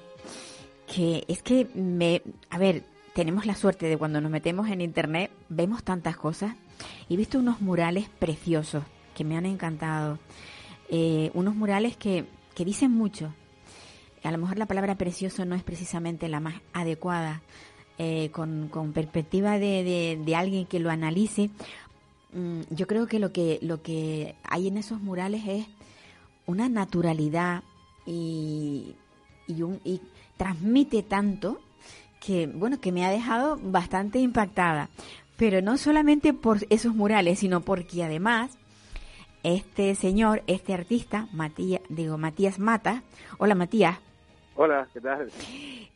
que 0.93 1.25
es 1.27 1.41
que 1.41 1.67
me, 1.73 2.21
a 2.49 2.57
ver, 2.57 2.83
tenemos 3.13 3.45
la 3.45 3.55
suerte 3.55 3.87
de 3.87 3.97
cuando 3.97 4.21
nos 4.21 4.31
metemos 4.31 4.69
en 4.69 4.81
internet 4.81 5.31
vemos 5.49 5.83
tantas 5.83 6.15
cosas 6.15 6.55
he 7.09 7.15
visto 7.15 7.39
unos 7.39 7.61
murales 7.61 8.09
preciosos 8.19 8.83
que 9.13 9.23
me 9.23 9.37
han 9.37 9.45
encantado, 9.45 10.19
eh, 10.89 11.31
unos 11.33 11.55
murales 11.55 11.97
que, 11.97 12.25
que 12.53 12.65
dicen 12.65 12.91
mucho. 12.91 13.33
A 14.23 14.31
lo 14.31 14.37
mejor 14.37 14.57
la 14.57 14.65
palabra 14.65 14.95
precioso 14.95 15.45
no 15.45 15.55
es 15.55 15.63
precisamente 15.63 16.27
la 16.27 16.39
más 16.39 16.55
adecuada, 16.73 17.41
eh, 17.97 18.29
con, 18.31 18.67
con, 18.67 18.91
perspectiva 18.91 19.57
de, 19.57 19.83
de, 19.83 20.19
de, 20.23 20.35
alguien 20.35 20.65
que 20.65 20.79
lo 20.79 20.89
analice, 20.89 21.49
mm, 22.33 22.61
yo 22.69 22.87
creo 22.87 23.07
que 23.07 23.19
lo 23.19 23.31
que 23.31 23.57
lo 23.61 23.81
que 23.81 24.35
hay 24.43 24.67
en 24.67 24.77
esos 24.77 24.99
murales 24.99 25.43
es 25.47 25.67
una 26.45 26.69
naturalidad 26.69 27.63
y, 28.05 28.95
y, 29.47 29.61
un, 29.61 29.79
y 29.83 30.01
transmite 30.37 31.03
tanto 31.03 31.59
que 32.19 32.47
bueno 32.47 32.79
que 32.79 32.91
me 32.91 33.05
ha 33.05 33.09
dejado 33.09 33.57
bastante 33.61 34.19
impactada. 34.19 34.89
Pero 35.37 35.61
no 35.61 35.77
solamente 35.77 36.33
por 36.33 36.59
esos 36.69 36.95
murales 36.95 37.39
sino 37.39 37.61
porque 37.61 38.03
además 38.03 38.57
este 39.43 39.95
señor 39.95 40.43
este 40.47 40.73
artista 40.73 41.27
Matías 41.33 41.81
digo 41.89 42.17
Matías 42.17 42.59
Mata 42.59 43.03
hola 43.37 43.55
Matías. 43.55 43.99
Hola 44.55 44.87
qué 44.93 45.01
tal 45.01 45.29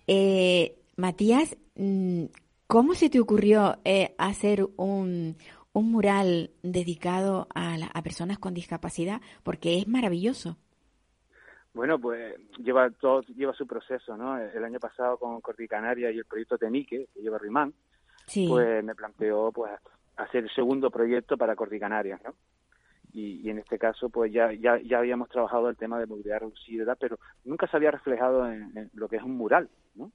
eh, 0.07 0.75
Matías 0.97 1.57
mm, 1.75 2.25
cómo 2.67 2.93
se 2.93 3.09
te 3.09 3.19
ocurrió 3.19 3.77
eh, 3.85 4.13
hacer 4.17 4.67
un 4.77 5.37
un 5.79 5.91
mural 5.91 6.51
dedicado 6.61 7.47
a, 7.55 7.77
la, 7.77 7.87
a 7.87 8.01
personas 8.03 8.37
con 8.37 8.53
discapacidad 8.53 9.21
porque 9.43 9.79
es 9.79 9.87
maravilloso 9.87 10.57
bueno, 11.73 11.99
pues 11.99 12.35
lleva 12.57 12.89
todo 12.89 13.21
lleva 13.21 13.53
su 13.53 13.67
proceso, 13.67 14.17
¿no? 14.17 14.37
El 14.37 14.63
año 14.63 14.79
pasado 14.79 15.17
con 15.17 15.39
Canaria 15.69 16.11
y 16.11 16.17
el 16.17 16.25
proyecto 16.25 16.57
Tenique, 16.57 17.07
que 17.13 17.21
lleva 17.21 17.37
Rimán, 17.37 17.73
sí. 18.25 18.47
pues 18.49 18.83
me 18.83 18.95
planteó 18.95 19.51
pues 19.51 19.71
hacer 20.17 20.43
el 20.43 20.49
segundo 20.53 20.89
proyecto 20.89 21.37
para 21.37 21.55
Cordicanaria, 21.55 22.19
¿no? 22.23 22.33
Y, 23.13 23.41
y, 23.41 23.49
en 23.49 23.59
este 23.59 23.79
caso 23.79 24.09
pues 24.09 24.31
ya, 24.31 24.51
ya, 24.53 24.79
ya 24.79 24.99
habíamos 24.99 25.29
trabajado 25.29 25.69
el 25.69 25.77
tema 25.77 25.97
de 25.99 26.05
movilidad 26.05 26.41
reducida, 26.41 26.95
pero 26.95 27.17
nunca 27.43 27.67
se 27.67 27.77
había 27.77 27.91
reflejado 27.91 28.51
en, 28.51 28.77
en, 28.77 28.91
lo 28.93 29.07
que 29.07 29.15
es 29.15 29.23
un 29.23 29.37
mural, 29.37 29.69
¿no? 29.95 30.11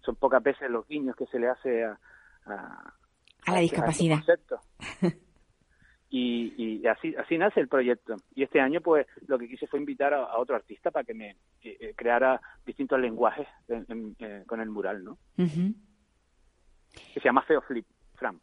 Son 0.00 0.16
pocas 0.16 0.42
veces 0.42 0.70
los 0.70 0.86
guiños 0.88 1.14
que 1.14 1.26
se 1.26 1.38
le 1.38 1.48
hace 1.48 1.84
a, 1.84 1.98
a, 2.46 2.94
a 3.46 3.52
la 3.52 3.60
discapacidad. 3.60 4.18
A 4.18 5.08
y, 6.10 6.54
y, 6.56 6.86
así 6.86 7.14
así 7.16 7.38
nace 7.38 7.60
el 7.60 7.68
proyecto. 7.68 8.16
Y 8.34 8.42
este 8.42 8.60
año 8.60 8.80
pues 8.80 9.06
lo 9.26 9.38
que 9.38 9.48
quise 9.48 9.66
fue 9.66 9.80
invitar 9.80 10.14
a, 10.14 10.24
a 10.24 10.38
otro 10.38 10.56
artista 10.56 10.90
para 10.90 11.04
que 11.04 11.14
me 11.14 11.36
eh, 11.62 11.94
creara 11.96 12.40
distintos 12.64 13.00
lenguajes 13.00 13.48
en, 13.68 13.86
en, 13.88 14.16
eh, 14.18 14.44
con 14.46 14.60
el 14.60 14.70
mural 14.70 15.04
no 15.04 15.12
uh 15.38 15.42
-huh. 15.42 15.74
que 17.12 17.20
se 17.20 17.24
llama 17.24 17.42
Feo 17.42 17.60
Flip 17.62 17.86
Fran 18.14 18.40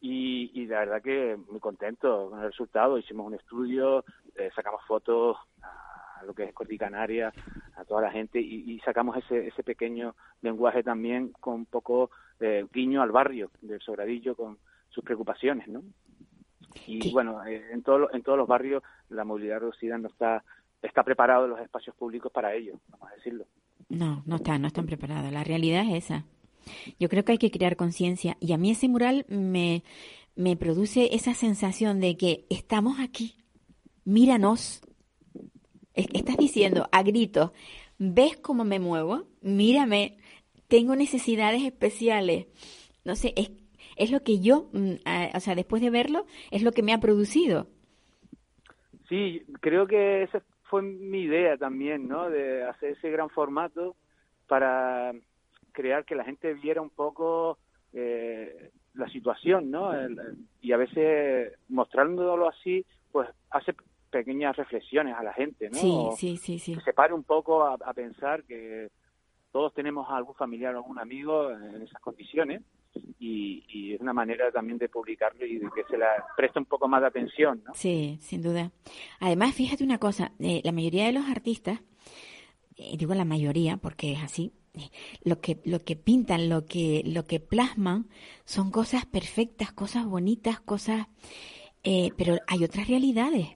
y, 0.00 0.50
y 0.52 0.66
la 0.66 0.80
verdad 0.80 1.02
que 1.02 1.36
muy 1.50 1.60
contento 1.60 2.28
con 2.28 2.40
el 2.40 2.46
resultado. 2.50 2.98
Hicimos 2.98 3.26
un 3.26 3.34
estudio 3.34 4.04
eh, 4.34 4.50
sacamos 4.54 4.82
fotos 4.86 5.36
a 6.24 6.26
lo 6.26 6.34
que 6.34 6.44
es 6.44 6.78
Canaria 6.78 7.32
a 7.76 7.84
toda 7.84 8.02
la 8.02 8.10
gente 8.10 8.40
y, 8.40 8.72
y, 8.72 8.80
sacamos 8.80 9.16
ese 9.16 9.46
ese 9.46 9.62
pequeño 9.62 10.14
lenguaje 10.42 10.82
también 10.82 11.32
con 11.40 11.54
un 11.54 11.66
poco 11.66 12.10
de 12.40 12.66
guiño 12.72 13.02
al 13.02 13.12
barrio 13.12 13.50
del 13.60 13.80
Sobradillo 13.80 14.34
con 14.34 14.58
sus 14.88 15.04
preocupaciones 15.04 15.68
no 15.68 15.82
y 16.86 16.98
¿Qué? 16.98 17.10
bueno, 17.10 17.44
eh, 17.44 17.62
en, 17.72 17.82
todo, 17.82 18.12
en 18.12 18.22
todos 18.22 18.38
los 18.38 18.48
barrios 18.48 18.82
la 19.08 19.24
movilidad 19.24 19.60
reducida 19.60 19.98
no 19.98 20.08
está, 20.08 20.44
está 20.82 21.02
preparado 21.02 21.44
en 21.44 21.50
los 21.50 21.60
espacios 21.60 21.94
públicos 21.96 22.32
para 22.32 22.54
ello, 22.54 22.80
vamos 22.88 23.10
a 23.10 23.14
decirlo. 23.14 23.46
No, 23.88 24.22
no 24.26 24.36
está, 24.36 24.58
no 24.58 24.66
están 24.66 24.86
preparados. 24.86 25.30
La 25.32 25.44
realidad 25.44 25.84
es 25.86 26.04
esa. 26.04 26.24
Yo 26.98 27.08
creo 27.08 27.24
que 27.24 27.32
hay 27.32 27.38
que 27.38 27.50
crear 27.50 27.76
conciencia 27.76 28.36
y 28.40 28.52
a 28.52 28.58
mí 28.58 28.70
ese 28.70 28.88
mural 28.88 29.26
me, 29.28 29.84
me 30.34 30.56
produce 30.56 31.14
esa 31.14 31.34
sensación 31.34 32.00
de 32.00 32.16
que 32.16 32.46
estamos 32.50 32.98
aquí, 33.00 33.36
míranos. 34.04 34.80
Estás 35.94 36.36
diciendo 36.36 36.88
a 36.92 37.02
gritos, 37.02 37.52
¿ves 37.98 38.36
cómo 38.36 38.64
me 38.64 38.80
muevo? 38.80 39.26
Mírame, 39.42 40.18
tengo 40.68 40.96
necesidades 40.96 41.62
especiales. 41.62 42.46
No 43.04 43.14
sé, 43.16 43.32
es 43.36 43.50
es 43.96 44.10
lo 44.10 44.22
que 44.22 44.40
yo, 44.40 44.68
mm, 44.72 44.94
o 45.34 45.40
sea, 45.40 45.54
después 45.54 45.82
de 45.82 45.90
verlo, 45.90 46.26
es 46.50 46.62
lo 46.62 46.72
que 46.72 46.82
me 46.82 46.92
ha 46.92 46.98
producido. 46.98 47.66
Sí, 49.08 49.44
creo 49.60 49.86
que 49.86 50.22
esa 50.22 50.42
fue 50.64 50.82
mi 50.82 51.22
idea 51.22 51.56
también, 51.56 52.08
¿no? 52.08 52.30
De 52.30 52.64
hacer 52.64 52.92
ese 52.92 53.10
gran 53.10 53.30
formato 53.30 53.94
para 54.48 55.12
crear 55.72 56.04
que 56.04 56.14
la 56.14 56.24
gente 56.24 56.54
viera 56.54 56.80
un 56.80 56.90
poco 56.90 57.58
eh, 57.92 58.70
la 58.94 59.08
situación, 59.08 59.70
¿no? 59.70 59.92
Y 60.60 60.72
a 60.72 60.76
veces 60.76 61.52
mostrándolo 61.68 62.48
así, 62.48 62.84
pues 63.12 63.28
hace 63.50 63.74
pequeñas 64.14 64.56
reflexiones 64.56 65.16
a 65.16 65.22
la 65.22 65.32
gente, 65.32 65.68
¿no? 65.70 65.78
Sí, 65.78 66.08
sí, 66.16 66.36
sí, 66.36 66.58
sí. 66.58 66.74
Que 66.74 66.80
se 66.80 66.92
pare 66.92 67.12
un 67.12 67.24
poco 67.24 67.64
a, 67.64 67.74
a 67.74 67.92
pensar 67.92 68.44
que 68.44 68.88
todos 69.50 69.74
tenemos 69.74 70.08
a 70.08 70.16
algún 70.16 70.34
familiar 70.34 70.74
o 70.74 70.78
algún 70.78 70.98
amigo 70.98 71.50
en 71.50 71.82
esas 71.82 72.00
condiciones 72.00 72.62
y, 73.18 73.64
y, 73.68 73.94
es 73.94 74.00
una 74.00 74.12
manera 74.12 74.50
también 74.52 74.78
de 74.78 74.88
publicarlo 74.88 75.44
y 75.44 75.58
de 75.58 75.68
que 75.74 75.82
se 75.90 75.98
la 75.98 76.24
preste 76.36 76.60
un 76.60 76.66
poco 76.66 76.86
más 76.86 77.00
de 77.00 77.08
atención, 77.08 77.62
¿no? 77.64 77.74
Sí, 77.74 78.18
sin 78.20 78.40
duda. 78.42 78.70
Además, 79.20 79.54
fíjate 79.54 79.82
una 79.82 79.98
cosa, 79.98 80.32
eh, 80.38 80.60
la 80.64 80.72
mayoría 80.72 81.06
de 81.06 81.12
los 81.12 81.28
artistas, 81.28 81.80
eh, 82.76 82.96
digo 82.96 83.14
la 83.14 83.24
mayoría 83.24 83.76
porque 83.76 84.12
es 84.12 84.22
así, 84.22 84.52
eh, 84.74 84.90
lo 85.22 85.40
que 85.40 85.60
lo 85.64 85.78
que 85.80 85.96
pintan, 85.96 86.48
lo 86.48 86.66
que 86.66 87.02
lo 87.06 87.24
que 87.24 87.40
plasman 87.40 88.08
son 88.44 88.70
cosas 88.70 89.06
perfectas, 89.06 89.72
cosas 89.72 90.04
bonitas, 90.04 90.60
cosas, 90.60 91.06
eh, 91.84 92.10
pero 92.16 92.38
hay 92.46 92.64
otras 92.64 92.88
realidades. 92.88 93.48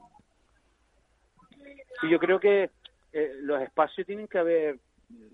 Sí, 2.01 2.09
yo 2.11 2.19
creo 2.19 2.39
que 2.39 2.71
eh, 3.13 3.33
los 3.41 3.61
espacios 3.63 4.07
tienen 4.07 4.29
que 4.29 4.39
haber 4.39 4.79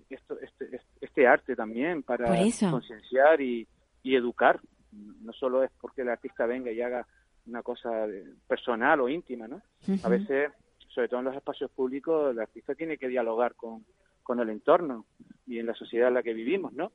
esto, 0.09 0.39
este, 0.39 0.79
este 1.01 1.27
arte 1.27 1.55
también 1.55 2.03
para 2.03 2.25
concienciar 2.71 3.41
y, 3.41 3.67
y 4.03 4.15
educar. 4.15 4.59
No 4.91 5.33
solo 5.33 5.63
es 5.63 5.71
porque 5.81 6.01
el 6.03 6.09
artista 6.09 6.45
venga 6.45 6.71
y 6.71 6.81
haga 6.81 7.05
una 7.47 7.61
cosa 7.61 8.07
personal 8.47 9.01
o 9.01 9.09
íntima, 9.09 9.47
¿no? 9.47 9.57
Uh 9.87 9.91
-huh. 9.91 10.05
A 10.05 10.09
veces, 10.09 10.51
sobre 10.87 11.09
todo 11.09 11.19
en 11.19 11.25
los 11.25 11.35
espacios 11.35 11.69
públicos, 11.71 12.31
el 12.31 12.39
artista 12.39 12.73
tiene 12.73 12.97
que 12.97 13.09
dialogar 13.09 13.55
con, 13.55 13.85
con 14.23 14.39
el 14.39 14.49
entorno 14.49 15.05
y 15.45 15.59
en 15.59 15.65
la 15.65 15.73
sociedad 15.75 16.07
en 16.07 16.13
la 16.15 16.23
que 16.23 16.33
vivimos, 16.33 16.73
¿no? 16.73 16.91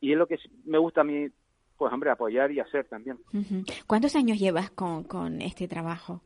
Y 0.00 0.12
es 0.12 0.18
lo 0.18 0.26
que 0.26 0.38
me 0.64 0.78
gusta 0.78 1.00
a 1.00 1.04
mí, 1.04 1.28
pues, 1.76 1.92
hombre, 1.92 2.10
apoyar 2.10 2.50
y 2.52 2.60
hacer 2.60 2.86
también. 2.86 3.18
Uh 3.32 3.38
-huh. 3.40 3.84
¿Cuántos 3.86 4.14
años 4.16 4.38
llevas 4.38 4.70
con, 4.70 5.04
con 5.04 5.42
este 5.42 5.66
trabajo? 5.68 6.22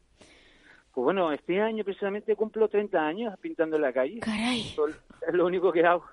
Pues 0.97 1.05
bueno, 1.05 1.31
este 1.31 1.61
año 1.61 1.85
precisamente 1.85 2.35
cumplo 2.35 2.67
30 2.69 2.99
años 2.99 3.39
pintando 3.39 3.77
en 3.77 3.83
la 3.83 3.93
calle. 3.93 4.19
Caray. 4.21 4.75
Es 5.29 5.35
lo 5.35 5.45
único 5.45 5.71
que 5.71 5.85
hago. 5.85 6.07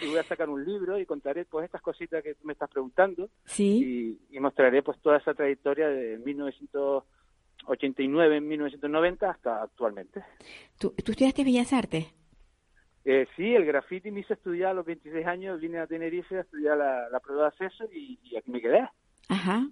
Y 0.00 0.06
voy 0.06 0.18
a 0.18 0.22
sacar 0.22 0.48
un 0.48 0.64
libro 0.64 0.96
y 0.96 1.06
contaré 1.06 1.44
pues 1.44 1.64
estas 1.64 1.82
cositas 1.82 2.22
que 2.22 2.36
tú 2.36 2.46
me 2.46 2.52
estás 2.52 2.70
preguntando. 2.70 3.28
Sí. 3.46 4.16
Y, 4.30 4.36
y 4.36 4.38
mostraré 4.38 4.84
pues 4.84 4.96
toda 5.00 5.16
esa 5.16 5.34
trayectoria 5.34 5.88
de 5.88 6.18
1989, 6.18 8.40
1990 8.40 9.28
hasta 9.28 9.64
actualmente. 9.64 10.22
¿Tú, 10.78 10.90
¿tú 10.90 11.10
estudiaste 11.10 11.42
Bellas 11.42 11.72
Artes? 11.72 12.06
Eh, 13.04 13.26
sí, 13.34 13.56
el 13.56 13.64
graffiti 13.64 14.12
me 14.12 14.20
hice 14.20 14.34
estudiar 14.34 14.70
a 14.70 14.74
los 14.74 14.86
26 14.86 15.26
años, 15.26 15.60
vine 15.60 15.80
a 15.80 15.88
Tenerife 15.88 16.38
a 16.38 16.42
estudiar 16.42 16.78
la, 16.78 17.08
la 17.08 17.18
prueba 17.18 17.42
de 17.42 17.48
acceso 17.48 17.86
y, 17.92 18.20
y, 18.22 18.36
aquí 18.36 18.52
me 18.52 18.60
quedé. 18.60 18.88
Ajá. 19.28 19.68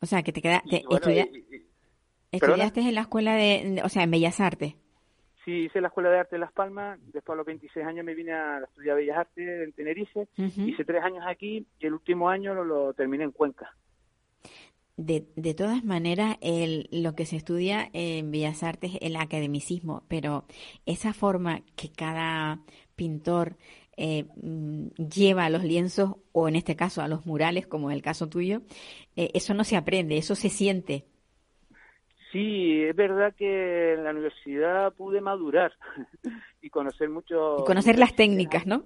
O 0.00 0.06
sea, 0.06 0.24
que 0.24 0.32
te 0.32 0.42
quedaste... 0.42 0.82
Bueno, 0.88 0.96
estudia... 0.96 1.26
y, 1.26 1.75
¿Estudiaste 2.32 2.80
en 2.80 2.94
la 2.94 3.02
escuela 3.02 3.34
de, 3.34 3.80
o 3.84 3.88
sea, 3.88 4.02
en 4.02 4.10
Bellas 4.10 4.40
Artes? 4.40 4.74
Sí, 5.44 5.52
hice 5.66 5.80
la 5.80 5.88
Escuela 5.88 6.10
de 6.10 6.18
Arte 6.18 6.34
de 6.34 6.40
Las 6.40 6.52
Palmas, 6.52 6.98
después 7.12 7.34
a 7.34 7.36
los 7.36 7.46
26 7.46 7.86
años 7.86 8.04
me 8.04 8.14
vine 8.16 8.32
a 8.32 8.58
estudiar 8.58 8.96
Bellas 8.96 9.18
Artes 9.18 9.46
en 9.46 9.72
Tenerife, 9.72 10.20
uh 10.38 10.42
-huh. 10.42 10.68
hice 10.68 10.84
tres 10.84 11.04
años 11.04 11.24
aquí 11.24 11.64
y 11.78 11.86
el 11.86 11.92
último 11.92 12.28
año 12.28 12.52
lo, 12.52 12.64
lo 12.64 12.94
terminé 12.94 13.22
en 13.22 13.30
Cuenca. 13.30 13.72
De, 14.96 15.26
de 15.36 15.54
todas 15.54 15.84
maneras, 15.84 16.38
el, 16.40 16.88
lo 16.90 17.14
que 17.14 17.26
se 17.26 17.36
estudia 17.36 17.88
en 17.92 18.32
Bellas 18.32 18.62
Artes 18.62 18.94
es 18.94 19.02
el 19.02 19.14
academicismo, 19.16 20.02
pero 20.08 20.46
esa 20.84 21.12
forma 21.12 21.60
que 21.76 21.92
cada 21.92 22.60
pintor 22.96 23.56
eh, 23.96 24.24
lleva 24.96 25.44
a 25.44 25.50
los 25.50 25.64
lienzos, 25.64 26.16
o 26.32 26.48
en 26.48 26.56
este 26.56 26.76
caso 26.76 27.02
a 27.02 27.08
los 27.08 27.24
murales, 27.24 27.66
como 27.66 27.90
en 27.90 27.96
el 27.96 28.02
caso 28.02 28.28
tuyo, 28.28 28.62
eh, 29.16 29.30
eso 29.34 29.54
no 29.54 29.64
se 29.64 29.76
aprende, 29.76 30.16
eso 30.16 30.34
se 30.34 30.48
siente. 30.48 31.04
Sí, 32.36 32.82
es 32.82 32.94
verdad 32.94 33.34
que 33.34 33.94
en 33.94 34.04
la 34.04 34.10
universidad 34.10 34.92
pude 34.92 35.22
madurar 35.22 35.72
y 36.60 36.68
conocer 36.68 37.08
mucho. 37.08 37.60
Y 37.60 37.64
conocer 37.64 37.98
las 37.98 38.14
técnicas, 38.14 38.66
¿no? 38.66 38.84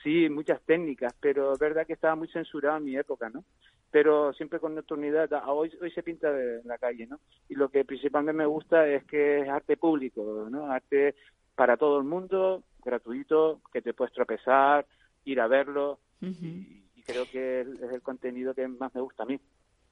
Sí, 0.00 0.28
muchas 0.28 0.62
técnicas, 0.62 1.12
pero 1.18 1.54
es 1.54 1.58
verdad 1.58 1.88
que 1.88 1.94
estaba 1.94 2.14
muy 2.14 2.28
censurado 2.28 2.76
en 2.76 2.84
mi 2.84 2.96
época, 2.96 3.30
¿no? 3.30 3.42
Pero 3.90 4.32
siempre 4.34 4.60
con 4.60 4.76
nocturnidad. 4.76 5.28
Hoy, 5.48 5.72
hoy 5.82 5.90
se 5.90 6.04
pinta 6.04 6.30
de- 6.30 6.60
en 6.60 6.68
la 6.68 6.78
calle, 6.78 7.04
¿no? 7.08 7.18
Y 7.48 7.56
lo 7.56 7.68
que 7.68 7.84
principalmente 7.84 8.38
me 8.38 8.46
gusta 8.46 8.86
es 8.86 9.02
que 9.06 9.40
es 9.40 9.48
arte 9.48 9.76
público, 9.76 10.46
¿no? 10.48 10.70
Arte 10.70 11.16
para 11.56 11.76
todo 11.76 11.98
el 11.98 12.04
mundo, 12.04 12.62
gratuito, 12.84 13.60
que 13.72 13.82
te 13.82 13.92
puedes 13.92 14.14
tropezar, 14.14 14.86
ir 15.24 15.40
a 15.40 15.48
verlo. 15.48 15.98
Y 16.94 17.02
creo 17.02 17.26
que 17.26 17.62
es, 17.62 17.66
es 17.66 17.92
el 17.92 18.02
contenido 18.02 18.54
que 18.54 18.68
más 18.68 18.94
me 18.94 19.00
gusta 19.00 19.24
a 19.24 19.26
mí. 19.26 19.40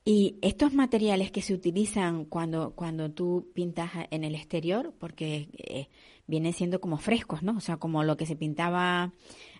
Y 0.04 0.36
estos 0.42 0.74
materiales 0.74 1.30
que 1.30 1.42
se 1.42 1.54
utilizan 1.54 2.24
cuando, 2.24 2.74
cuando 2.74 3.12
tú 3.12 3.50
pintas 3.54 3.92
en 4.10 4.24
el 4.24 4.34
exterior, 4.34 4.92
porque 4.98 5.48
eh, 5.56 5.88
vienen 6.26 6.52
siendo 6.52 6.80
como 6.80 6.98
frescos, 6.98 7.42
¿no? 7.44 7.56
O 7.56 7.60
sea, 7.60 7.76
como 7.76 8.02
lo 8.02 8.16
que 8.16 8.26
se 8.26 8.34
pintaba, 8.34 9.12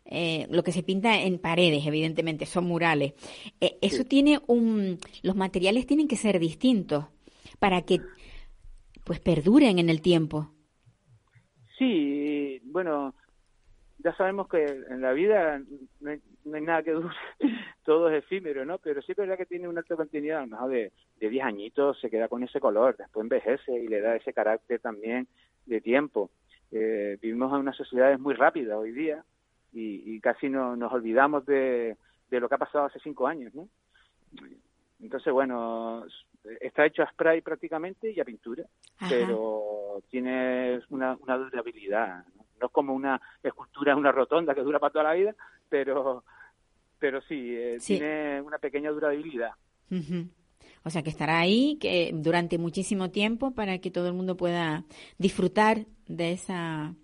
eh, 0.05 0.49
lo 0.51 0.65
que 0.65 0.73
se 0.73 0.83
pinta 0.83 1.21
en 1.23 1.39
paredes, 1.39 1.87
evidentemente, 1.87 2.45
son 2.47 2.65
murales. 2.65 3.13
Eh, 3.61 3.79
eso 3.83 3.99
Sí. 3.99 4.05
tiene 4.05 4.41
un, 4.49 4.99
los 5.23 5.37
materiales 5.37 5.87
tienen 5.87 6.09
que 6.09 6.17
ser 6.17 6.41
distintos 6.41 7.05
para 7.61 7.83
que, 7.83 8.01
pues, 9.05 9.21
perduren 9.21 9.79
en 9.79 9.91
el 9.91 10.03
tiempo. 10.03 10.51
Sí, 11.79 12.61
bueno, 12.65 13.15
ya 13.99 14.15
sabemos 14.17 14.49
que 14.49 14.65
en 14.65 15.01
la 15.01 15.13
vida 15.13 15.63
no 16.45 16.57
hay, 16.57 16.63
nada 16.63 16.83
que 16.83 16.93
dure, 16.93 17.15
todo 17.85 18.11
es 18.11 18.25
efímero, 18.25 18.65
¿no? 18.65 18.79
Pero 18.79 19.03
sí 19.03 19.13
es 19.13 19.19
verdad 19.19 19.37
que 19.37 19.47
tiene 19.47 19.69
un 19.69 19.79
alto 19.79 19.97
contenido, 19.97 20.39
a 20.39 20.43
lo 20.43 20.47
mejor 20.49 20.71
de, 20.71 20.93
de 21.19 21.29
10 21.29 21.45
añitos 21.45 22.01
se 22.01 22.11
queda 22.11 22.29
con 22.29 22.43
ese 22.43 22.61
color, 22.61 22.97
después 22.97 23.25
envejece 23.25 23.73
y 23.79 23.89
le 23.89 24.01
da 24.01 24.17
ese 24.17 24.33
carácter 24.33 24.81
también 24.81 25.29
de 25.67 25.81
tiempo. 25.81 26.31
Eh, 26.71 27.19
vivimos 27.21 27.53
en 27.53 27.61
una 27.61 27.73
sociedad 27.73 28.19
muy 28.19 28.35
rápida 28.35 28.79
hoy 28.79 28.93
día 28.93 29.25
y, 29.73 30.15
y 30.15 30.21
casi 30.21 30.49
no, 30.49 30.77
nos 30.77 30.93
olvidamos 30.93 31.45
de, 31.47 31.97
de 32.31 32.41
lo 32.41 32.49
que 32.49 32.55
ha 32.55 32.59
pasado 32.59 32.87
hace 32.87 32.99
cinco 33.01 33.27
años, 33.27 33.55
¿no? 33.55 33.69
Entonces, 35.01 35.33
bueno, 35.33 36.05
está 36.61 36.87
hecho 36.87 37.03
a 37.03 37.11
spray 37.11 37.41
prácticamente 37.41 38.11
y 38.11 38.21
a 38.21 38.25
pintura 38.25 38.65
Ajá. 38.99 39.11
pero 39.11 40.03
tiene 40.11 40.81
una, 40.91 41.17
una 41.21 41.37
durabilidad. 41.37 42.25
¿no? 42.37 42.45
No 42.61 42.67
es 42.67 42.73
como 42.73 42.95
una 42.95 43.21
escultura 43.43 43.97
una 43.97 44.13
rotonda 44.13 44.55
que 44.55 44.63
dura 44.63 44.79
para 44.79 44.93
toda 44.93 45.05
la 45.05 45.15
vida, 45.15 45.35
pero, 45.73 46.23
pero 46.99 47.21
sí, 47.23 47.35
eh, 47.57 47.77
Sí. 47.81 47.97
tiene 47.99 48.43
una 48.43 48.59
pequeña 48.59 48.91
durabilidad. 48.91 49.53
O 50.85 50.91
sea, 50.91 51.03
que 51.03 51.11
estará 51.11 51.41
ahí 51.41 51.79
que 51.81 52.11
durante 52.15 52.59
muchísimo 52.59 53.11
tiempo 53.11 53.53
para 53.53 53.79
que 53.79 53.91
todo 53.91 54.07
el 54.09 54.13
mundo 54.15 54.37
pueda 54.37 54.85
disfrutar 55.19 55.87
de 56.07 56.33
esa, 56.33 56.95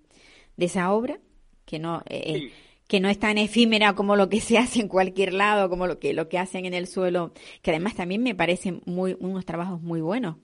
de 0.56 0.66
esa 0.66 0.92
obra, 0.92 1.18
que 1.64 1.78
no, 1.78 2.02
eh, 2.08 2.34
Sí. 2.40 2.50
que 2.88 3.00
no 3.00 3.08
es 3.08 3.18
tan 3.18 3.38
efímera 3.38 3.94
como 3.94 4.16
lo 4.16 4.28
que 4.28 4.40
se 4.40 4.58
hace 4.58 4.80
en 4.80 4.88
cualquier 4.88 5.32
lado, 5.32 5.68
como 5.70 5.86
lo 5.86 5.98
que, 5.98 6.12
lo 6.12 6.28
que 6.28 6.38
hacen 6.38 6.66
en 6.66 6.74
el 6.74 6.86
suelo, 6.86 7.32
que 7.62 7.70
además 7.70 7.94
también 7.94 8.22
me 8.22 8.34
parecen 8.34 8.82
muy, 8.84 9.16
unos 9.20 9.44
trabajos 9.46 9.80
muy 9.80 10.00
buenos. 10.02 10.36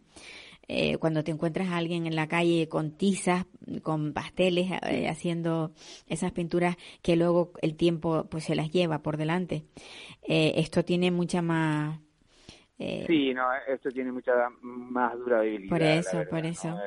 Eh, 0.66 0.96
cuando 0.98 1.22
te 1.22 1.30
encuentras 1.30 1.68
a 1.68 1.76
alguien 1.76 2.06
en 2.06 2.16
la 2.16 2.26
calle 2.26 2.68
con 2.68 2.92
tizas, 2.96 3.46
con 3.82 4.12
pasteles, 4.12 4.70
eh, 4.88 5.08
haciendo 5.08 5.72
esas 6.06 6.32
pinturas 6.32 6.76
que 7.02 7.16
luego 7.16 7.52
el 7.60 7.76
tiempo 7.76 8.26
pues 8.30 8.44
se 8.44 8.54
las 8.54 8.70
lleva 8.70 9.00
por 9.02 9.16
delante. 9.16 9.64
Eh, 10.22 10.52
esto 10.56 10.84
tiene 10.84 11.10
mucha 11.10 11.42
más... 11.42 12.00
eh, 12.78 13.04
Sí, 13.06 13.34
no, 13.34 13.46
esto 13.68 13.90
tiene 13.90 14.10
mucha 14.12 14.32
más 14.62 15.18
durabilidad. 15.18 15.68
Por 15.68 15.82
eso, 15.82 16.16
verdad, 16.18 16.30
por 16.30 16.46
eso. 16.46 16.78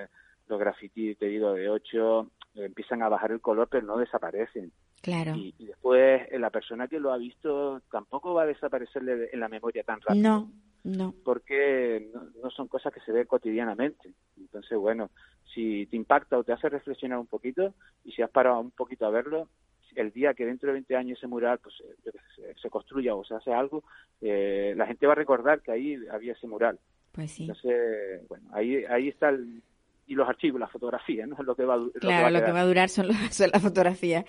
Los 0.48 0.60
grafitis, 0.60 1.18
te 1.18 1.28
digo, 1.28 1.54
de 1.54 1.70
8 1.70 2.32
empiezan 2.56 3.04
a 3.04 3.10
bajar 3.10 3.32
el 3.32 3.42
color, 3.42 3.68
pero 3.70 3.86
no 3.86 3.98
desaparecen. 3.98 4.72
Claro. 5.02 5.36
Y, 5.36 5.54
y 5.60 5.66
después 5.68 6.24
la 6.32 6.50
persona 6.50 6.88
que 6.88 7.00
lo 7.00 7.13
ha 7.13 7.18
visto 7.18 7.82
tampoco 7.92 8.34
va 8.34 8.44
a 8.44 8.46
desaparecerle 8.48 9.16
de- 9.16 9.30
en 9.34 9.40
la 9.40 9.48
memoria 9.50 9.84
tan 9.84 10.02
rápido. 10.02 10.24
No, 10.30 10.52
no. 10.88 11.13
porque 11.23 12.10
no, 12.13 12.23
no 12.43 12.50
son 12.52 12.67
cosas 12.67 12.93
que 12.93 13.02
se 13.02 13.12
ven 13.12 13.26
cotidianamente. 13.28 14.13
Entonces, 14.38 14.78
bueno, 14.78 15.10
si 15.54 15.86
te 15.88 15.95
impacta 15.95 16.38
o 16.38 16.43
te 16.43 16.54
hace 16.54 16.69
reflexionar 16.69 17.19
un 17.19 17.28
poquito 17.28 17.73
y 18.04 18.12
si 18.12 18.21
has 18.21 18.30
parado 18.30 18.60
un 18.60 18.71
poquito 18.71 19.06
a 19.06 19.10
verlo, 19.10 19.50
el 19.95 20.12
día 20.12 20.34
que 20.36 20.45
dentro 20.45 20.67
de 20.67 20.73
20 20.73 20.95
años 20.95 21.17
ese 21.17 21.26
mural 21.28 21.58
pues, 21.60 21.73
eh, 22.06 22.54
se, 22.62 22.69
construya 22.69 23.15
o 23.15 23.23
se 23.23 23.34
hace 23.34 23.52
algo, 23.52 23.84
eh, 24.21 24.73
la 24.78 24.86
gente 24.86 25.08
va 25.08 25.13
a 25.13 25.15
recordar 25.15 25.62
que 25.62 25.71
ahí 25.71 25.97
había 26.12 26.34
ese 26.34 26.45
mural. 26.47 26.78
Pues 27.13 27.32
sí. 27.32 27.43
Entonces, 27.43 28.28
bueno, 28.28 28.47
ahí 28.54 28.84
ahí 28.86 29.08
está 29.08 29.30
el, 29.30 29.63
y 30.06 30.13
los 30.13 30.30
archivos, 30.30 30.60
las 30.60 30.71
fotografías, 30.71 31.28
¿no? 31.28 31.36
Lo 31.43 31.56
que 31.56 31.65
va, 31.65 31.73
a 31.73 31.78
du- 31.78 31.86
lo 31.88 31.91
que 32.00 32.08
va 32.08 32.13
Claro, 32.13 32.28
a 32.28 32.32
lo 32.32 32.45
que 32.45 32.52
va 32.52 32.60
a 32.62 32.65
durar 32.65 32.89
son, 32.89 33.08
los- 33.08 33.17
son 33.32 33.50
las 33.52 33.62
fotografías. 33.62 34.23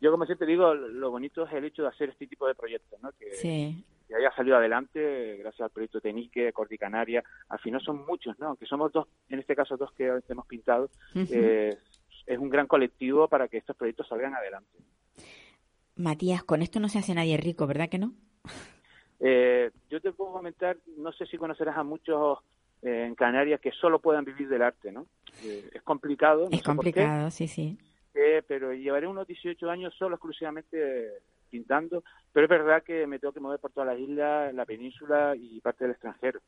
Yo, 0.00 0.10
como 0.10 0.26
siempre 0.26 0.46
digo, 0.48 0.74
lo 0.74 1.10
bonito 1.12 1.46
es 1.46 1.52
el 1.52 1.64
hecho 1.66 1.82
de 1.82 1.88
hacer 1.88 2.08
este 2.10 2.26
tipo 2.26 2.48
de 2.48 2.54
proyectos, 2.56 3.00
¿no? 3.00 3.12
Que, 3.12 3.30
Sí. 3.36 3.84
Que 4.12 4.18
haya 4.18 4.34
salido 4.34 4.56
adelante 4.56 5.36
gracias 5.38 5.62
al 5.62 5.70
proyecto 5.70 6.00
Tenique, 6.00 6.52
Corti 6.52 6.76
Canaria. 6.76 7.24
Al 7.48 7.58
final 7.58 7.80
son 7.80 8.04
muchos, 8.04 8.38
¿no? 8.38 8.48
Aunque 8.48 8.66
somos 8.66 8.92
dos, 8.92 9.08
en 9.30 9.38
este 9.38 9.56
caso 9.56 9.76
dos 9.76 9.90
que 9.92 10.20
hemos 10.28 10.46
pintado, 10.46 10.90
eh, 11.14 11.76
es 12.26 12.38
un 12.38 12.50
gran 12.50 12.66
colectivo 12.66 13.26
para 13.28 13.48
que 13.48 13.56
estos 13.58 13.74
proyectos 13.74 14.08
salgan 14.08 14.34
adelante. 14.34 14.78
Matías, 15.96 16.44
con 16.44 16.62
esto 16.62 16.78
no 16.78 16.88
se 16.88 16.98
hace 16.98 17.14
nadie 17.14 17.36
rico, 17.36 17.66
¿verdad 17.66 17.88
que 17.88 17.98
no? 17.98 18.12
Eh, 19.20 19.70
yo 19.88 20.00
te 20.00 20.12
puedo 20.12 20.32
comentar, 20.32 20.76
no 20.96 21.12
sé 21.12 21.26
si 21.26 21.38
conocerás 21.38 21.76
a 21.76 21.84
muchos 21.84 22.40
eh, 22.82 23.04
en 23.06 23.14
Canarias 23.14 23.60
que 23.60 23.70
solo 23.70 24.00
puedan 24.00 24.24
vivir 24.24 24.48
del 24.48 24.62
arte, 24.62 24.90
¿no? 24.90 25.06
Eh, 25.44 25.70
es 25.72 25.82
complicado. 25.82 26.48
no 26.50 26.50
es 26.50 26.60
qué, 26.60 26.66
complicado, 26.66 27.30
sí, 27.30 27.46
sí. 27.46 27.78
eh, 28.14 28.42
pero 28.46 28.74
llevaré 28.74 29.06
unos 29.06 29.26
18 29.26 29.70
años 29.70 29.94
solo 29.96 30.16
exclusivamente 30.16 31.22
pintando, 31.52 32.02
pero 32.32 32.46
es 32.46 32.50
verdad 32.50 32.82
que 32.82 33.06
me 33.06 33.18
tengo 33.18 33.32
que 33.32 33.40
mover 33.40 33.60
por 33.60 33.70
todas 33.70 33.90
las 33.90 34.00
islas, 34.00 34.52
la 34.54 34.64
península 34.64 35.36
y 35.36 35.60
parte 35.60 35.84
del 35.84 35.92
extranjero 35.92 36.40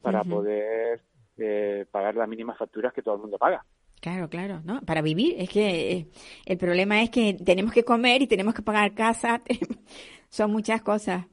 para 0.00 0.24
poder 0.24 1.00
eh, 1.36 1.86
pagar 1.90 2.14
las 2.14 2.28
mínimas 2.28 2.58
facturas 2.58 2.92
que 2.92 3.02
todo 3.02 3.16
el 3.16 3.20
mundo 3.20 3.38
paga. 3.38 3.64
Claro, 4.00 4.28
claro, 4.28 4.60
¿no? 4.64 4.80
Para 4.82 5.02
vivir, 5.02 5.34
es 5.38 5.48
que 5.50 5.92
eh, 5.92 6.06
el 6.44 6.58
problema 6.58 7.02
es 7.02 7.10
que 7.10 7.34
tenemos 7.34 7.72
que 7.72 7.84
comer 7.84 8.22
y 8.22 8.26
tenemos 8.26 8.54
que 8.54 8.62
pagar 8.62 8.94
casa, 8.94 9.42
son 10.28 10.50
muchas 10.52 10.82
cosas. 10.82 11.26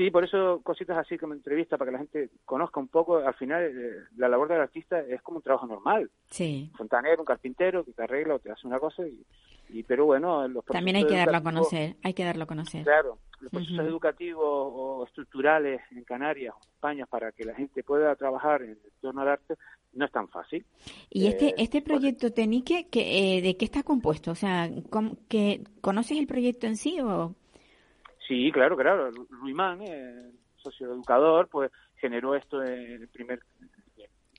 Sí, 0.00 0.10
por 0.10 0.24
eso 0.24 0.62
cositas 0.62 0.96
así 0.96 1.18
como 1.18 1.34
entrevista 1.34 1.76
para 1.76 1.90
que 1.90 1.92
la 1.92 1.98
gente 1.98 2.30
conozca 2.46 2.80
un 2.80 2.88
poco. 2.88 3.18
Al 3.18 3.34
final, 3.34 3.64
eh, 3.64 3.96
la 4.16 4.30
labor 4.30 4.48
del 4.48 4.62
artista 4.62 4.98
es 4.98 5.20
como 5.20 5.36
un 5.36 5.42
trabajo 5.42 5.66
normal. 5.66 6.10
Sí. 6.30 6.70
Un 6.72 6.78
fontanero, 6.78 7.20
un 7.20 7.26
carpintero 7.26 7.84
que 7.84 7.92
te 7.92 8.04
arregla 8.04 8.36
o 8.36 8.38
te 8.38 8.50
hace 8.50 8.66
una 8.66 8.78
cosa. 8.78 9.06
Y, 9.06 9.22
y 9.68 9.82
pero 9.82 10.06
bueno, 10.06 10.48
los 10.48 10.64
También 10.64 10.96
hay 10.96 11.02
procesos 11.02 11.26
que 11.26 11.26
darlo 11.26 11.36
a 11.36 11.52
conocer, 11.52 11.96
hay 12.02 12.14
que 12.14 12.24
darlo 12.24 12.44
a 12.44 12.46
conocer. 12.46 12.82
Claro, 12.82 13.18
los 13.40 13.50
procesos 13.50 13.78
educativos 13.80 14.42
o 14.42 15.04
estructurales 15.06 15.82
en 15.90 16.02
Canarias 16.04 16.54
o 16.54 16.64
en 16.64 16.70
España 16.70 17.04
para 17.04 17.32
que 17.32 17.44
la 17.44 17.54
gente 17.54 17.82
pueda 17.82 18.16
trabajar 18.16 18.62
en 18.62 18.78
torno 19.02 19.20
al 19.20 19.28
arte 19.28 19.56
no 19.92 20.06
es 20.06 20.12
tan 20.12 20.28
fácil. 20.28 20.64
Y 21.10 21.26
este 21.26 21.48
Eh, 21.48 21.54
este 21.58 21.82
proyecto 21.82 22.32
Tenique, 22.32 22.86
que, 22.88 23.36
eh, 23.36 23.42
¿de 23.42 23.54
qué 23.58 23.66
está 23.66 23.82
compuesto? 23.82 24.30
O 24.30 24.34
sea, 24.34 24.70
¿cómo- 24.88 25.18
que, 25.28 25.62
¿conoces 25.82 26.16
el 26.16 26.26
proyecto 26.26 26.66
en 26.66 26.76
sí 26.76 26.98
o...? 27.02 27.34
Sí, 28.30 28.52
claro, 28.52 28.76
claro. 28.76 29.10
Ruimán, 29.28 29.80
eh, 29.82 30.30
socioeducador, 30.56 31.48
pues 31.48 31.72
generó 31.96 32.36
esto 32.36 32.62
en 32.62 33.02
el 33.02 33.08
primer 33.08 33.40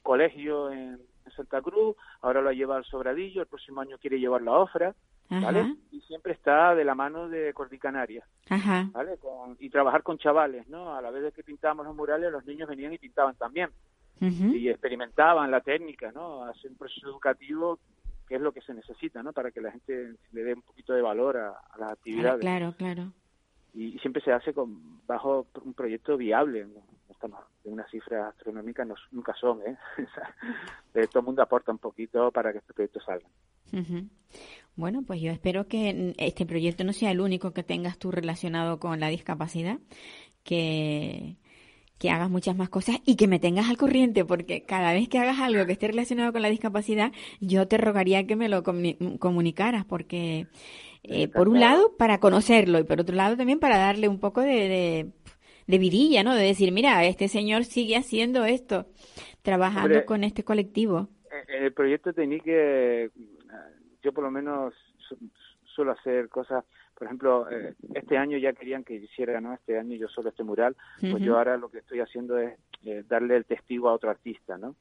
colegio 0.01 0.71
en 0.71 0.97
Santa 1.35 1.61
Cruz, 1.61 1.95
ahora 2.21 2.41
lo 2.41 2.49
ha 2.49 2.53
llevado 2.53 2.77
al 2.79 2.85
Sobradillo, 2.85 3.41
el 3.41 3.47
próximo 3.47 3.81
año 3.81 3.97
quiere 3.97 4.17
llevarlo 4.19 4.53
a 4.53 4.59
Ofra, 4.59 4.95
¿vale? 5.29 5.59
Ajá, 5.59 5.75
Y 5.91 5.99
siempre 6.01 6.33
está 6.33 6.73
de 6.73 6.83
la 6.85 6.95
mano 6.95 7.29
de 7.29 7.53
Cordicanaria, 7.53 8.25
ajá. 8.49 8.89
¿vale? 8.91 9.17
Con- 9.17 9.55
y 9.59 9.69
trabajar 9.69 10.03
con 10.03 10.17
chavales, 10.17 10.67
¿no? 10.69 10.95
A 10.95 11.01
la 11.01 11.11
vez 11.11 11.23
de 11.23 11.31
que 11.31 11.43
pintábamos 11.43 11.85
los 11.85 11.95
murales, 11.95 12.31
los 12.31 12.45
niños 12.45 12.67
venían 12.69 12.93
y 12.93 12.97
pintaban 12.97 13.35
también. 13.35 13.69
y 14.53 14.69
experimentaban 14.69 15.49
la 15.51 15.61
técnica, 15.61 16.11
¿no? 16.11 16.43
Hacer 16.45 16.69
un 16.71 16.77
proceso 16.77 17.07
educativo 17.07 17.79
que 18.27 18.35
es 18.35 18.41
lo 18.41 18.51
que 18.51 18.61
se 18.61 18.73
necesita, 18.73 19.21
¿no? 19.23 19.33
Para 19.33 19.51
que 19.51 19.59
la 19.61 19.71
gente 19.71 20.13
le 20.31 20.43
dé 20.43 20.53
un 20.53 20.61
poquito 20.61 20.93
de 20.93 21.01
valor 21.01 21.37
a, 21.37 21.49
a 21.49 21.77
las 21.79 21.91
actividades. 21.93 22.39
claro, 22.39 22.73
claro. 22.77 23.11
Y 23.73 23.97
siempre 23.99 24.21
se 24.23 24.31
hace 24.31 24.53
con 24.53 25.05
bajo 25.07 25.47
un 25.63 25.73
proyecto 25.73 26.17
viable, 26.17 26.67
estamos 27.09 27.39
de 27.63 27.69
unas 27.71 27.89
cifras 27.89 28.29
astronómicas, 28.29 28.87
no- 28.87 28.95
nunca 29.11 29.33
son, 29.35 29.61
¿eh? 29.65 29.77
Eh, 30.93 31.07
todo 31.07 31.19
el 31.21 31.25
mundo 31.25 31.41
aporta 31.41 31.71
un 31.71 31.77
poquito 31.77 32.31
para 32.31 32.51
que 32.51 32.57
este 32.57 32.73
proyecto 32.73 32.99
salga. 32.99 33.25
Bueno, 34.75 35.03
pues 35.07 35.21
yo 35.21 35.31
espero 35.31 35.67
que 35.67 36.13
este 36.17 36.45
proyecto 36.45 36.83
no 36.83 36.91
sea 36.91 37.11
el 37.11 37.21
único 37.21 37.51
que 37.53 37.63
tengas 37.63 37.97
tú 37.97 38.11
relacionado 38.11 38.77
con 38.79 38.99
la 38.99 39.07
discapacidad, 39.07 39.79
que, 40.43 41.37
que 41.97 42.09
hagas 42.09 42.29
muchas 42.29 42.55
más 42.57 42.69
cosas 42.69 42.97
y 43.05 43.15
que 43.15 43.27
me 43.27 43.39
tengas 43.39 43.69
al 43.69 43.77
corriente, 43.77 44.25
porque 44.25 44.63
cada 44.63 44.91
vez 44.93 45.07
que 45.07 45.19
hagas 45.19 45.39
algo 45.39 45.65
que 45.65 45.73
esté 45.73 45.87
relacionado 45.87 46.33
con 46.33 46.41
la 46.41 46.49
discapacidad, 46.49 47.11
yo 47.39 47.67
te 47.67 47.77
rogaría 47.77 48.25
que 48.27 48.35
me 48.35 48.49
lo 48.49 48.63
comuni- 48.63 49.17
comunicaras, 49.19 49.85
porque 49.85 50.47
eh, 51.03 51.27
por 51.27 51.49
un 51.49 51.59
lado 51.59 51.95
para 51.97 52.19
conocerlo 52.19 52.79
y 52.79 52.83
por 52.83 52.99
otro 53.01 53.15
lado 53.15 53.35
también 53.37 53.59
para 53.59 53.77
darle 53.77 54.07
un 54.07 54.19
poco 54.19 54.41
de, 54.41 54.47
de, 54.69 55.11
de 55.67 55.77
vidilla, 55.77 56.23
¿no? 56.23 56.35
De 56.35 56.43
decir, 56.43 56.71
mira, 56.71 57.03
este 57.05 57.27
señor 57.27 57.65
sigue 57.65 57.95
haciendo 57.97 58.45
esto, 58.45 58.85
trabajando 59.41 59.85
Hombre, 59.95 60.05
con 60.05 60.23
este 60.23 60.43
colectivo. 60.43 61.09
En 61.49 61.55
en 61.57 61.63
el 61.65 61.73
proyecto 61.73 62.13
Tenique, 62.13 63.09
yo 64.03 64.13
por 64.13 64.23
lo 64.23 64.31
menos 64.31 64.73
su- 65.07 65.17
suelo 65.75 65.91
hacer 65.91 66.29
cosas, 66.29 66.63
por 67.01 67.07
ejemplo, 67.07 67.49
eh, 67.49 67.73
este 67.95 68.15
año 68.15 68.37
ya 68.37 68.53
querían 68.53 68.83
que 68.83 68.93
hiciera, 68.93 69.41
¿no? 69.41 69.55
Este 69.55 69.79
año 69.79 69.95
yo 69.95 70.07
solo 70.07 70.29
este 70.29 70.43
mural, 70.43 70.75
pues 70.99 71.23
yo 71.23 71.35
ahora 71.35 71.57
lo 71.57 71.67
que 71.71 71.79
estoy 71.79 71.99
haciendo 71.99 72.37
es 72.37 72.53
eh, 72.85 73.03
darle 73.09 73.37
el 73.37 73.45
testigo 73.45 73.89
a 73.89 73.93
otro 73.93 74.11
artista, 74.11 74.59
¿no? 74.59 74.75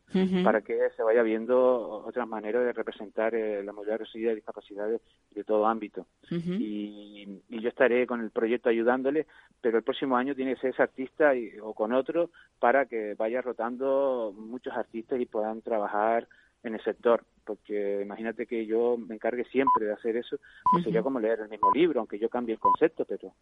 Para 0.45 0.61
que 0.61 0.79
se 0.95 1.03
vaya 1.03 1.23
viendo 1.23 1.57
otras 2.05 2.29
maneras 2.29 2.63
de 2.63 2.75
representar 2.75 3.35
eh, 3.35 3.65
la 3.65 3.73
reducida 3.73 4.33
y 4.33 4.35
discapacidades 4.35 5.01
de 5.31 5.45
todo 5.45 5.65
ámbito. 5.65 6.05
y, 6.31 7.41
y, 7.49 7.61
yo 7.63 7.71
estaré 7.71 8.07
con 8.07 8.21
el 8.21 8.31
proyecto 8.31 8.69
ayudándole, 8.69 9.27
pero 9.63 9.79
el 9.79 9.83
próximo 9.83 10.19
año 10.19 10.35
tiene 10.35 10.57
que 10.57 10.61
ser 10.61 10.71
ese 10.75 10.83
artista 10.83 11.35
y, 11.35 11.59
o 11.63 11.73
con 11.73 11.95
otro 11.95 12.29
para 12.59 12.85
que 12.85 13.15
vaya 13.15 13.41
rotando 13.41 14.35
muchos 14.37 14.75
artistas 14.75 15.19
y 15.19 15.25
puedan 15.25 15.63
trabajar 15.63 16.29
en 16.63 16.75
el 16.75 16.83
sector, 16.83 17.25
porque 17.45 18.03
imagínate 18.03 18.47
que 18.47 18.67
yo 18.67 18.97
me 18.97 19.15
encargue 19.15 19.45
siempre 19.45 19.87
de 19.87 19.93
hacer 19.93 20.17
eso, 20.17 20.37
pues 20.71 20.85
sería 20.85 21.03
como 21.03 21.19
leer 21.19 21.41
el 21.41 21.49
mismo 21.49 21.71
libro, 21.73 22.01
aunque 22.01 22.19
yo 22.19 22.29
cambie 22.29 22.55
el 22.55 22.61
concepto, 22.61 23.05
pero 23.05 23.33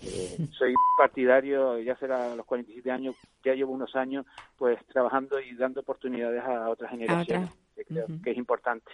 eh, 0.00 0.48
soy 0.52 0.74
partidario, 0.96 1.78
ya 1.78 1.96
será 1.96 2.32
a 2.32 2.36
los 2.36 2.46
47 2.46 2.90
años, 2.90 3.14
ya 3.44 3.54
llevo 3.54 3.72
unos 3.72 3.94
años 3.94 4.26
pues 4.56 4.78
trabajando 4.86 5.38
y 5.40 5.54
dando 5.54 5.80
oportunidades 5.80 6.42
a 6.42 6.70
otras 6.70 6.90
generaciones, 6.90 7.50
que 7.76 7.84
creo 7.84 8.06
que 8.22 8.30
es 8.30 8.36
importante, 8.36 8.90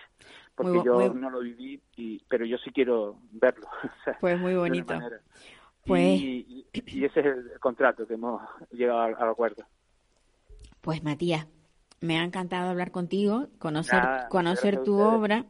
porque 0.54 0.82
yo 0.84 1.14
no 1.14 1.30
lo 1.30 1.40
viví, 1.40 1.80
y, 1.96 2.20
pero 2.28 2.44
yo 2.44 2.58
sí 2.58 2.70
quiero 2.72 3.16
verlo. 3.30 3.68
pues 4.20 4.38
muy 4.38 4.54
bonito. 4.54 4.98
Pues... 5.86 6.20
Y, 6.20 6.66
ese 6.72 7.20
es 7.20 7.26
el 7.26 7.60
contrato 7.60 8.06
que 8.06 8.14
hemos 8.14 8.42
llegado 8.70 9.00
al 9.00 9.28
acuerdo. 9.28 9.64
Pues 10.80 11.02
Matías, 11.02 11.46
me 12.00 12.18
ha 12.18 12.24
encantado 12.24 12.70
hablar 12.70 12.90
contigo, 12.90 13.48
conocer, 13.58 14.00
conocer 14.28 14.82
tu 14.82 14.98
obra. 14.98 15.46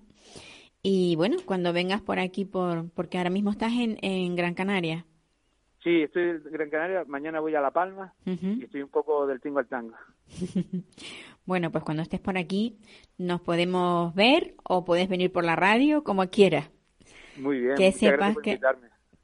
Y 0.83 1.17
bueno, 1.17 1.37
cuando 1.45 1.73
vengas 1.73 2.01
por 2.03 2.19
aquí, 2.19 2.45
por 2.45 2.91
porque 2.91 3.19
ahora 3.19 3.31
mismo 3.31 3.51
estás 3.51 3.73
en, 3.73 3.99
en 4.03 4.37
Gran 4.37 4.55
Canaria. 4.55 5.05
Sí, 5.83 6.03
estoy 6.03 6.23
en 6.23 6.43
Gran 6.45 6.71
Canaria, 6.71 7.05
mañana 7.07 7.41
voy 7.41 7.55
a 7.55 7.61
La 7.61 7.71
Palma 7.71 8.13
y 8.25 8.65
estoy 8.65 8.83
un 8.83 8.89
poco 8.89 9.27
del 9.27 9.41
tingo 9.41 9.59
al 9.59 9.69
tango. 9.69 9.95
bueno, 11.47 11.71
pues 11.71 11.85
cuando 11.85 12.03
estés 12.03 12.21
por 12.21 12.37
aquí 12.37 12.79
nos 13.17 13.41
podemos 13.41 14.15
ver 14.15 14.55
o 14.65 14.85
puedes 14.85 15.09
venir 15.09 15.33
por 15.33 15.45
la 15.45 15.57
radio, 15.57 16.03
como 16.03 16.29
quieras. 16.31 16.71
Muy 17.37 17.61
bien, 17.61 17.77
que 17.77 17.93
sepas 17.93 18.37
que, 18.43 18.59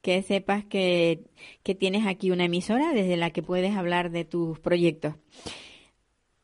que 0.00 0.22
sepas 0.22 0.64
que, 0.64 1.24
que 1.64 1.74
tienes 1.74 2.06
aquí 2.06 2.30
una 2.30 2.44
emisora 2.44 2.92
desde 2.92 3.16
la 3.16 3.30
que 3.30 3.42
puedes 3.42 3.76
hablar 3.76 4.10
de 4.10 4.24
tus 4.24 4.60
proyectos. 4.60 5.16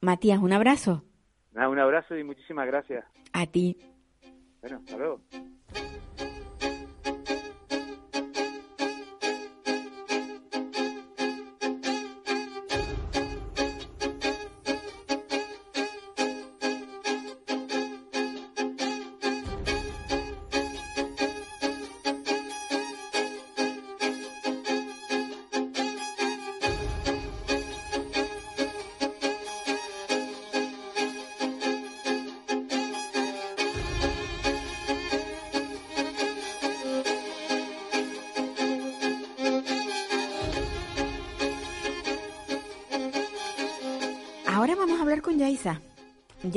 Matías, 0.03 0.39
un 0.39 0.53
abrazo. 0.53 1.05
un 1.69 1.79
abrazo 1.79 2.17
y 2.17 2.25
muchísimas 2.25 2.67
gracias. 2.67 3.05
A 3.33 3.47
ti. 3.47 3.77
Bueno, 4.63 4.79
hasta 4.79 4.97
luego. 4.97 5.21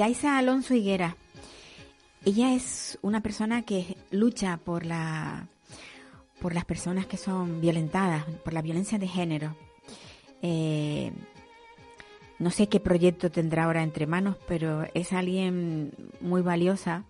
Yaisa 0.03 0.37
Alonso 0.37 0.73
Higuera. 0.73 1.15
Ella 2.25 2.53
es 2.53 2.99
una 3.01 3.21
persona 3.21 3.61
que 3.61 3.95
lucha 4.11 4.57
por 4.57 4.85
la 4.85 5.47
por 6.41 6.53
las 6.53 6.65
personas 6.65 7.05
que 7.05 7.15
son 7.15 7.61
violentadas, 7.61 8.25
por 8.43 8.51
la 8.51 8.61
violencia 8.61 8.99
de 8.99 9.07
género. 9.07 9.55
Eh, 10.41 11.13
no 12.37 12.51
sé 12.51 12.67
qué 12.67 12.81
proyecto 12.81 13.31
tendrá 13.31 13.63
ahora 13.63 13.81
entre 13.81 14.05
manos, 14.05 14.35
pero 14.45 14.85
es 14.93 15.13
alguien 15.13 15.93
muy 16.19 16.41
valiosa 16.41 17.05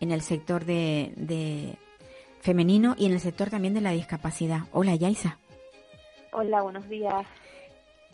en 0.00 0.12
el 0.12 0.20
sector 0.20 0.66
de, 0.66 1.14
de 1.16 1.78
femenino 2.40 2.94
y 2.98 3.06
en 3.06 3.12
el 3.12 3.20
sector 3.20 3.48
también 3.48 3.72
de 3.72 3.80
la 3.80 3.92
discapacidad. 3.92 4.64
Hola, 4.70 4.94
Yaisa. 4.96 5.38
Hola, 6.30 6.60
buenos 6.60 6.86
días. 6.90 7.26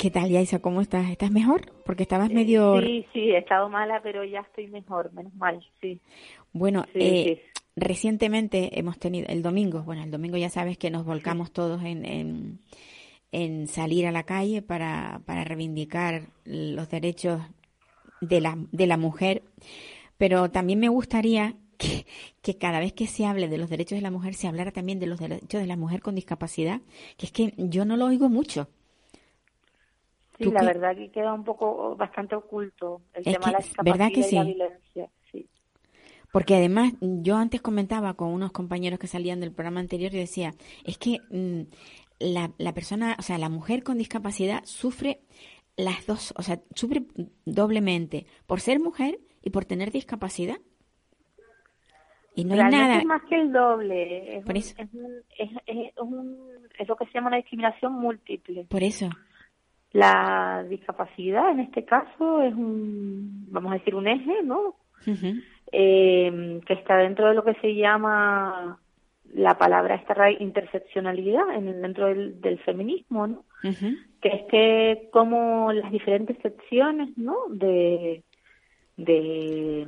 ¿Qué 0.00 0.10
tal, 0.10 0.30
Yaisa? 0.30 0.60
¿Cómo 0.60 0.80
estás? 0.80 1.10
¿Estás 1.10 1.30
mejor? 1.30 1.60
Porque 1.84 2.04
estabas 2.04 2.30
medio... 2.30 2.80
Sí, 2.80 3.06
sí, 3.12 3.32
he 3.32 3.36
estado 3.36 3.68
mala, 3.68 4.00
pero 4.02 4.24
ya 4.24 4.40
estoy 4.40 4.66
mejor, 4.68 5.12
menos 5.12 5.34
mal, 5.34 5.62
sí. 5.82 6.00
Bueno, 6.54 6.86
eh, 6.94 7.42
recientemente 7.76 8.78
hemos 8.78 8.98
tenido, 8.98 9.26
el 9.28 9.42
domingo, 9.42 9.82
bueno, 9.82 10.02
el 10.02 10.10
domingo 10.10 10.38
ya 10.38 10.48
sabes 10.48 10.78
que 10.78 10.90
nos 10.90 11.04
volcamos 11.04 11.52
todos 11.52 11.82
en, 11.82 12.58
en, 13.30 13.66
salir 13.66 14.06
a 14.06 14.10
la 14.10 14.22
calle 14.22 14.62
para, 14.62 15.20
para 15.26 15.44
reivindicar 15.44 16.28
los 16.46 16.88
derechos 16.88 17.42
de 18.22 18.40
la, 18.40 18.56
de 18.72 18.86
la 18.86 18.96
mujer, 18.96 19.42
pero 20.16 20.50
también 20.50 20.78
me 20.78 20.88
gustaría 20.88 21.56
que, 21.76 22.06
que, 22.40 22.56
cada 22.56 22.80
vez 22.80 22.94
que 22.94 23.06
se 23.06 23.26
hable 23.26 23.48
de 23.48 23.58
los 23.58 23.68
derechos 23.68 23.98
de 23.98 24.02
la 24.02 24.10
mujer 24.10 24.32
se 24.32 24.48
hablara 24.48 24.72
también 24.72 24.98
de 24.98 25.08
los 25.08 25.20
derechos 25.20 25.60
de 25.60 25.66
la 25.66 25.76
mujer 25.76 26.00
con 26.00 26.14
discapacidad, 26.14 26.80
que 27.18 27.26
es 27.26 27.32
que 27.32 27.52
yo 27.58 27.84
no 27.84 27.98
lo 27.98 28.06
oigo 28.06 28.30
mucho. 28.30 28.66
Sí, 30.40 30.50
la 30.50 30.62
verdad 30.64 30.96
que 30.96 31.10
queda 31.10 31.34
un 31.34 31.44
poco 31.44 31.96
bastante 31.96 32.34
oculto 32.34 33.02
el 33.12 33.24
tema 33.24 33.46
de 33.46 33.52
la 33.52 33.58
discapacidad 33.58 34.10
y 34.10 34.32
la 34.32 34.44
violencia. 34.44 35.10
Sí. 35.30 35.48
Porque 36.32 36.54
además, 36.54 36.94
yo 37.00 37.36
antes 37.36 37.60
comentaba 37.60 38.14
con 38.14 38.28
unos 38.28 38.52
compañeros 38.52 38.98
que 38.98 39.06
salían 39.06 39.40
del 39.40 39.52
programa 39.52 39.80
anterior 39.80 40.14
y 40.14 40.18
decía, 40.18 40.52
es 40.84 40.96
que 40.96 41.18
mm, 41.30 41.62
la, 42.20 42.52
la 42.58 42.72
persona, 42.72 43.16
o 43.18 43.22
sea, 43.22 43.36
la 43.38 43.48
mujer 43.48 43.82
con 43.82 43.98
discapacidad 43.98 44.64
sufre 44.64 45.20
las 45.76 46.06
dos, 46.06 46.32
o 46.36 46.42
sea, 46.42 46.60
sufre 46.74 47.02
doblemente 47.44 48.26
por 48.46 48.60
ser 48.60 48.80
mujer 48.80 49.18
y 49.42 49.50
por 49.50 49.64
tener 49.64 49.90
discapacidad. 49.90 50.56
Y 52.34 52.44
no 52.44 52.54
hay 52.54 52.70
nada. 52.70 52.98
Es 52.98 53.04
más 53.04 53.22
que 53.28 53.40
el 53.40 53.52
doble. 53.52 54.38
Es, 54.38 54.44
es, 54.48 54.76
es, 54.78 55.50
es, 55.66 56.88
lo 56.88 56.96
que 56.96 57.06
se 57.06 57.12
llama 57.12 57.28
una 57.28 57.36
discriminación 57.36 57.92
múltiple. 57.92 58.66
Por 58.70 58.82
eso. 58.82 59.10
La 59.92 60.64
discapacidad 60.68 61.50
en 61.50 61.60
este 61.60 61.84
caso 61.84 62.42
es 62.42 62.54
un, 62.54 63.46
vamos 63.50 63.72
a 63.72 63.74
decir, 63.74 63.94
un 63.94 64.06
eje, 64.06 64.42
¿no? 64.44 64.76
eh, 65.72 66.60
que 66.66 66.72
está 66.74 66.96
dentro 66.96 67.28
de 67.28 67.34
lo 67.34 67.44
que 67.44 67.54
se 67.54 67.74
llama 67.74 68.78
la 69.32 69.56
palabra 69.58 69.94
esta 69.94 70.30
interseccionalidad 70.30 71.54
en, 71.54 71.82
dentro 71.82 72.06
del, 72.06 72.40
del 72.40 72.58
feminismo, 72.60 73.26
¿no? 73.26 73.44
Que 73.62 74.28
es 74.28 74.42
que 74.50 75.08
como 75.12 75.72
las 75.72 75.90
diferentes 75.92 76.36
secciones, 76.42 77.16
¿no? 77.16 77.36
De, 77.48 78.22
de 78.96 79.86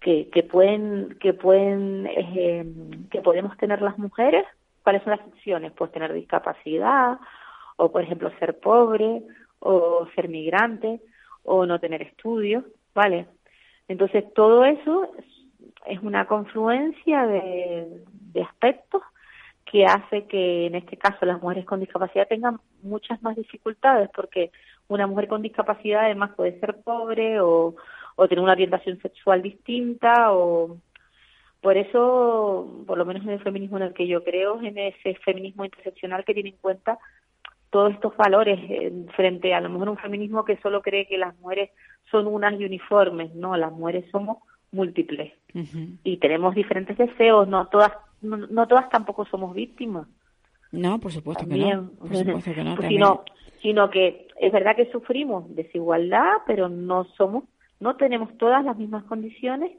que, 0.00 0.28
que 0.30 0.42
pueden 0.42 1.16
que 1.20 1.32
pueden 1.32 2.06
eh, 2.06 2.66
que 3.10 3.20
podemos 3.20 3.56
tener 3.56 3.82
las 3.82 3.98
mujeres, 3.98 4.44
¿cuáles 4.82 5.02
son 5.02 5.12
las 5.12 5.24
secciones? 5.26 5.72
Pues 5.72 5.90
tener 5.92 6.12
discapacidad 6.12 7.18
o 7.82 7.90
por 7.90 8.02
ejemplo 8.02 8.30
ser 8.38 8.60
pobre 8.60 9.22
o 9.58 10.06
ser 10.14 10.28
migrante 10.28 11.00
o 11.42 11.66
no 11.66 11.80
tener 11.80 12.00
estudios, 12.02 12.64
¿vale? 12.94 13.26
Entonces 13.88 14.24
todo 14.34 14.64
eso 14.64 15.10
es 15.86 16.00
una 16.00 16.26
confluencia 16.26 17.26
de, 17.26 18.04
aspectos 18.48 19.02
que 19.64 19.84
hace 19.84 20.26
que 20.26 20.66
en 20.66 20.76
este 20.76 20.96
caso 20.96 21.26
las 21.26 21.42
mujeres 21.42 21.64
con 21.64 21.80
discapacidad 21.80 22.28
tengan 22.28 22.60
muchas 22.82 23.20
más 23.22 23.34
dificultades 23.36 24.08
porque 24.14 24.52
una 24.88 25.06
mujer 25.08 25.26
con 25.26 25.42
discapacidad 25.42 26.04
además 26.04 26.30
puede 26.36 26.60
ser 26.60 26.80
pobre 26.82 27.40
o, 27.40 27.74
o 28.14 28.28
tener 28.28 28.44
una 28.44 28.52
orientación 28.52 29.00
sexual 29.00 29.42
distinta 29.42 30.32
o 30.32 30.76
por 31.60 31.76
eso, 31.76 32.84
por 32.86 32.98
lo 32.98 33.04
menos 33.04 33.22
en 33.22 33.30
el 33.30 33.42
feminismo 33.42 33.76
en 33.76 33.84
el 33.84 33.94
que 33.94 34.08
yo 34.08 34.24
creo, 34.24 34.60
en 34.60 34.78
ese 34.78 35.14
feminismo 35.24 35.64
interseccional 35.64 36.24
que 36.24 36.34
tiene 36.34 36.50
en 36.50 36.56
cuenta 36.56 36.98
todos 37.72 37.94
estos 37.94 38.14
valores 38.18 38.60
eh, 38.68 38.92
frente 39.16 39.54
a, 39.54 39.60
lo 39.60 39.70
mejor 39.70 39.88
un 39.88 39.96
feminismo 39.96 40.44
que 40.44 40.58
solo 40.58 40.82
cree 40.82 41.06
que 41.06 41.16
las 41.16 41.34
mujeres 41.40 41.70
son 42.10 42.26
unas 42.26 42.52
y 42.60 42.66
uniformes, 42.66 43.34
no, 43.34 43.56
las 43.56 43.72
mujeres 43.72 44.04
somos 44.12 44.38
múltiples 44.72 45.32
y 46.04 46.18
tenemos 46.18 46.54
diferentes 46.54 46.96
deseos, 46.96 47.48
no 47.48 47.66
todas 47.66 47.92
no, 48.20 48.68
todas 48.68 48.88
tampoco 48.90 49.24
somos 49.24 49.54
víctimas. 49.54 50.06
No, 50.70 51.00
por 51.00 51.12
supuesto 51.12 51.46
que 51.46 51.56
no. 51.56 51.90
Por 51.98 52.14
supuesto 52.14 52.54
que 52.54 52.62
no 52.62 52.76
sino, 52.88 53.24
sino 53.62 53.90
que 53.90 54.28
es 54.38 54.52
verdad 54.52 54.76
que 54.76 54.90
sufrimos 54.92 55.54
desigualdad, 55.54 56.42
pero 56.46 56.68
no 56.68 57.04
somos, 57.16 57.44
no 57.80 57.96
tenemos 57.96 58.36
todas 58.36 58.64
las 58.64 58.76
mismas 58.76 59.04
condiciones 59.04 59.72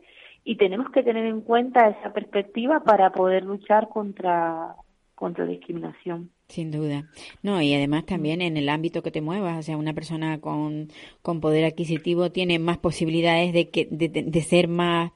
y 0.43 0.57
tenemos 0.57 0.89
que 0.91 1.03
tener 1.03 1.25
en 1.25 1.41
cuenta 1.41 1.89
esa 1.89 2.11
perspectiva 2.11 2.83
para 2.83 3.11
poder 3.11 3.43
luchar 3.43 3.87
contra 3.89 4.75
contra 5.15 5.45
discriminación. 5.45 6.31
Sin 6.53 6.69
duda. 6.69 7.05
No, 7.41 7.63
y 7.63 7.73
además 7.73 8.05
también 8.05 8.39
en 8.39 8.57
el 8.57 8.69
ámbito 8.69 9.01
que 9.01 9.09
te 9.09 9.21
muevas, 9.21 9.57
o 9.57 9.61
sea, 9.63 9.75
una 9.75 9.93
persona 9.93 10.39
con, 10.39 10.89
con 11.23 11.41
poder 11.41 11.65
adquisitivo 11.65 12.31
tiene 12.31 12.59
más 12.59 12.77
posibilidades 12.77 13.53
de, 13.53 13.71
que, 13.71 13.87
de, 13.89 14.41
ser 14.41 14.67
más, 14.67 15.13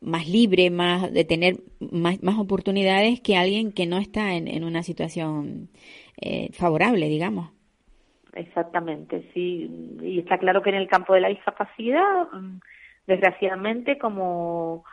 más 0.00 0.28
libre, 0.28 0.70
más, 0.70 1.12
de 1.12 1.24
tener 1.24 1.58
más, 1.78 2.20
más 2.24 2.40
oportunidades 2.40 3.20
que 3.20 3.36
alguien 3.36 3.70
que 3.70 3.86
no 3.86 3.98
está 3.98 4.34
en, 4.34 4.48
en 4.48 4.64
una 4.64 4.82
situación 4.82 5.68
eh, 6.20 6.48
favorable, 6.52 7.08
digamos. 7.08 7.52
Exactamente, 8.32 9.30
sí. 9.32 9.70
Y 10.02 10.18
está 10.18 10.38
claro 10.38 10.60
que 10.60 10.70
en 10.70 10.76
el 10.76 10.88
campo 10.88 11.14
de 11.14 11.20
la 11.20 11.28
discapacidad, 11.28 12.32
mm, 12.32 12.58
desgraciadamente, 13.06 13.96
como 13.96 14.84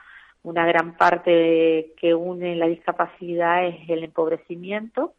una 0.43 0.65
gran 0.65 0.97
parte 0.97 1.93
que 1.97 2.15
une 2.15 2.55
la 2.55 2.67
discapacidad 2.67 3.65
es 3.65 3.89
el 3.89 4.03
empobrecimiento, 4.03 5.13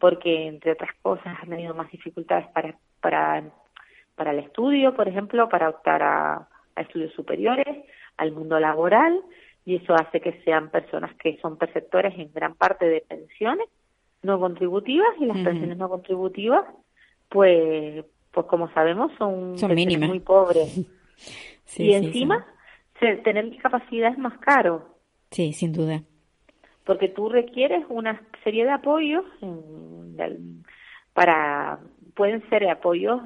porque 0.00 0.48
entre 0.48 0.72
otras 0.72 0.90
cosas 1.02 1.36
han 1.40 1.48
tenido 1.48 1.72
más 1.74 1.90
dificultades 1.90 2.48
para, 2.48 2.76
para, 3.00 3.44
para 4.16 4.32
el 4.32 4.40
estudio, 4.40 4.94
por 4.94 5.06
ejemplo, 5.06 5.48
para 5.48 5.68
optar 5.68 6.02
a, 6.02 6.48
estudios 6.76 7.12
superiores, 7.14 7.66
al 8.18 8.32
mundo 8.32 8.58
laboral, 8.60 9.18
y 9.64 9.76
eso 9.76 9.94
hace 9.94 10.20
que 10.20 10.42
sean 10.44 10.70
personas 10.70 11.14
que 11.16 11.38
son 11.40 11.56
perceptores 11.56 12.14
en 12.18 12.30
gran 12.32 12.54
parte 12.54 12.86
de 12.86 13.00
pensiones 13.00 13.66
no 14.22 14.38
contributivas, 14.40 15.08
y 15.20 15.26
las 15.26 15.38
pensiones 15.38 15.78
no 15.78 15.88
contributivas, 15.88 16.64
pues, 17.28 18.04
pues 18.32 18.46
como 18.46 18.68
sabemos, 18.72 19.12
son, 19.16 19.56
son 19.56 19.74
mínimas. 19.74 20.08
muy 20.08 20.20
pobres. 20.20 20.76
y 21.78 21.92
encima 21.92 22.44
tener 22.98 23.50
discapacidad 23.50 24.12
es 24.12 24.18
más 24.18 24.38
caro. 24.38 24.96
Sí, 25.30 25.52
sin 25.52 25.72
duda. 25.72 26.02
Porque 26.84 27.08
tú 27.08 27.28
requieres 27.28 27.84
una 27.88 28.20
serie 28.44 28.64
de 28.64 28.70
apoyos 28.70 29.24
para, 31.12 31.80
pueden 32.14 32.48
ser 32.48 32.68
apoyos 32.68 33.20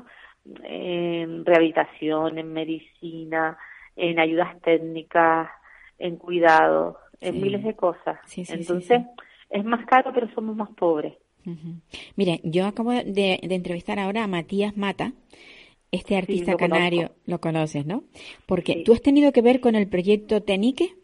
en 0.64 1.45
rehabilitación, 1.45 2.39
en 2.39 2.53
medicina, 2.53 3.59
en 3.97 4.18
ayudas 4.18 4.61
técnicas, 4.62 5.51
en 5.99 6.16
cuidado, 6.16 6.99
en 7.21 7.41
miles 7.41 7.62
de 7.62 7.75
cosas. 7.75 8.18
Entonces, 8.35 9.03
es 9.51 9.64
más 9.64 9.85
caro, 9.87 10.12
pero 10.14 10.33
somos 10.35 10.57
más 10.57 10.71
pobres. 10.71 11.14
Mire, 12.16 12.41
yo 12.45 12.66
acabo 12.66 12.93
de, 12.93 13.39
entrevistar 13.43 13.99
ahora 13.99 14.25
a 14.25 14.29
Matías 14.29 14.77
Mata, 14.77 15.12
este 15.93 16.16
artista 16.16 16.57
canario, 16.57 17.12
lo 17.26 17.41
conoces, 17.41 17.84
¿no? 17.86 18.05
Porque 18.47 18.82
tú 18.84 18.93
has 18.93 19.03
tenido 19.03 19.32
que 19.32 19.43
ver 19.43 19.61
con 19.61 19.74
el 19.74 19.88
proyecto 19.88 20.43
Tenique. 20.43 20.95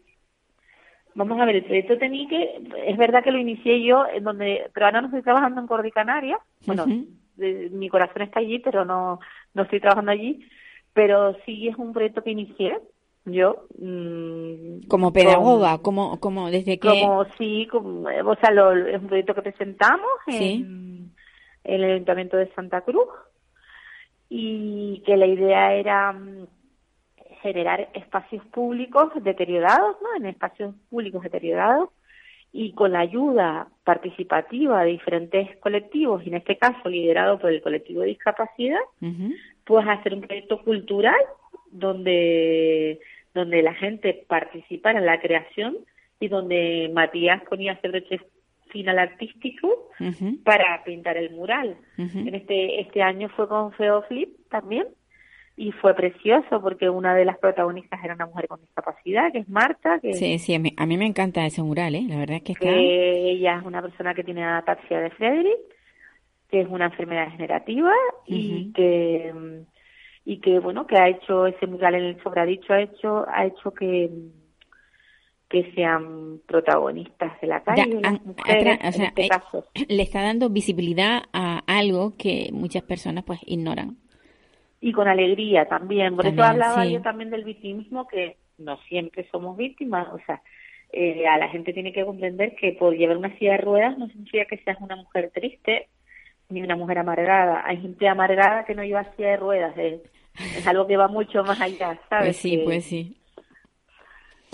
Vamos 1.14 1.40
a 1.40 1.44
ver, 1.46 1.56
el 1.56 1.64
proyecto 1.64 1.98
Tenique, 1.98 2.60
es 2.86 2.96
verdad 2.96 3.24
que 3.24 3.32
lo 3.32 3.38
inicié 3.38 3.82
yo, 3.82 4.04
en 4.06 4.22
donde, 4.22 4.70
pero 4.74 4.86
ahora 4.86 5.00
no 5.00 5.08
estoy 5.08 5.22
trabajando 5.22 5.60
en 5.60 5.66
Cordi 5.66 5.90
Canaria. 5.90 6.38
Bueno, 6.66 6.86
mi 7.36 7.88
corazón 7.88 8.22
está 8.22 8.40
allí, 8.40 8.58
pero 8.58 8.84
no, 8.84 9.18
no 9.54 9.62
estoy 9.62 9.80
trabajando 9.80 10.12
allí. 10.12 10.46
Pero 10.92 11.36
sí 11.44 11.68
es 11.68 11.76
un 11.76 11.92
proyecto 11.92 12.22
que 12.22 12.30
inicié 12.30 12.78
yo 13.26 13.66
mmm, 13.78 14.86
como 14.88 15.12
pedagoga 15.12 15.78
como 15.78 16.20
como 16.20 16.48
desde 16.48 16.78
que 16.78 16.88
como 16.88 17.24
sí 17.36 17.66
como, 17.70 18.08
o 18.08 18.36
sea 18.36 18.52
lo, 18.52 18.72
es 18.72 19.00
un 19.00 19.08
proyecto 19.08 19.34
que 19.34 19.42
presentamos 19.42 20.08
en, 20.28 21.12
en 21.64 21.74
el 21.74 21.84
ayuntamiento 21.84 22.36
de 22.36 22.46
Santa 22.54 22.82
Cruz 22.82 23.08
y 24.28 25.02
que 25.06 25.16
la 25.16 25.26
idea 25.26 25.74
era 25.74 26.12
mm, 26.12 26.46
generar 27.42 27.88
espacios 27.94 28.44
públicos 28.46 29.12
deteriorados, 29.22 29.96
¿no? 30.02 30.16
En 30.16 30.26
espacios 30.26 30.74
públicos 30.90 31.22
deteriorados 31.22 31.90
y 32.52 32.72
con 32.72 32.92
la 32.92 33.00
ayuda 33.00 33.68
participativa 33.84 34.82
de 34.82 34.92
diferentes 34.92 35.56
colectivos, 35.58 36.24
y 36.24 36.28
en 36.28 36.36
este 36.36 36.56
caso 36.56 36.88
liderado 36.88 37.38
por 37.38 37.52
el 37.52 37.60
colectivo 37.60 38.00
de 38.00 38.08
discapacidad, 38.08 38.80
pues 39.64 39.86
hacer 39.86 40.14
un 40.14 40.22
proyecto 40.22 40.62
cultural 40.62 41.20
donde, 41.70 42.98
donde 43.34 43.62
la 43.62 43.74
gente 43.74 44.24
participara 44.26 44.98
en 44.98 45.06
la 45.06 45.20
creación 45.20 45.76
y 46.18 46.28
donde 46.28 46.90
Matías 46.94 47.42
ponía 47.48 47.72
a 47.72 47.74
hacer 47.74 47.92
final 48.70 48.98
artístico 48.98 49.88
para 50.44 50.82
pintar 50.84 51.16
el 51.16 51.30
mural. 51.30 51.76
En 51.96 52.34
este 52.34 52.80
este 52.80 53.02
año 53.02 53.28
fue 53.30 53.48
con 53.48 53.72
Feo 53.72 54.02
Flip 54.02 54.30
también 54.50 54.86
y 55.56 55.72
fue 55.72 55.94
precioso 55.94 56.60
porque 56.60 56.90
una 56.90 57.14
de 57.14 57.24
las 57.24 57.38
protagonistas 57.38 58.04
era 58.04 58.14
una 58.14 58.26
mujer 58.26 58.46
con 58.46 58.60
discapacidad, 58.60 59.32
que 59.32 59.38
es 59.38 59.48
Marta. 59.48 59.98
Que, 60.00 60.12
sí, 60.12 60.38
sí, 60.38 60.54
a 60.54 60.86
mí, 60.86 60.96
me 60.98 61.06
encanta 61.06 61.46
ese 61.46 61.62
mural, 61.62 61.94
¿eh? 61.94 62.04
la 62.06 62.18
verdad 62.18 62.36
es 62.36 62.42
que 62.42 62.52
está... 62.52 62.68
ella 62.70 63.58
es 63.58 63.64
una 63.64 63.80
persona 63.80 64.12
que 64.14 64.22
tiene 64.22 64.44
ataxia 64.44 65.00
de 65.00 65.10
Frederick, 65.10 65.58
que 66.50 66.60
es 66.60 66.68
una 66.68 66.86
enfermedad 66.86 67.24
degenerativa 67.26 67.92
y 68.26 68.72
que 68.72 69.32
y 70.28 70.40
que 70.40 70.58
bueno 70.58 70.86
que 70.86 70.96
ha 70.96 71.08
hecho 71.08 71.46
ese 71.46 71.66
mural 71.68 71.94
en 71.94 72.04
el 72.04 72.22
sobradicho 72.22 72.72
ha 72.72 72.82
hecho 72.82 73.24
ha 73.28 73.46
hecho 73.46 73.72
que 73.72 74.10
que 75.48 75.72
sean 75.74 76.40
protagonistas 76.46 77.40
de 77.40 77.46
la 77.46 77.62
calle, 77.62 78.00
las 78.00 78.24
mujeres, 78.24 78.78
en 78.80 79.02
este 79.02 79.26
eh, 79.26 79.28
caso. 79.28 79.64
Le 79.88 80.02
está 80.02 80.22
dando 80.22 80.50
visibilidad 80.50 81.22
a 81.32 81.62
algo 81.66 82.14
que 82.16 82.50
muchas 82.52 82.82
personas 82.82 83.24
pues 83.24 83.40
ignoran. 83.46 83.96
Y 84.80 84.92
con 84.92 85.08
alegría 85.08 85.66
también. 85.66 86.16
Por 86.16 86.26
eso 86.26 86.42
hablaba 86.42 86.84
yo 86.84 87.00
también 87.00 87.30
del 87.30 87.44
victimismo, 87.44 88.06
que 88.08 88.36
no 88.58 88.76
siempre 88.88 89.28
somos 89.30 89.56
víctimas. 89.56 90.08
O 90.12 90.18
sea, 90.26 90.42
eh, 90.92 91.26
a 91.26 91.38
la 91.38 91.48
gente 91.48 91.72
tiene 91.72 91.92
que 91.92 92.04
comprender 92.04 92.56
que 92.56 92.72
por 92.72 92.96
llevar 92.96 93.16
una 93.16 93.36
silla 93.38 93.52
de 93.52 93.58
ruedas 93.58 93.96
no 93.98 94.08
significa 94.08 94.44
que 94.46 94.58
seas 94.58 94.78
una 94.80 94.96
mujer 94.96 95.30
triste 95.32 95.88
ni 96.48 96.62
una 96.62 96.76
mujer 96.76 96.98
amargada. 96.98 97.62
Hay 97.64 97.80
gente 97.80 98.08
amargada 98.08 98.64
que 98.64 98.74
no 98.74 98.84
lleva 98.84 99.12
silla 99.14 99.30
de 99.30 99.36
ruedas. 99.36 99.78
Es, 99.78 100.00
es 100.58 100.66
algo 100.66 100.86
que 100.86 100.96
va 100.96 101.08
mucho 101.08 101.42
más 101.44 101.60
allá, 101.60 101.98
¿sabes? 102.08 102.26
Pues 102.26 102.36
sí, 102.36 102.60
pues 102.64 102.84
sí 102.84 103.16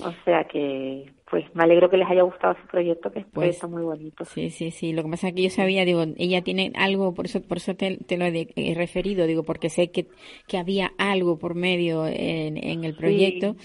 o 0.04 0.12
sea 0.24 0.44
que, 0.44 1.12
pues 1.30 1.44
me 1.54 1.64
alegro 1.64 1.88
que 1.88 1.96
les 1.96 2.08
haya 2.08 2.22
gustado 2.22 2.54
su 2.60 2.66
proyecto, 2.66 3.10
que 3.10 3.20
es 3.20 3.26
pues, 3.32 3.62
muy 3.68 3.82
bonito. 3.82 4.24
Sí, 4.24 4.50
sí, 4.50 4.70
sí. 4.70 4.92
Lo 4.92 5.02
que 5.02 5.10
pasa 5.10 5.28
es 5.28 5.34
que 5.34 5.42
yo 5.42 5.50
sabía, 5.50 5.84
digo, 5.84 6.04
ella 6.16 6.42
tiene 6.42 6.72
algo, 6.74 7.14
por 7.14 7.26
eso, 7.26 7.42
por 7.42 7.56
eso 7.56 7.74
te, 7.74 7.98
lo 8.16 8.24
he, 8.24 8.74
referido, 8.74 9.26
digo, 9.26 9.42
porque 9.42 9.70
sé 9.70 9.90
que, 9.90 10.08
que 10.46 10.58
había 10.58 10.92
algo 10.98 11.38
por 11.38 11.54
medio 11.54 12.06
en, 12.06 12.56
en 12.56 12.84
el 12.84 12.94
proyecto, 12.94 13.56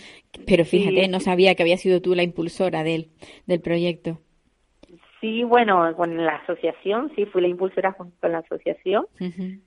pero 0.46 0.66
fíjate, 0.66 1.08
no 1.08 1.20
sabía 1.20 1.56
que 1.56 1.64
había 1.64 1.78
sido 1.78 2.02
tú 2.02 2.16
la 2.16 2.24
impulsora 2.24 2.84
del, 2.84 3.10
del 3.46 3.60
proyecto. 3.60 4.20
Sí, 5.20 5.44
bueno, 5.44 5.96
con 5.96 6.16
la 6.16 6.36
asociación, 6.36 7.12
sí, 7.16 7.26
fui 7.26 7.42
la 7.42 7.48
impulsora 7.48 7.92
junto 7.92 8.16
con 8.22 8.32
la 8.32 8.40
asociación 8.40 9.08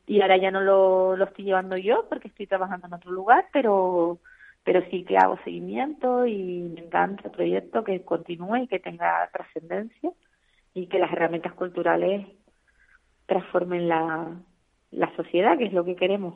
y 0.06 0.20
ahora 0.20 0.36
ya 0.36 0.50
no 0.50 0.60
lo, 0.60 1.16
lo 1.16 1.24
estoy 1.24 1.44
llevando 1.44 1.76
yo 1.76 2.06
porque 2.08 2.28
estoy 2.28 2.46
trabajando 2.46 2.86
en 2.86 2.94
otro 2.94 3.10
lugar, 3.10 3.46
pero 3.52 4.20
pero 4.64 4.82
sí 4.90 5.04
que 5.04 5.16
hago 5.16 5.38
seguimiento 5.44 6.26
y 6.26 6.70
me 6.74 6.80
encanta 6.80 7.22
el 7.24 7.30
proyecto 7.30 7.84
que 7.84 8.02
continúe 8.04 8.56
y 8.56 8.68
que 8.68 8.78
tenga 8.78 9.28
trascendencia 9.32 10.10
y 10.74 10.86
que 10.86 10.98
las 10.98 11.12
herramientas 11.12 11.54
culturales 11.54 12.26
transformen 13.26 13.88
la, 13.88 14.40
la 14.90 15.16
sociedad, 15.16 15.56
que 15.56 15.66
es 15.66 15.72
lo 15.72 15.84
que 15.84 15.96
queremos. 15.96 16.34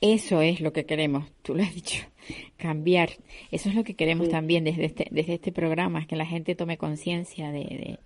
Eso 0.00 0.42
es 0.42 0.60
lo 0.60 0.72
que 0.72 0.84
queremos, 0.84 1.32
tú 1.42 1.54
lo 1.54 1.62
has 1.62 1.74
dicho, 1.74 2.06
cambiar. 2.58 3.10
Eso 3.50 3.70
es 3.70 3.74
lo 3.74 3.82
que 3.82 3.94
queremos 3.94 4.28
también 4.28 4.64
desde 4.64 4.84
este, 4.84 5.08
desde 5.10 5.34
este 5.34 5.52
programa, 5.52 6.06
que 6.06 6.16
la 6.16 6.26
gente 6.26 6.54
tome 6.54 6.76
conciencia 6.76 7.50
de, 7.50 7.60
de, 7.60 7.98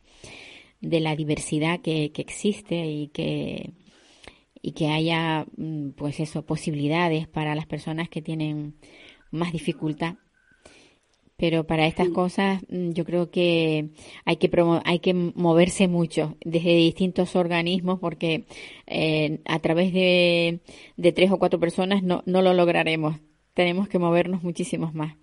de, 0.81 1.01
la 1.01 1.17
diversidad 1.17 1.81
que, 1.81 2.13
que 2.13 2.23
existe 2.23 2.77
y 2.87 3.09
que, 3.09 3.73
y 4.63 4.73
que 4.73 4.89
haya, 4.89 5.47
mm, 5.57 5.91
pues 5.91 6.21
eso, 6.21 6.47
posibilidades 6.47 7.27
para 7.27 7.57
las 7.57 7.67
personas 7.67 8.09
que 8.09 8.23
tienen 8.23 8.75
más 9.31 9.53
dificultad. 9.53 10.15
Pero 11.37 11.65
para 11.65 11.87
estas 11.87 12.11
cosas 12.11 12.63
mm, 12.69 12.91
yo 12.91 13.05
creo 13.05 13.31
que 13.31 13.91
hay 14.27 14.37
que 14.37 14.51
hay 14.85 14.99
que 14.99 15.15
moverse 15.15 15.89
mucho 15.89 16.37
desde 16.45 16.75
distintos 16.75 17.35
organismos 17.35 17.99
porque 17.99 18.45
eh, 18.87 19.41
a 19.47 19.59
través 19.61 19.93
de, 19.95 20.61
de 20.97 21.13
tres 21.13 21.31
o 21.31 21.39
cuatro 21.39 21.59
personas 21.59 22.03
no, 22.03 22.23
no 22.27 22.43
lo 22.43 22.53
lograremos. 22.53 23.17
Tenemos 23.55 23.89
que 23.89 23.99
movernos 23.99 24.43
muchísimos 24.43 24.95
más 24.95 25.17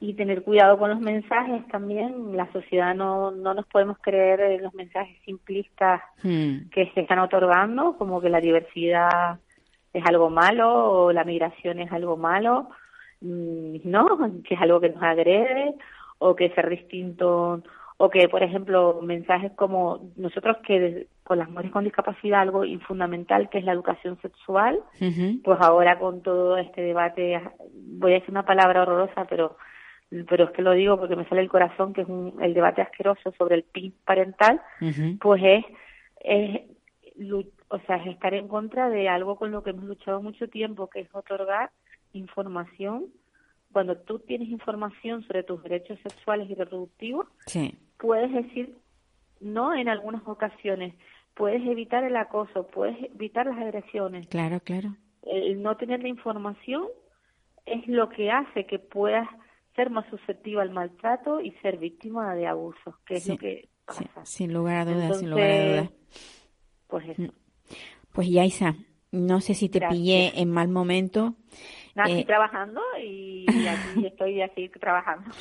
y 0.00 0.14
tener 0.14 0.42
cuidado 0.42 0.78
con 0.78 0.90
los 0.90 1.00
mensajes 1.00 1.66
también. 1.68 2.36
La 2.36 2.50
sociedad 2.52 2.94
no, 2.94 3.30
no 3.30 3.54
nos 3.54 3.66
podemos 3.66 3.96
creer 4.00 4.60
los 4.60 4.74
mensajes 4.74 5.16
simplistas 5.24 6.02
hmm. 6.22 6.68
que 6.70 6.90
se 6.94 7.00
están 7.00 7.20
otorgando, 7.20 7.96
como 7.96 8.20
que 8.20 8.28
la 8.28 8.40
diversidad 8.40 9.38
es 9.92 10.04
algo 10.06 10.28
malo 10.28 10.92
o 10.92 11.12
la 11.12 11.24
migración 11.24 11.78
es 11.78 11.90
algo 11.92 12.16
malo, 12.16 12.68
no, 13.24 14.18
que 14.46 14.54
es 14.54 14.60
algo 14.60 14.80
que 14.80 14.90
nos 14.90 15.02
agrede 15.02 15.74
o 16.18 16.36
que 16.36 16.50
ser 16.50 16.68
distinto 16.68 17.62
o 17.96 18.10
que, 18.10 18.28
por 18.28 18.42
ejemplo, 18.42 19.00
mensajes 19.02 19.52
como 19.52 20.10
nosotros 20.16 20.56
que 20.66 21.06
con 21.22 21.38
las 21.38 21.48
mujeres 21.48 21.70
con 21.70 21.84
discapacidad 21.84 22.40
algo 22.40 22.64
fundamental 22.86 23.48
que 23.48 23.58
es 23.58 23.64
la 23.64 23.72
educación 23.72 24.18
sexual, 24.20 24.80
pues 25.42 25.58
ahora 25.60 25.98
con 25.98 26.22
todo 26.22 26.58
este 26.58 26.82
debate, 26.82 27.40
voy 27.72 28.12
a 28.12 28.14
decir 28.16 28.30
una 28.30 28.44
palabra 28.44 28.82
horrorosa, 28.82 29.24
pero 29.28 29.56
pero 30.28 30.44
es 30.44 30.50
que 30.50 30.62
lo 30.62 30.72
digo 30.72 30.98
porque 30.98 31.16
me 31.16 31.26
sale 31.28 31.40
el 31.40 31.48
corazón, 31.48 31.92
que 31.92 32.02
es 32.02 32.08
un, 32.08 32.40
el 32.40 32.54
debate 32.54 32.82
asqueroso 32.82 33.32
sobre 33.36 33.56
el 33.56 33.64
PIB 33.64 33.94
parental, 34.04 34.60
pues 35.20 35.42
es, 35.42 35.64
es, 36.20 36.60
o 37.68 37.78
sea, 37.86 37.96
es 37.96 38.08
estar 38.08 38.34
en 38.34 38.46
contra 38.46 38.90
de 38.90 39.08
algo 39.08 39.36
con 39.36 39.50
lo 39.50 39.62
que 39.62 39.70
hemos 39.70 39.84
luchado 39.84 40.22
mucho 40.22 40.48
tiempo, 40.48 40.88
que 40.88 41.00
es 41.00 41.08
otorgar 41.12 41.70
información. 42.14 43.06
Cuando 43.72 43.96
tú 43.96 44.20
tienes 44.20 44.48
información 44.48 45.26
sobre 45.26 45.42
tus 45.42 45.62
derechos 45.62 45.98
sexuales 46.00 46.48
y 46.48 46.54
reproductivos, 46.54 47.26
puedes 47.98 48.32
decir 48.32 48.76
no 49.40 49.74
en 49.74 49.88
algunas 49.88 50.26
ocasiones, 50.26 50.94
puedes 51.34 51.62
evitar 51.66 52.04
el 52.04 52.16
acoso, 52.16 52.66
puedes 52.68 52.96
evitar 53.14 53.46
las 53.46 53.58
agresiones. 53.58 54.26
Claro, 54.28 54.60
claro. 54.60 54.96
El 55.22 55.62
no 55.62 55.76
tener 55.76 56.00
la 56.02 56.08
información 56.08 56.86
es 57.66 57.86
lo 57.88 58.08
que 58.08 58.30
hace 58.30 58.66
que 58.66 58.78
puedas 58.78 59.28
ser 59.74 59.90
más 59.90 60.08
susceptible 60.08 60.62
al 60.62 60.70
maltrato 60.70 61.40
y 61.40 61.50
ser 61.62 61.78
víctima 61.78 62.34
de 62.34 62.46
abusos, 62.46 62.94
que 63.06 63.16
es 63.16 63.28
lo 63.28 63.36
que 63.36 63.68
pasa. 63.84 64.24
sin 64.24 64.52
lugar 64.52 64.76
a 64.76 64.84
dudas, 64.84 65.18
sin 65.18 65.30
lugar 65.30 65.50
a 65.50 65.66
dudas. 65.66 65.90
Pues 66.86 67.08
eso. 67.08 67.22
Mm. 67.22 67.30
Pues 68.12 68.28
Yaisa, 68.30 68.76
no 69.10 69.40
sé 69.40 69.54
si 69.54 69.68
te 69.68 69.80
pillé 69.88 70.40
en 70.40 70.50
mal 70.50 70.68
momento. 70.68 71.34
Nada, 71.94 72.08
estoy 72.08 72.22
eh, 72.22 72.26
trabajando 72.26 72.80
y, 73.02 73.46
aquí 73.66 74.06
estoy 74.06 74.42
así 74.42 74.68
trabajando. 74.68 75.30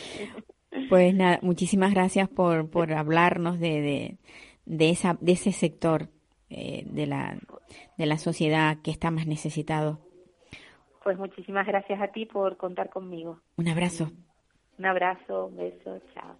Pues 0.89 1.13
nada, 1.13 1.37
muchísimas 1.43 1.93
gracias 1.93 2.27
por, 2.29 2.67
por 2.67 2.91
hablarnos 2.93 3.59
de, 3.59 4.17
de, 4.65 4.89
esa, 4.89 5.15
de 5.21 5.33
ese 5.33 5.51
sector 5.51 6.09
eh, 6.49 6.83
de, 6.87 7.05
la, 7.05 7.37
de 7.95 8.05
la 8.07 8.17
sociedad 8.17 8.77
que 8.83 8.89
está 8.89 9.11
más 9.11 9.27
necesitado. 9.27 9.99
Pues 11.03 11.15
muchísimas 11.19 11.67
gracias 11.67 12.01
a 12.01 12.07
ti 12.07 12.25
por 12.25 12.57
contar 12.57 12.89
conmigo. 12.89 13.39
Un 13.57 13.67
abrazo. 13.67 14.11
Un 14.79 14.85
abrazo, 14.87 15.45
un 15.45 15.57
beso, 15.57 16.01
chao. 16.15 16.37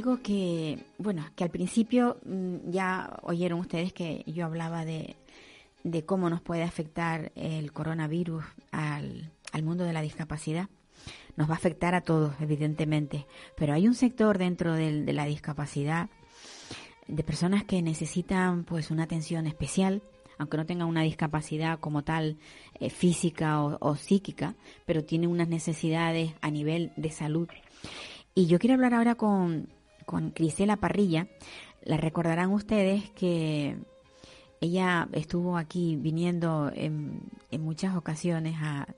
Algo 0.00 0.22
que, 0.22 0.78
bueno, 0.96 1.26
que 1.36 1.44
al 1.44 1.50
principio 1.50 2.16
mm, 2.24 2.70
ya 2.70 3.18
oyeron 3.22 3.60
ustedes 3.60 3.92
que 3.92 4.24
yo 4.26 4.46
hablaba 4.46 4.86
de, 4.86 5.16
cómo 6.06 6.30
nos 6.30 6.40
puede 6.40 6.62
afectar 6.62 7.32
el 7.34 7.70
coronavirus 7.72 8.42
al, 8.72 9.30
mundo 9.62 9.84
de 9.84 9.92
la 9.92 10.00
discapacidad. 10.00 10.70
Nos 11.36 11.50
va 11.50 11.52
a 11.52 11.56
afectar 11.58 11.94
a 11.94 12.00
todos, 12.00 12.32
evidentemente, 12.40 13.26
pero 13.58 13.74
hay 13.74 13.86
un 13.86 13.94
sector 13.94 14.38
dentro 14.38 14.72
de, 14.72 15.12
la 15.12 15.26
discapacidad 15.26 16.08
de 17.06 17.22
personas 17.22 17.64
que 17.64 17.82
necesitan 17.82 18.64
pues 18.64 18.90
una 18.90 19.02
atención 19.02 19.46
especial, 19.46 20.02
aunque 20.38 20.56
no 20.56 20.64
tengan 20.64 20.88
una 20.88 21.02
discapacidad 21.02 21.78
como 21.78 22.04
tal 22.04 22.38
eh, 22.78 22.88
física 22.88 23.62
o, 23.62 23.76
o, 23.80 23.96
psíquica, 23.96 24.54
pero 24.86 25.04
tienen 25.04 25.28
unas 25.28 25.48
necesidades 25.48 26.32
a 26.40 26.50
nivel 26.50 26.90
de 26.96 27.10
salud 27.10 27.48
y 28.34 28.46
yo 28.46 28.58
quiero 28.58 28.74
hablar 28.74 28.94
ahora 28.94 29.16
con, 29.16 29.68
con 30.10 30.32
Crisela 30.32 30.76
Parrilla. 30.76 31.28
La 31.84 31.96
recordarán 31.96 32.50
ustedes 32.50 33.10
que 33.10 33.78
ella 34.60 35.08
estuvo 35.12 35.56
aquí 35.56 35.94
viniendo 35.94 36.72
en, 36.74 37.22
muchas 37.60 37.94
ocasiones 37.94 38.56
a, 38.60 38.88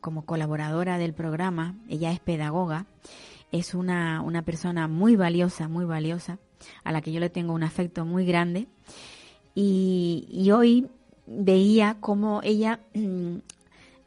como 0.00 0.24
colaboradora 0.24 0.98
del 0.98 1.14
programa. 1.14 1.74
Ella 1.88 2.12
es 2.12 2.20
pedagoga. 2.20 2.86
Es 3.50 3.74
una, 3.74 4.22
una 4.22 4.42
persona 4.42 4.86
muy 4.86 5.16
valiosa, 5.16 5.66
muy 5.66 5.84
valiosa, 5.84 6.38
a 6.84 6.92
la 6.92 7.00
que 7.00 7.10
yo 7.10 7.18
le 7.18 7.28
tengo 7.28 7.52
un 7.52 7.64
afecto 7.64 8.04
muy 8.04 8.24
grande. 8.24 8.68
Y, 9.56 10.28
y 10.30 10.52
hoy 10.52 10.86
veía 11.26 11.96
cómo 11.98 12.40
ella 12.44 12.78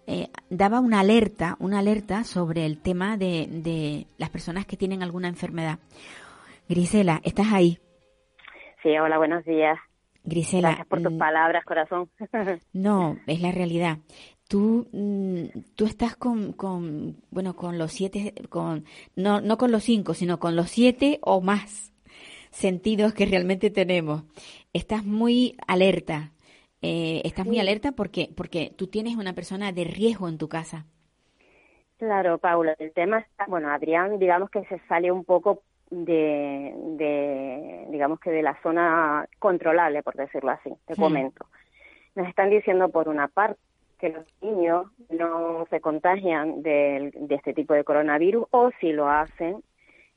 eh, 0.08 0.30
daba 0.50 0.80
una 0.80 1.00
alerta, 1.00 1.56
una 1.60 1.80
alerta 1.80 2.24
sobre 2.24 2.66
el 2.66 2.82
tema 2.82 3.18
de, 3.18 3.48
de 3.50 4.08
las 4.18 4.30
personas 4.30 4.66
que 4.66 4.78
tienen 4.78 5.04
alguna 5.04 5.28
enfermedad. 5.28 5.80
Grisela, 6.68 7.22
¿estás 7.24 7.52
ahí? 7.52 7.80
Sí, 8.82 8.90
hola, 8.98 9.18
buenos 9.18 9.46
días. 9.46 9.80
Grisela. 10.24 10.70
Gracias 10.70 10.88
por 10.88 11.02
tus 11.02 11.14
mm, 11.14 11.18
palabras, 11.18 11.66
corazón. 11.66 12.10
no, 12.74 13.18
es 13.28 13.42
la 13.42 13.52
realidad. 13.52 14.00
Tú, 14.48 14.88
mm, 14.92 15.60
tú 15.76 15.86
estás 15.86 16.16
con, 16.16 16.54
con, 16.54 17.18
bueno, 17.32 17.56
con 17.56 17.78
los 17.78 17.92
siete, 17.92 18.34
con, 18.50 18.86
no, 19.16 19.42
no 19.42 19.58
con 19.58 19.72
los 19.72 19.84
cinco, 19.84 20.14
sino 20.14 20.40
con 20.40 20.56
los 20.56 20.70
siete 20.70 21.20
o 21.22 21.42
más 21.42 21.94
sentidos 22.52 23.14
que 23.14 23.26
realmente 23.26 23.70
tenemos. 23.70 24.24
Estás 24.74 25.06
muy 25.06 25.58
alerta, 25.66 26.33
eh, 26.84 27.22
estás 27.24 27.46
muy 27.46 27.60
alerta 27.60 27.94
porque, 27.94 28.30
porque 28.36 28.74
tú 28.76 28.88
tienes 28.88 29.16
una 29.16 29.34
persona 29.34 29.72
de 29.72 29.86
riesgo 29.86 30.28
en 30.28 30.38
tu 30.38 30.50
casa. 30.50 30.86
Claro, 31.98 32.38
Paula, 32.38 32.76
el 32.78 32.92
tema 32.92 33.20
está, 33.20 33.46
bueno, 33.48 33.70
Adrián, 33.70 34.20
digamos 34.20 34.50
que 34.50 34.66
se 34.66 34.80
sale 34.90 35.10
un 35.12 35.24
poco 35.24 35.64
de, 35.90 36.74
de 36.98 37.88
digamos 37.90 38.20
que 38.20 38.32
de 38.32 38.42
la 38.42 38.62
zona 38.62 39.28
controlable, 39.40 40.04
por 40.04 40.16
decirlo 40.16 40.52
así, 40.52 40.72
te 40.86 40.96
comento. 40.96 41.46
Nos 42.16 42.28
están 42.28 42.50
diciendo 42.50 42.90
por 42.90 43.08
una 43.08 43.30
parte 43.30 43.60
que 44.00 44.10
los 44.10 44.26
niños 44.42 44.88
no 45.10 45.66
se 45.70 45.80
contagian 45.80 46.62
de, 46.62 47.14
de 47.16 47.36
este 47.36 47.54
tipo 47.54 47.74
de 47.74 47.86
coronavirus 47.86 48.46
o 48.52 48.72
si 48.82 48.92
lo 48.92 49.08
hacen, 49.08 49.64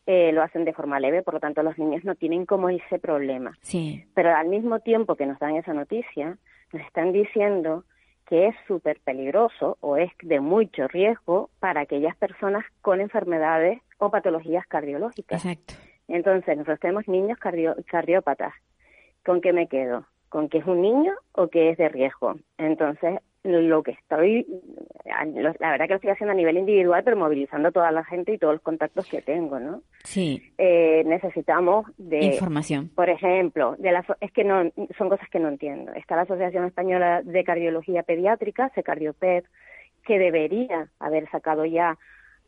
eh, 0.06 0.32
lo 0.32 0.42
hacen 0.42 0.64
de 0.64 0.72
forma 0.72 0.98
leve, 0.98 1.22
por 1.22 1.34
lo 1.34 1.40
tanto 1.40 1.62
los 1.62 1.78
niños 1.78 2.02
no 2.04 2.16
tienen 2.16 2.46
como 2.46 2.68
ese 2.68 2.98
problema. 2.98 3.56
Sí. 3.60 4.04
Pero 4.14 4.34
al 4.34 4.48
mismo 4.48 4.80
tiempo 4.80 5.14
que 5.14 5.26
nos 5.26 5.38
dan 5.38 5.54
esa 5.54 5.72
noticia, 5.72 6.36
nos 6.72 6.82
están 6.82 7.12
diciendo 7.12 7.84
que 8.26 8.48
es 8.48 8.56
súper 8.66 9.00
peligroso 9.00 9.78
o 9.80 9.96
es 9.96 10.10
de 10.22 10.40
mucho 10.40 10.88
riesgo 10.88 11.50
para 11.60 11.82
aquellas 11.82 12.16
personas 12.16 12.64
con 12.82 13.00
enfermedades 13.00 13.80
o 13.98 14.10
patologías 14.10 14.66
cardiológicas. 14.66 15.44
Exacto. 15.44 15.74
Entonces, 16.08 16.56
nosotros 16.56 16.80
tenemos 16.80 17.08
niños 17.08 17.38
cardiópatas. 17.38 18.52
¿Con 19.24 19.40
qué 19.40 19.52
me 19.52 19.68
quedo? 19.68 20.06
¿Con 20.28 20.48
que 20.48 20.58
es 20.58 20.66
un 20.66 20.82
niño 20.82 21.14
o 21.32 21.48
que 21.48 21.70
es 21.70 21.78
de 21.78 21.88
riesgo? 21.88 22.36
Entonces, 22.58 23.20
lo 23.46 23.82
que 23.82 23.92
estoy, 23.92 24.46
la 25.04 25.70
verdad 25.70 25.86
que 25.86 25.92
lo 25.92 25.96
estoy 25.96 26.10
haciendo 26.10 26.32
a 26.32 26.36
nivel 26.36 26.58
individual, 26.58 27.02
pero 27.04 27.16
movilizando 27.16 27.72
toda 27.72 27.90
la 27.90 28.04
gente 28.04 28.32
y 28.32 28.38
todos 28.38 28.54
los 28.54 28.62
contactos 28.62 29.08
que 29.08 29.22
tengo, 29.22 29.58
¿no? 29.58 29.82
Sí. 30.04 30.52
Eh, 30.58 31.02
necesitamos 31.06 31.86
de 31.96 32.24
información. 32.24 32.90
Por 32.94 33.08
ejemplo, 33.08 33.76
de 33.78 33.92
la, 33.92 34.04
es 34.20 34.32
que 34.32 34.44
no 34.44 34.70
son 34.98 35.08
cosas 35.08 35.28
que 35.30 35.38
no 35.38 35.48
entiendo. 35.48 35.92
Está 35.94 36.16
la 36.16 36.22
Asociación 36.22 36.64
Española 36.64 37.22
de 37.22 37.44
Cardiología 37.44 38.02
Pediátrica, 38.02 38.70
Secardioped, 38.74 39.44
que 40.04 40.18
debería 40.18 40.88
haber 40.98 41.28
sacado 41.30 41.64
ya 41.64 41.98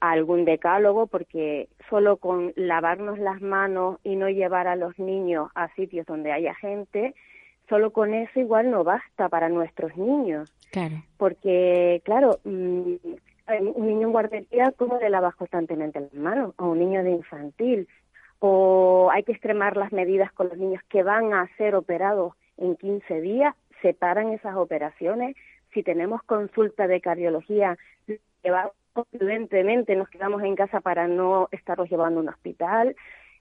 algún 0.00 0.44
decálogo 0.44 1.06
porque 1.06 1.68
solo 1.90 2.18
con 2.18 2.52
lavarnos 2.56 3.18
las 3.18 3.40
manos 3.40 3.98
y 4.04 4.16
no 4.16 4.28
llevar 4.28 4.68
a 4.68 4.76
los 4.76 4.98
niños 4.98 5.50
a 5.54 5.74
sitios 5.74 6.06
donde 6.06 6.32
haya 6.32 6.54
gente 6.54 7.14
solo 7.68 7.92
con 7.92 8.14
eso 8.14 8.40
igual 8.40 8.70
no 8.70 8.84
basta 8.84 9.28
para 9.28 9.48
nuestros 9.48 9.96
niños. 9.96 10.52
Claro. 10.70 10.96
Porque, 11.16 12.02
claro, 12.04 12.38
mm, 12.44 12.94
un 13.74 13.86
niño 13.86 14.08
en 14.08 14.12
guardería, 14.12 14.72
¿cómo 14.76 14.98
le 14.98 15.10
lavas 15.10 15.34
constantemente 15.34 16.00
las 16.00 16.14
manos? 16.14 16.54
O 16.58 16.66
un 16.70 16.78
niño 16.78 17.02
de 17.02 17.10
infantil. 17.10 17.88
O 18.40 19.10
hay 19.12 19.22
que 19.22 19.32
extremar 19.32 19.76
las 19.76 19.92
medidas 19.92 20.32
con 20.32 20.48
los 20.48 20.58
niños 20.58 20.82
que 20.88 21.02
van 21.02 21.32
a 21.32 21.48
ser 21.56 21.74
operados 21.74 22.34
en 22.56 22.76
15 22.76 23.20
días, 23.20 23.54
se 23.82 23.94
paran 23.94 24.32
esas 24.32 24.56
operaciones. 24.56 25.36
Si 25.72 25.82
tenemos 25.82 26.22
consulta 26.22 26.86
de 26.86 27.00
cardiología, 27.00 27.78
llevamos 28.42 28.72
prudentemente, 29.10 29.94
nos 29.96 30.08
quedamos 30.08 30.42
en 30.42 30.56
casa 30.56 30.80
para 30.80 31.06
no 31.06 31.48
estarlos 31.52 31.88
llevando 31.88 32.20
a 32.20 32.22
un 32.22 32.28
hospital. 32.28 32.96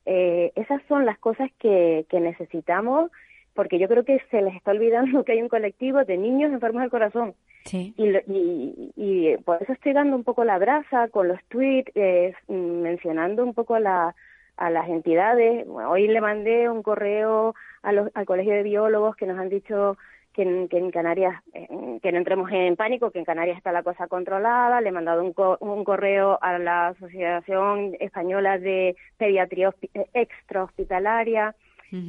Eh, 0.05 0.51
esas 0.55 0.81
son 0.87 1.05
las 1.05 1.17
cosas 1.17 1.49
que, 1.59 2.05
que 2.09 2.19
necesitamos 2.19 3.11
porque 3.57 3.79
yo 3.79 3.87
creo 3.87 4.05
que 4.05 4.21
se 4.29 4.41
les 4.43 4.55
está 4.55 4.69
olvidando 4.69 5.23
que 5.25 5.31
hay 5.31 5.41
un 5.41 5.49
colectivo 5.49 6.05
de 6.05 6.15
niños 6.15 6.53
enfermos 6.53 6.83
del 6.83 6.91
corazón. 6.91 7.33
Sí. 7.65 7.93
Y, 7.97 8.93
y, 8.95 9.35
por 9.37 9.61
eso 9.61 9.73
estoy 9.73 9.93
dando 9.93 10.15
un 10.15 10.23
poco 10.23 10.45
la 10.45 10.59
brasa 10.59 11.09
con 11.09 11.27
los 11.27 11.43
tweets, 11.49 11.91
eh, 11.95 12.33
mencionando 12.47 13.43
un 13.43 13.55
poco 13.55 13.73
a, 13.73 13.79
la, 13.79 14.15
a 14.57 14.69
las 14.69 14.87
entidades. 14.87 15.65
hoy 15.67 16.07
le 16.07 16.21
mandé 16.21 16.69
un 16.69 16.83
correo 16.83 17.55
a 17.81 17.91
los, 17.91 18.09
al 18.13 18.25
Colegio 18.25 18.53
de 18.53 18.63
Biólogos 18.63 19.15
que 19.15 19.25
nos 19.25 19.39
han 19.39 19.49
dicho 19.49 19.97
que 20.33 20.43
en, 20.43 20.69
que 20.69 20.77
en 20.77 20.91
Canarias, 20.91 21.41
eh, 21.53 21.67
que 22.01 22.11
no 22.11 22.19
entremos 22.19 22.51
en 22.51 22.75
pánico, 22.75 23.09
que 23.09 23.17
en 23.17 23.25
Canarias 23.25 23.57
está 23.57 23.71
la 23.71 23.81
cosa 23.81 24.07
controlada. 24.07 24.81
Le 24.81 24.89
he 24.89 24.91
mandado 24.91 25.23
un, 25.23 25.33
un 25.59 25.83
correo 25.83 26.37
a 26.43 26.59
la 26.59 26.89
Asociación 26.89 27.97
Española 27.99 28.59
de 28.59 28.95
Pediatría 29.17 29.73
eh, 29.95 30.05
Extrahospitalaria, 30.13 31.55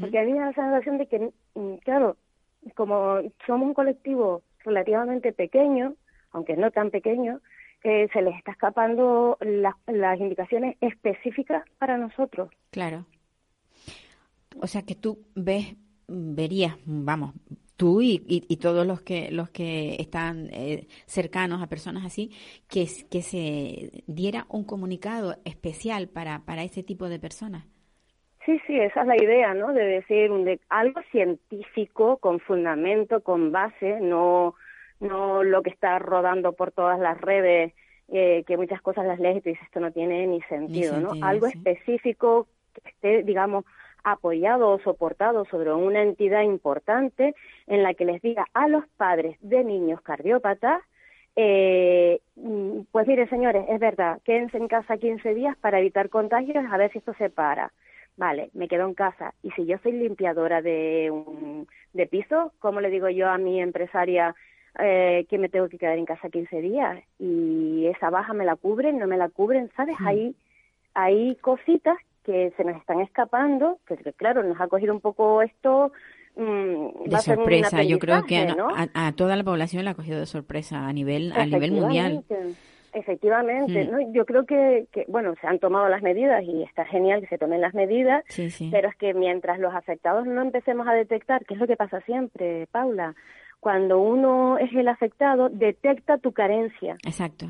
porque 0.00 0.18
había 0.18 0.46
la 0.46 0.52
sensación 0.52 0.98
de 0.98 1.06
que, 1.06 1.30
mm, 1.54 1.74
claro, 1.84 2.16
como 2.74 3.20
somos 3.46 3.68
un 3.68 3.74
colectivo 3.74 4.42
relativamente 4.64 5.32
pequeño, 5.32 5.94
aunque 6.32 6.56
no 6.56 6.70
tan 6.70 6.90
pequeño, 6.90 7.40
eh, 7.84 8.08
se 8.12 8.22
les 8.22 8.36
está 8.36 8.52
escapando 8.52 9.38
las 9.40 10.20
indicaciones 10.20 10.76
específicas 10.80 11.64
para 11.78 11.96
nosotros. 11.96 12.50
Claro. 12.70 13.06
O 14.60 14.66
sea 14.66 14.82
que 14.82 14.96
tú 14.96 15.18
ves, 15.36 15.76
verías, 16.08 16.76
vamos, 16.84 17.34
tú 17.76 18.02
y, 18.02 18.20
y, 18.26 18.56
todos 18.56 18.84
los 18.84 19.02
que 19.02 19.30
los 19.30 19.50
que 19.50 19.96
están 20.00 20.48
eh, 20.52 20.88
cercanos 21.06 21.62
a 21.62 21.68
personas 21.68 22.04
así, 22.04 22.32
que, 22.68 22.88
que 23.08 23.22
se 23.22 24.02
diera 24.08 24.46
un 24.48 24.64
comunicado 24.64 25.36
especial 25.44 26.08
para, 26.08 26.44
para 26.44 26.64
ese 26.64 26.82
tipo 26.82 27.08
de 27.08 27.20
personas. 27.20 27.64
Sí, 28.48 28.58
sí, 28.66 28.80
esa 28.80 29.02
es 29.02 29.06
la 29.06 29.22
idea, 29.22 29.52
¿no? 29.52 29.74
De 29.74 29.84
decir 29.84 30.30
un 30.30 30.46
de, 30.46 30.58
algo 30.70 31.02
científico, 31.12 32.16
con 32.16 32.40
fundamento, 32.40 33.22
con 33.22 33.52
base, 33.52 34.00
no, 34.00 34.54
no 35.00 35.44
lo 35.44 35.62
que 35.62 35.68
está 35.68 35.98
rodando 35.98 36.54
por 36.54 36.72
todas 36.72 36.98
las 36.98 37.20
redes, 37.20 37.74
eh, 38.10 38.44
que 38.46 38.56
muchas 38.56 38.80
cosas 38.80 39.04
las 39.04 39.20
lees 39.20 39.36
y 39.36 39.40
te 39.42 39.50
dices 39.50 39.66
esto 39.66 39.80
no 39.80 39.92
tiene 39.92 40.26
ni 40.26 40.40
sentido, 40.44 40.98
¿no? 40.98 41.10
Algo 41.20 41.46
específico 41.46 42.46
que 42.72 42.88
esté, 42.88 43.22
digamos, 43.22 43.66
apoyado 44.02 44.70
o 44.70 44.78
soportado 44.78 45.44
sobre 45.44 45.70
una 45.74 46.00
entidad 46.00 46.40
importante 46.40 47.34
en 47.66 47.82
la 47.82 47.92
que 47.92 48.06
les 48.06 48.22
diga 48.22 48.46
a 48.54 48.66
los 48.66 48.88
padres 48.96 49.36
de 49.42 49.62
niños 49.62 50.00
cardiópatas, 50.00 50.80
eh, 51.36 52.22
mm, 52.36 52.80
pues 52.92 53.06
mire 53.06 53.28
señores, 53.28 53.66
es 53.68 53.78
verdad, 53.78 54.20
quédense 54.24 54.56
en 54.56 54.68
casa 54.68 54.96
15 54.96 55.34
días 55.34 55.54
para 55.58 55.80
evitar 55.80 56.08
contagios, 56.08 56.64
a 56.72 56.78
ver 56.78 56.90
si 56.92 56.98
esto 56.98 57.12
se 57.18 57.28
para. 57.28 57.72
Vale, 58.18 58.50
me 58.52 58.66
quedo 58.66 58.84
en 58.84 58.94
casa. 58.94 59.32
Y 59.44 59.52
si 59.52 59.64
yo 59.64 59.78
soy 59.78 59.92
limpiadora 59.92 60.60
de, 60.60 61.08
un, 61.10 61.68
de 61.92 62.06
piso, 62.08 62.52
¿cómo 62.58 62.80
le 62.80 62.90
digo 62.90 63.08
yo 63.08 63.30
a 63.30 63.38
mi 63.38 63.60
empresaria 63.60 64.34
eh, 64.76 65.24
que 65.30 65.38
me 65.38 65.48
tengo 65.48 65.68
que 65.68 65.78
quedar 65.78 65.96
en 65.96 66.04
casa 66.04 66.28
15 66.28 66.60
días? 66.60 66.98
Y 67.20 67.86
esa 67.86 68.10
baja 68.10 68.34
me 68.34 68.44
la 68.44 68.56
cubren, 68.56 68.98
no 68.98 69.06
me 69.06 69.16
la 69.16 69.28
cubren, 69.28 69.70
¿sabes? 69.76 69.96
Ahí 70.04 70.34
hay 70.94 71.36
cositas 71.36 71.96
que 72.24 72.52
se 72.56 72.64
nos 72.64 72.76
están 72.76 73.00
escapando, 73.00 73.78
que, 73.86 73.96
claro, 74.14 74.42
nos 74.42 74.60
ha 74.60 74.66
cogido 74.66 74.92
un 74.92 75.00
poco 75.00 75.40
esto 75.40 75.92
mm, 76.34 77.04
de 77.04 77.18
sorpresa. 77.18 77.84
Yo 77.84 78.00
creo 78.00 78.24
que 78.24 78.48
a, 78.94 79.12
toda 79.12 79.36
la 79.36 79.44
población 79.44 79.84
la 79.84 79.92
ha 79.92 79.94
cogido 79.94 80.18
de 80.18 80.26
sorpresa 80.26 80.88
a 80.88 80.92
nivel 80.92 81.32
a 81.32 81.46
nivel 81.46 81.70
mundial. 81.70 82.24
Efectivamente, 82.92 83.84
mm. 83.84 83.90
¿no? 83.90 84.12
yo 84.12 84.24
creo 84.24 84.46
que, 84.46 84.86
que, 84.92 85.04
bueno, 85.08 85.34
se 85.40 85.46
han 85.46 85.58
tomado 85.58 85.88
las 85.88 86.02
medidas 86.02 86.42
y 86.44 86.62
está 86.62 86.84
genial 86.84 87.20
que 87.20 87.26
se 87.26 87.38
tomen 87.38 87.60
las 87.60 87.74
medidas, 87.74 88.24
pero 88.70 88.88
es 88.88 88.96
que 88.96 89.14
mientras 89.14 89.58
los 89.58 89.74
afectados 89.74 90.26
no 90.26 90.40
empecemos 90.40 90.88
a 90.88 90.92
detectar, 90.92 91.44
que 91.44 91.54
es 91.54 91.60
lo 91.60 91.66
que 91.66 91.76
pasa 91.76 92.00
siempre, 92.02 92.66
Paula, 92.70 93.14
cuando 93.60 94.00
uno 94.00 94.58
es 94.58 94.72
el 94.72 94.88
afectado, 94.88 95.48
detecta 95.48 96.18
tu 96.18 96.32
carencia. 96.32 96.96
Exacto. 97.04 97.46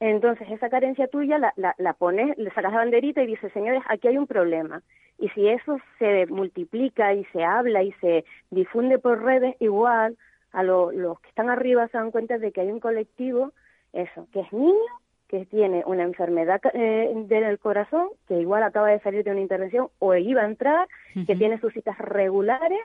Entonces, 0.00 0.48
esa 0.50 0.70
carencia 0.70 1.08
tuya 1.08 1.38
la, 1.38 1.52
la, 1.56 1.74
la, 1.78 1.92
pones, 1.92 2.36
le 2.38 2.50
sacas 2.50 2.72
la 2.72 2.78
banderita 2.78 3.22
y 3.22 3.26
dices, 3.26 3.52
señores, 3.52 3.82
aquí 3.88 4.08
hay 4.08 4.16
un 4.16 4.26
problema. 4.26 4.82
Y 5.18 5.28
si 5.30 5.46
eso 5.46 5.76
se 5.98 6.26
multiplica 6.26 7.12
y 7.12 7.24
se 7.26 7.44
habla 7.44 7.82
y 7.82 7.92
se 8.00 8.24
difunde 8.50 8.98
por 8.98 9.22
redes, 9.22 9.54
igual 9.60 10.16
a 10.52 10.62
los 10.62 11.20
que 11.20 11.28
están 11.28 11.50
arriba 11.50 11.86
se 11.88 11.98
dan 11.98 12.10
cuenta 12.10 12.38
de 12.38 12.50
que 12.50 12.62
hay 12.62 12.72
un 12.72 12.80
colectivo, 12.80 13.52
eso, 13.92 14.26
que 14.32 14.40
es 14.40 14.52
niño, 14.52 14.92
que 15.28 15.46
tiene 15.46 15.84
una 15.86 16.02
enfermedad 16.02 16.60
eh, 16.74 17.12
del 17.14 17.58
corazón, 17.58 18.08
que 18.26 18.40
igual 18.40 18.62
acaba 18.62 18.88
de 18.88 19.00
salir 19.00 19.22
de 19.24 19.30
una 19.30 19.40
intervención 19.40 19.88
o 19.98 20.14
iba 20.14 20.42
a 20.42 20.46
entrar, 20.46 20.88
que 21.26 21.36
tiene 21.36 21.60
sus 21.60 21.72
citas 21.72 21.96
regulares 21.98 22.80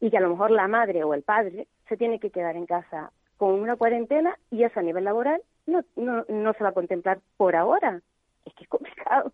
y 0.00 0.10
que 0.10 0.18
a 0.18 0.20
lo 0.20 0.30
mejor 0.30 0.50
la 0.50 0.66
madre 0.66 1.04
o 1.04 1.14
el 1.14 1.22
padre 1.22 1.68
se 1.88 1.96
tiene 1.96 2.18
que 2.18 2.30
quedar 2.30 2.56
en 2.56 2.66
casa 2.66 3.12
con 3.36 3.52
una 3.54 3.76
cuarentena 3.76 4.36
y 4.50 4.64
eso 4.64 4.80
a 4.80 4.82
nivel 4.82 5.04
laboral 5.04 5.40
no, 5.66 5.82
no, 5.96 6.24
no 6.28 6.52
se 6.54 6.64
va 6.64 6.70
a 6.70 6.74
contemplar 6.74 7.20
por 7.36 7.56
ahora. 7.56 8.00
Es 8.44 8.54
que 8.54 8.64
es 8.64 8.68
complicado. 8.68 9.32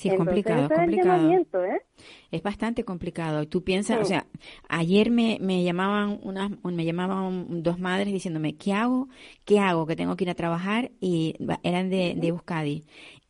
Sí, 0.00 0.08
es 0.08 0.14
complicado, 0.16 0.62
es 0.62 0.68
complicado. 0.70 1.30
¿eh? 1.30 1.82
Es 2.30 2.42
bastante 2.42 2.84
complicado. 2.84 3.46
Tú 3.46 3.62
piensas, 3.62 4.00
o 4.00 4.04
sea, 4.06 4.26
ayer 4.66 5.10
me, 5.10 5.36
me 5.42 5.62
llamaban 5.62 6.18
unas, 6.22 6.52
me 6.64 6.84
llamaban 6.86 7.62
dos 7.62 7.78
madres 7.78 8.10
diciéndome, 8.10 8.56
¿qué 8.56 8.72
hago? 8.72 9.08
¿Qué 9.44 9.58
hago? 9.58 9.86
Que 9.86 9.96
tengo 9.96 10.16
que 10.16 10.24
ir 10.24 10.30
a 10.30 10.34
trabajar 10.34 10.90
y 11.00 11.36
eran 11.62 11.90
de, 11.90 12.14
de 12.16 12.28
Euskadi. 12.28 12.84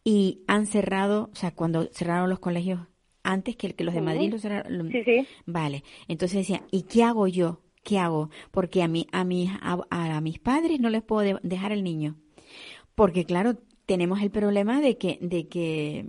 Y 0.04 0.42
han 0.46 0.66
cerrado, 0.66 1.30
o 1.32 1.34
sea, 1.34 1.50
cuando 1.50 1.88
cerraron 1.92 2.30
los 2.30 2.38
colegios 2.38 2.80
antes 3.24 3.56
que, 3.56 3.74
que 3.74 3.82
los 3.82 3.92
de 3.92 4.02
Madrid 4.02 4.30
los 4.30 4.42
cerraron. 4.42 4.92
Sí, 4.92 5.02
sí. 5.04 5.26
Vale. 5.46 5.82
Entonces 6.06 6.38
decía, 6.38 6.62
¿y 6.70 6.82
qué 6.82 7.02
hago 7.02 7.26
yo? 7.26 7.62
¿Qué 7.82 7.98
hago? 7.98 8.30
Porque 8.52 8.84
a, 8.84 8.88
mí, 8.88 9.08
a, 9.10 9.24
mis, 9.24 9.50
a 9.60 10.20
mis 10.20 10.38
padres 10.38 10.78
no 10.78 10.88
les 10.88 11.02
puedo 11.02 11.40
dejar 11.42 11.72
el 11.72 11.82
niño 11.82 12.16
porque 12.94 13.24
claro, 13.24 13.54
tenemos 13.86 14.20
el 14.20 14.30
problema 14.30 14.82
de 14.82 14.98
que, 14.98 15.18
de 15.22 15.48
que 15.48 16.04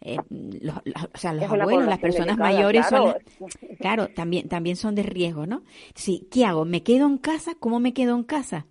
eh, 0.00 0.18
los, 0.30 0.76
o 0.76 1.18
sea, 1.18 1.32
los 1.32 1.50
abuelos, 1.50 1.86
las 1.86 1.98
personas 1.98 2.38
mayores 2.38 2.86
son, 2.86 3.14
claro, 3.80 4.08
también, 4.08 4.48
también 4.48 4.76
son 4.76 4.94
de 4.94 5.02
riesgo, 5.02 5.46
¿no? 5.46 5.62
Sí, 5.94 6.28
¿qué 6.30 6.44
hago? 6.44 6.64
¿Me 6.64 6.82
quedo 6.82 7.06
en 7.06 7.18
casa? 7.18 7.54
¿Cómo 7.58 7.80
me 7.80 7.92
quedo 7.92 8.14
en 8.14 8.24
casa? 8.24 8.66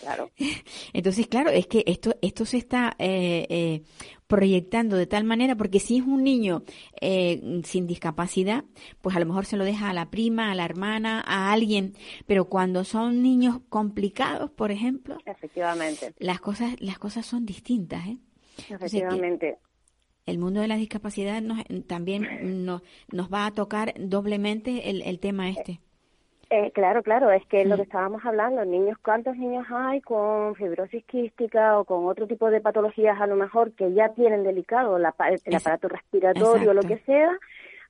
Claro. 0.00 0.30
Entonces, 0.92 1.26
claro, 1.26 1.50
es 1.50 1.66
que 1.66 1.84
esto, 1.86 2.14
esto 2.22 2.44
se 2.44 2.56
está 2.56 2.94
eh, 2.98 3.46
eh, 3.50 3.82
proyectando 4.26 4.96
de 4.96 5.06
tal 5.06 5.24
manera, 5.24 5.56
porque 5.56 5.80
si 5.80 5.98
es 5.98 6.04
un 6.04 6.22
niño 6.22 6.62
eh, 7.00 7.60
sin 7.64 7.86
discapacidad, 7.86 8.64
pues 9.00 9.16
a 9.16 9.20
lo 9.20 9.26
mejor 9.26 9.44
se 9.44 9.56
lo 9.56 9.64
deja 9.64 9.90
a 9.90 9.92
la 9.92 10.10
prima, 10.10 10.50
a 10.50 10.54
la 10.54 10.64
hermana, 10.64 11.22
a 11.26 11.52
alguien, 11.52 11.94
pero 12.26 12.46
cuando 12.48 12.84
son 12.84 13.22
niños 13.22 13.60
complicados, 13.68 14.50
por 14.50 14.70
ejemplo, 14.70 15.18
efectivamente, 15.26 16.14
las 16.18 16.40
cosas, 16.40 16.76
las 16.78 16.98
cosas 16.98 17.26
son 17.26 17.44
distintas, 17.44 18.06
¿eh? 18.06 18.18
Efectivamente. 18.70 19.58
El 20.28 20.38
mundo 20.38 20.60
de 20.60 20.68
la 20.68 20.76
discapacidad 20.76 21.40
nos, 21.42 21.64
también 21.86 22.64
nos, 22.64 22.82
nos 23.12 23.32
va 23.32 23.46
a 23.46 23.50
tocar 23.52 23.94
doblemente 23.98 24.90
el, 24.90 25.02
el 25.02 25.18
tema 25.18 25.48
este. 25.48 25.80
Eh, 26.50 26.70
claro, 26.72 27.02
claro, 27.02 27.30
es 27.30 27.44
que 27.46 27.66
lo 27.66 27.76
que 27.76 27.82
estábamos 27.82 28.24
hablando, 28.24 28.64
niños, 28.64 28.96
¿cuántos 29.04 29.36
niños 29.36 29.66
hay 29.70 30.00
con 30.00 30.54
fibrosis 30.54 31.04
quística 31.04 31.78
o 31.78 31.84
con 31.84 32.06
otro 32.06 32.26
tipo 32.26 32.50
de 32.50 32.62
patologías 32.62 33.20
a 33.20 33.26
lo 33.26 33.36
mejor 33.36 33.72
que 33.72 33.92
ya 33.92 34.14
tienen 34.14 34.44
delicado 34.44 34.96
el 34.96 35.04
aparato 35.04 35.88
respiratorio 35.88 36.70
o 36.70 36.74
lo 36.74 36.80
que 36.82 36.98
sea? 37.00 37.36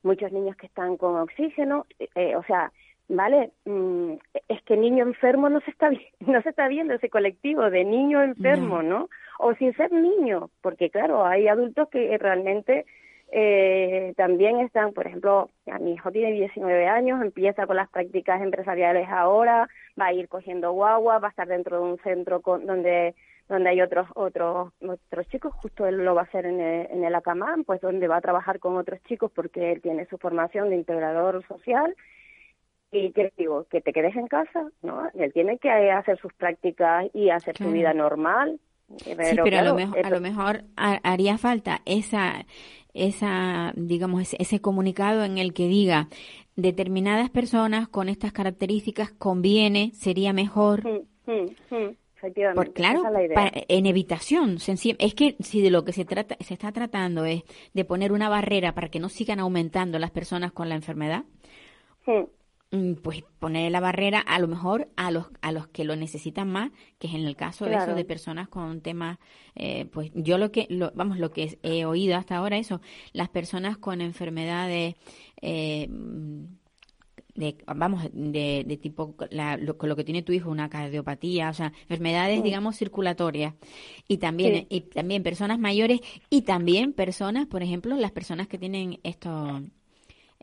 Muchos 0.03 0.33
niños 0.33 0.57
que 0.57 0.67
están 0.67 0.97
con 0.97 1.17
oxígeno, 1.17 1.87
eh, 2.01 2.09
eh, 2.17 2.37
o 2.37 2.43
sea, 2.45 2.73
¿vale? 3.09 3.53
Mm, 3.65 4.15
es 4.49 4.63
que 4.63 4.77
niño 4.77 5.05
enfermo 5.05 5.49
no 5.49 5.61
se 5.61 5.71
está 5.71 5.91
no 6.21 6.43
se 6.43 6.49
está 6.49 6.67
viendo 6.67 6.95
ese 6.95 7.11
colectivo 7.11 7.71
de 7.71 7.85
niño 7.85 8.25
enfermo, 8.25 8.83
¿no? 8.83 9.09
O 9.39 9.55
sin 9.55 9.75
ser 9.75 9.93
niño, 9.93 10.51
porque 10.61 10.91
claro, 10.91 11.25
hay 11.25 11.49
adultos 11.49 11.89
que 11.89 12.17
realmente 12.19 12.85
eh, 13.31 14.15
también 14.17 14.61
están, 14.61 14.93
por 14.93 15.07
ejemplo, 15.07 15.51
a 15.67 15.79
mi 15.79 15.93
hijo 15.93 16.11
tiene 16.11 16.33
19 16.33 16.89
años, 16.89 17.21
empieza 17.23 17.67
con 17.67 17.77
las 17.77 17.91
prácticas 17.91 18.41
empresariales 18.41 19.09
ahora, 19.11 19.69
va 20.01 20.07
a 20.07 20.13
ir 20.13 20.29
cogiendo 20.29 20.73
guagua, 20.73 21.19
va 21.19 21.29
a 21.29 21.31
estar 21.31 21.47
dentro 21.47 21.77
de 21.77 21.93
un 21.93 21.99
centro 21.99 22.41
con, 22.41 22.67
donde 22.67 23.15
donde 23.49 23.71
hay 23.71 23.81
otros 23.81 24.07
otros 24.15 24.73
otros 24.81 25.29
chicos, 25.29 25.55
justo 25.55 25.87
él 25.87 26.05
lo 26.05 26.15
va 26.15 26.23
a 26.23 26.25
hacer 26.25 26.45
en 26.45 26.61
el, 26.61 26.87
en 26.91 27.05
el 27.05 27.15
Acamán, 27.15 27.65
pues 27.65 27.81
donde 27.81 28.07
va 28.07 28.17
a 28.17 28.21
trabajar 28.21 28.59
con 28.59 28.77
otros 28.77 29.03
chicos 29.05 29.31
porque 29.35 29.73
él 29.73 29.81
tiene 29.81 30.07
su 30.07 30.19
formación 30.19 30.69
de 30.69 30.77
integrador 30.77 31.47
social 31.47 31.95
y 32.91 33.13
que 33.13 33.33
digo 33.37 33.65
que 33.71 33.81
te 33.81 33.93
quedes 33.93 34.17
en 34.17 34.29
casa, 34.29 34.67
¿no? 34.83 35.09
Él 35.15 35.33
tiene 35.33 35.59
que 35.59 35.71
hacer 35.71 36.19
sus 36.19 36.33
prácticas 36.35 37.07
y 37.15 37.31
hacer 37.31 37.57
su 37.57 37.71
vida 37.71 37.93
normal. 37.93 38.61
Pero, 39.05 39.25
sí, 39.25 39.37
pero 39.45 39.59
a, 39.59 39.63
lo 39.63 39.75
mejor, 39.75 40.07
a 40.07 40.11
lo 40.11 40.21
mejor 40.21 40.65
haría 40.77 41.37
falta 41.37 41.83
esa 41.85 42.47
esa, 42.95 43.73
digamos, 43.77 44.35
ese, 44.39 44.61
comunicado 44.61 45.25
en 45.25 45.39
el 45.39 45.53
que 45.53 45.69
diga 45.69 46.09
determinadas 46.57 47.31
personas 47.31 47.89
con 47.89 48.09
estas 48.09 48.33
características 48.33 49.13
conviene, 49.13 49.93
sería 49.95 50.33
mejor. 50.33 50.85
Mm, 50.85 51.31
mm, 51.31 51.77
mm, 51.77 51.97
efectivamente. 52.17 52.73
claro, 52.73 53.03
en 53.69 53.87
evitación. 53.87 54.59
Es 54.99 55.15
que 55.15 55.37
si 55.39 55.63
de 55.63 55.71
lo 55.71 55.85
que 55.85 55.93
se 55.93 56.05
trata, 56.05 56.37
se 56.41 56.55
está 56.55 56.73
tratando 56.73 57.25
es 57.25 57.45
de 57.75 57.85
poner 57.85 58.11
una 58.11 58.29
barrera 58.29 58.75
para 58.75 58.89
que 58.89 58.99
no 58.99 59.09
sigan 59.09 59.39
aumentando 59.39 59.99
las 59.99 60.11
personas 60.11 60.53
con 60.53 60.69
la 60.69 60.75
enfermedad, 60.75 61.25
Mm, 62.09 62.25
pues 63.03 63.23
poner 63.39 63.73
la 63.73 63.81
barrera 63.81 64.21
a 64.21 64.39
lo 64.39 64.47
mejor 64.47 64.89
a 64.97 65.11
los 65.11 65.27
a 65.41 65.53
los 65.53 65.69
que 65.69 65.85
lo 65.85 65.97
necesitan 65.97 66.51
más 66.51 66.71
que 66.99 67.07
es 67.07 67.15
en 67.15 67.25
el 67.25 67.35
caso 67.35 67.65
de 67.65 67.75
eso 67.75 67.95
de 67.95 68.05
personas 68.05 68.49
con 68.49 68.83
temas 68.83 69.19
eh, 69.55 69.87
pues 69.87 70.11
yo 70.15 70.37
lo 70.37 70.53
que 70.53 70.67
lo, 70.69 70.93
vamos 70.95 71.19
lo 71.19 71.31
que 71.31 71.59
he 71.63 71.87
oído 71.87 72.17
hasta 72.17 72.37
ahora 72.37 72.59
eso 72.59 72.83
las 73.15 73.31
personas 73.31 73.79
con 73.79 74.03
enfermedades 74.03 74.97
eh, 75.41 75.89
de, 77.39 77.57
vamos, 77.67 78.03
de, 78.13 78.65
de 78.67 78.77
tipo, 78.77 79.15
la, 79.31 79.57
lo, 79.57 79.79
con 79.79 79.89
lo 79.89 79.95
que 79.95 80.03
tiene 80.03 80.23
tu 80.23 80.33
hijo, 80.33 80.51
una 80.51 80.69
cardiopatía, 80.69 81.51
o 81.51 81.55
sea, 81.55 81.73
enfermedades, 81.83 82.43
digamos, 82.43 82.77
circulatorias. 82.77 83.55
Y 84.09 84.19
también, 84.19 84.67
y 84.69 84.81
también 84.81 85.23
personas 85.23 85.61
mayores 85.61 86.01
y 86.31 86.43
también 86.43 86.93
personas, 86.93 87.47
por 87.47 87.63
ejemplo, 87.63 87.97
las 87.97 88.11
personas 88.11 88.49
que 88.49 88.59
tienen 88.59 88.99
esto, 89.05 89.63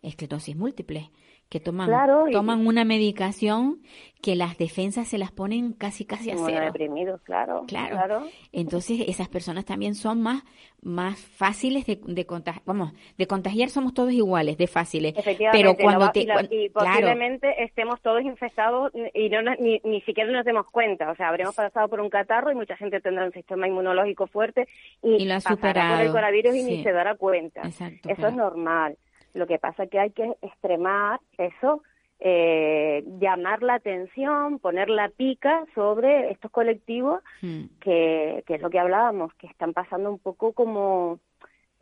esclerosis 0.02 0.56
múltiple 0.56 1.12
que 1.56 1.62
toman, 1.62 1.90
toman 2.34 2.68
una 2.68 2.84
medicación 2.84 3.80
que 4.22 4.36
las 4.36 4.58
defensas 4.58 5.08
se 5.08 5.18
las 5.18 5.32
ponen 5.32 5.72
casi 5.72 6.04
casi 6.04 6.30
a 6.30 6.36
cero. 6.36 6.66
deprimidos, 6.66 7.22
claro, 7.22 7.64
claro. 7.66 8.24
Entonces 8.52 9.06
esas 9.08 9.30
personas 9.30 9.64
también 9.64 9.96
son 9.96 10.22
más 10.22 10.44
más 10.82 11.18
fáciles 11.18 11.86
de, 11.86 11.98
de 12.04 12.26
contagiar. 12.26 12.62
Vamos, 12.66 12.92
de 13.18 13.26
contagiar 13.26 13.70
somos 13.70 13.94
todos 13.94 14.12
iguales, 14.12 14.58
de 14.58 14.68
fáciles. 14.68 15.14
Pero 15.54 15.76
cuando 15.76 16.12
te, 16.12 16.28
y, 16.52 16.70
posiblemente 16.70 17.64
estemos 17.64 18.02
todos 18.02 18.22
infectados 18.22 18.92
y 19.14 19.30
no 19.30 19.42
ni, 19.42 19.80
ni 19.86 20.02
siquiera 20.02 20.30
nos 20.30 20.44
demos 20.44 20.70
cuenta. 20.72 21.10
O 21.10 21.16
sea, 21.16 21.30
habremos 21.30 21.56
pasado 21.56 21.88
por 21.88 22.02
un 22.02 22.10
catarro 22.10 22.52
y 22.52 22.56
mucha 22.56 22.76
gente 22.76 23.00
tendrá 23.00 23.24
un 23.24 23.32
sistema 23.32 23.66
inmunológico 23.66 24.28
fuerte 24.28 24.68
y, 25.02 25.24
lo 25.24 25.36
ha 25.36 25.40
superado. 25.40 25.96
por 25.96 26.06
el 26.06 26.12
coronavirus 26.12 26.56
y 26.56 26.64
ni 26.64 26.84
se 26.84 26.92
dará 26.92 27.16
cuenta. 27.16 27.62
Eso 27.62 28.28
es 28.28 28.36
normal. 28.36 28.98
Lo 29.36 29.48
que 29.48 29.60
pasa 29.60 29.84
es 29.84 29.90
que 29.90 30.00
hay 30.00 30.12
que 30.12 30.34
extremar 30.42 31.20
eso, 31.38 31.84
eh, 32.22 33.04
llamar 33.20 33.64
la 33.64 33.76
atención, 33.76 34.60
poner 34.60 34.90
la 34.90 35.10
pica 35.10 35.66
sobre 35.76 36.32
estos 36.32 36.50
colectivos 36.52 37.22
hmm. 37.42 37.66
que, 37.82 38.44
que, 38.48 38.56
es 38.56 38.62
lo 38.62 38.70
que 38.70 38.80
hablábamos, 38.80 39.34
que 39.34 39.48
están 39.48 39.74
pasando 39.74 40.10
un 40.10 40.20
poco 40.20 40.54
como, 40.54 41.20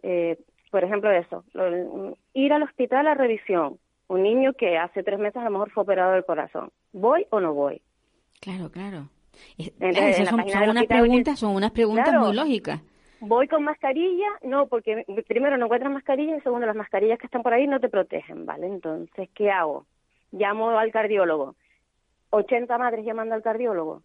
eh, 0.01 0.39
por 0.71 0.83
ejemplo, 0.83 1.11
eso, 1.11 1.43
ir 2.33 2.53
al 2.53 2.63
hospital 2.63 3.05
a 3.05 3.13
revisión. 3.13 3.77
Un 4.07 4.23
niño 4.23 4.53
que 4.53 4.77
hace 4.79 5.03
tres 5.03 5.19
meses 5.19 5.37
a 5.37 5.45
lo 5.45 5.51
mejor 5.51 5.69
fue 5.69 5.83
operado 5.83 6.13
del 6.13 6.25
corazón. 6.25 6.71
¿Voy 6.91 7.27
o 7.29 7.39
no 7.39 7.53
voy? 7.53 7.81
Claro, 8.41 8.71
claro. 8.71 9.09
son, 10.25 10.69
unas 10.69 10.85
preguntas, 10.87 11.39
son 11.39 11.55
unas 11.55 11.71
preguntas 11.71 12.13
muy 12.19 12.35
lógicas. 12.35 12.81
¿Voy 13.25 13.47
con 13.47 13.63
mascarilla? 13.63 14.27
No, 14.41 14.67
porque 14.67 15.05
primero 15.25 15.55
no 15.57 15.63
encuentras 15.63 15.93
mascarilla 15.93 16.35
y 16.35 16.41
segundo 16.41 16.67
las 16.67 16.75
mascarillas 16.75 17.17
que 17.17 17.27
están 17.27 17.41
por 17.41 17.53
ahí 17.53 17.67
no 17.67 17.79
te 17.79 17.87
protegen, 17.87 18.45
¿vale? 18.45 18.67
Entonces, 18.67 19.29
¿qué 19.33 19.49
hago? 19.49 19.85
Llamo 20.33 20.71
al 20.71 20.91
cardiólogo. 20.91 21.55
80 22.31 22.77
madres 22.77 23.05
llamando 23.05 23.33
al 23.33 23.41
cardiólogo. 23.41 24.01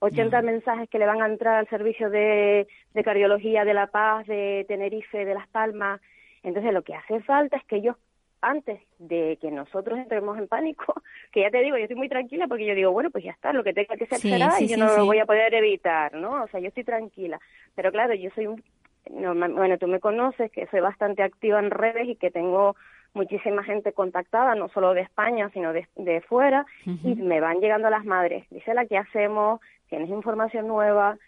80 0.00 0.42
mensajes 0.42 0.90
que 0.90 0.98
le 0.98 1.06
van 1.06 1.22
a 1.22 1.28
entrar 1.28 1.54
al 1.54 1.68
servicio 1.68 2.10
de, 2.10 2.68
de 2.92 3.02
cardiología 3.02 3.64
de 3.64 3.72
La 3.72 3.86
Paz, 3.86 4.26
de 4.26 4.66
Tenerife, 4.68 5.24
de 5.24 5.32
Las 5.32 5.48
Palmas. 5.48 6.02
Entonces, 6.42 6.74
lo 6.74 6.82
que 6.82 6.94
hace 6.94 7.22
falta 7.22 7.56
es 7.56 7.64
que 7.64 7.76
ellos 7.76 7.96
antes 8.42 8.80
de 8.98 9.38
que 9.40 9.50
nosotros 9.50 9.98
entremos 9.98 10.36
en 10.36 10.48
pánico, 10.48 10.94
que 11.32 11.40
ya 11.40 11.50
te 11.50 11.62
digo, 11.62 11.76
yo 11.76 11.84
estoy 11.84 11.96
muy 11.96 12.08
tranquila 12.08 12.46
porque 12.48 12.66
yo 12.66 12.74
digo, 12.74 12.92
bueno, 12.92 13.10
pues 13.10 13.24
ya 13.24 13.30
está, 13.30 13.52
lo 13.52 13.64
que 13.64 13.72
tenga 13.72 13.96
que 13.96 14.06
ser 14.06 14.18
será 14.18 14.60
y 14.60 14.68
yo 14.68 14.76
no 14.76 14.96
lo 14.96 15.06
voy 15.06 15.20
a 15.20 15.26
poder 15.26 15.54
evitar, 15.54 16.14
¿no? 16.14 16.42
O 16.42 16.48
sea, 16.48 16.60
yo 16.60 16.68
estoy 16.68 16.84
tranquila. 16.84 17.40
Pero 17.74 17.90
claro, 17.90 18.14
yo 18.14 18.30
soy 18.34 18.48
un, 18.48 18.62
bueno, 19.08 19.78
tú 19.78 19.86
me 19.86 20.00
conoces, 20.00 20.50
que 20.50 20.66
soy 20.66 20.80
bastante 20.80 21.22
activa 21.22 21.58
en 21.58 21.70
redes 21.70 22.08
y 22.08 22.16
que 22.16 22.30
tengo 22.30 22.76
muchísima 23.14 23.62
gente 23.62 23.92
contactada, 23.92 24.54
no 24.54 24.68
solo 24.70 24.94
de 24.94 25.02
España, 25.02 25.50
sino 25.52 25.72
de, 25.72 25.86
de 25.96 26.20
fuera, 26.22 26.66
y 26.84 27.14
me 27.14 27.40
van 27.40 27.60
llegando 27.60 27.90
las 27.90 28.04
madres. 28.04 28.46
Dice 28.50 28.74
la 28.74 28.86
¿qué 28.86 28.96
hacemos? 28.96 29.60
¿Tienes 29.88 30.08
información 30.08 30.66
nueva? 30.66 31.18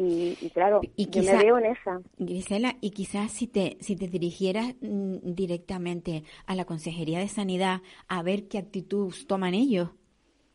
Y, 0.00 0.50
claro, 0.54 0.80
yo 0.96 1.22
me 1.24 1.42
veo 1.42 1.58
en 1.58 1.66
esa. 1.66 2.00
Gisela, 2.24 2.76
y 2.80 2.92
quizás 2.92 3.32
si 3.32 3.48
te, 3.48 3.76
si 3.80 3.96
te 3.96 4.06
dirigieras 4.06 4.76
mm, 4.80 5.34
directamente 5.34 6.22
a 6.46 6.54
la 6.54 6.64
Consejería 6.64 7.18
de 7.18 7.26
Sanidad 7.26 7.80
a 8.08 8.22
ver 8.22 8.46
qué 8.48 8.58
actitud 8.58 9.12
toman 9.26 9.54
ellos. 9.54 9.90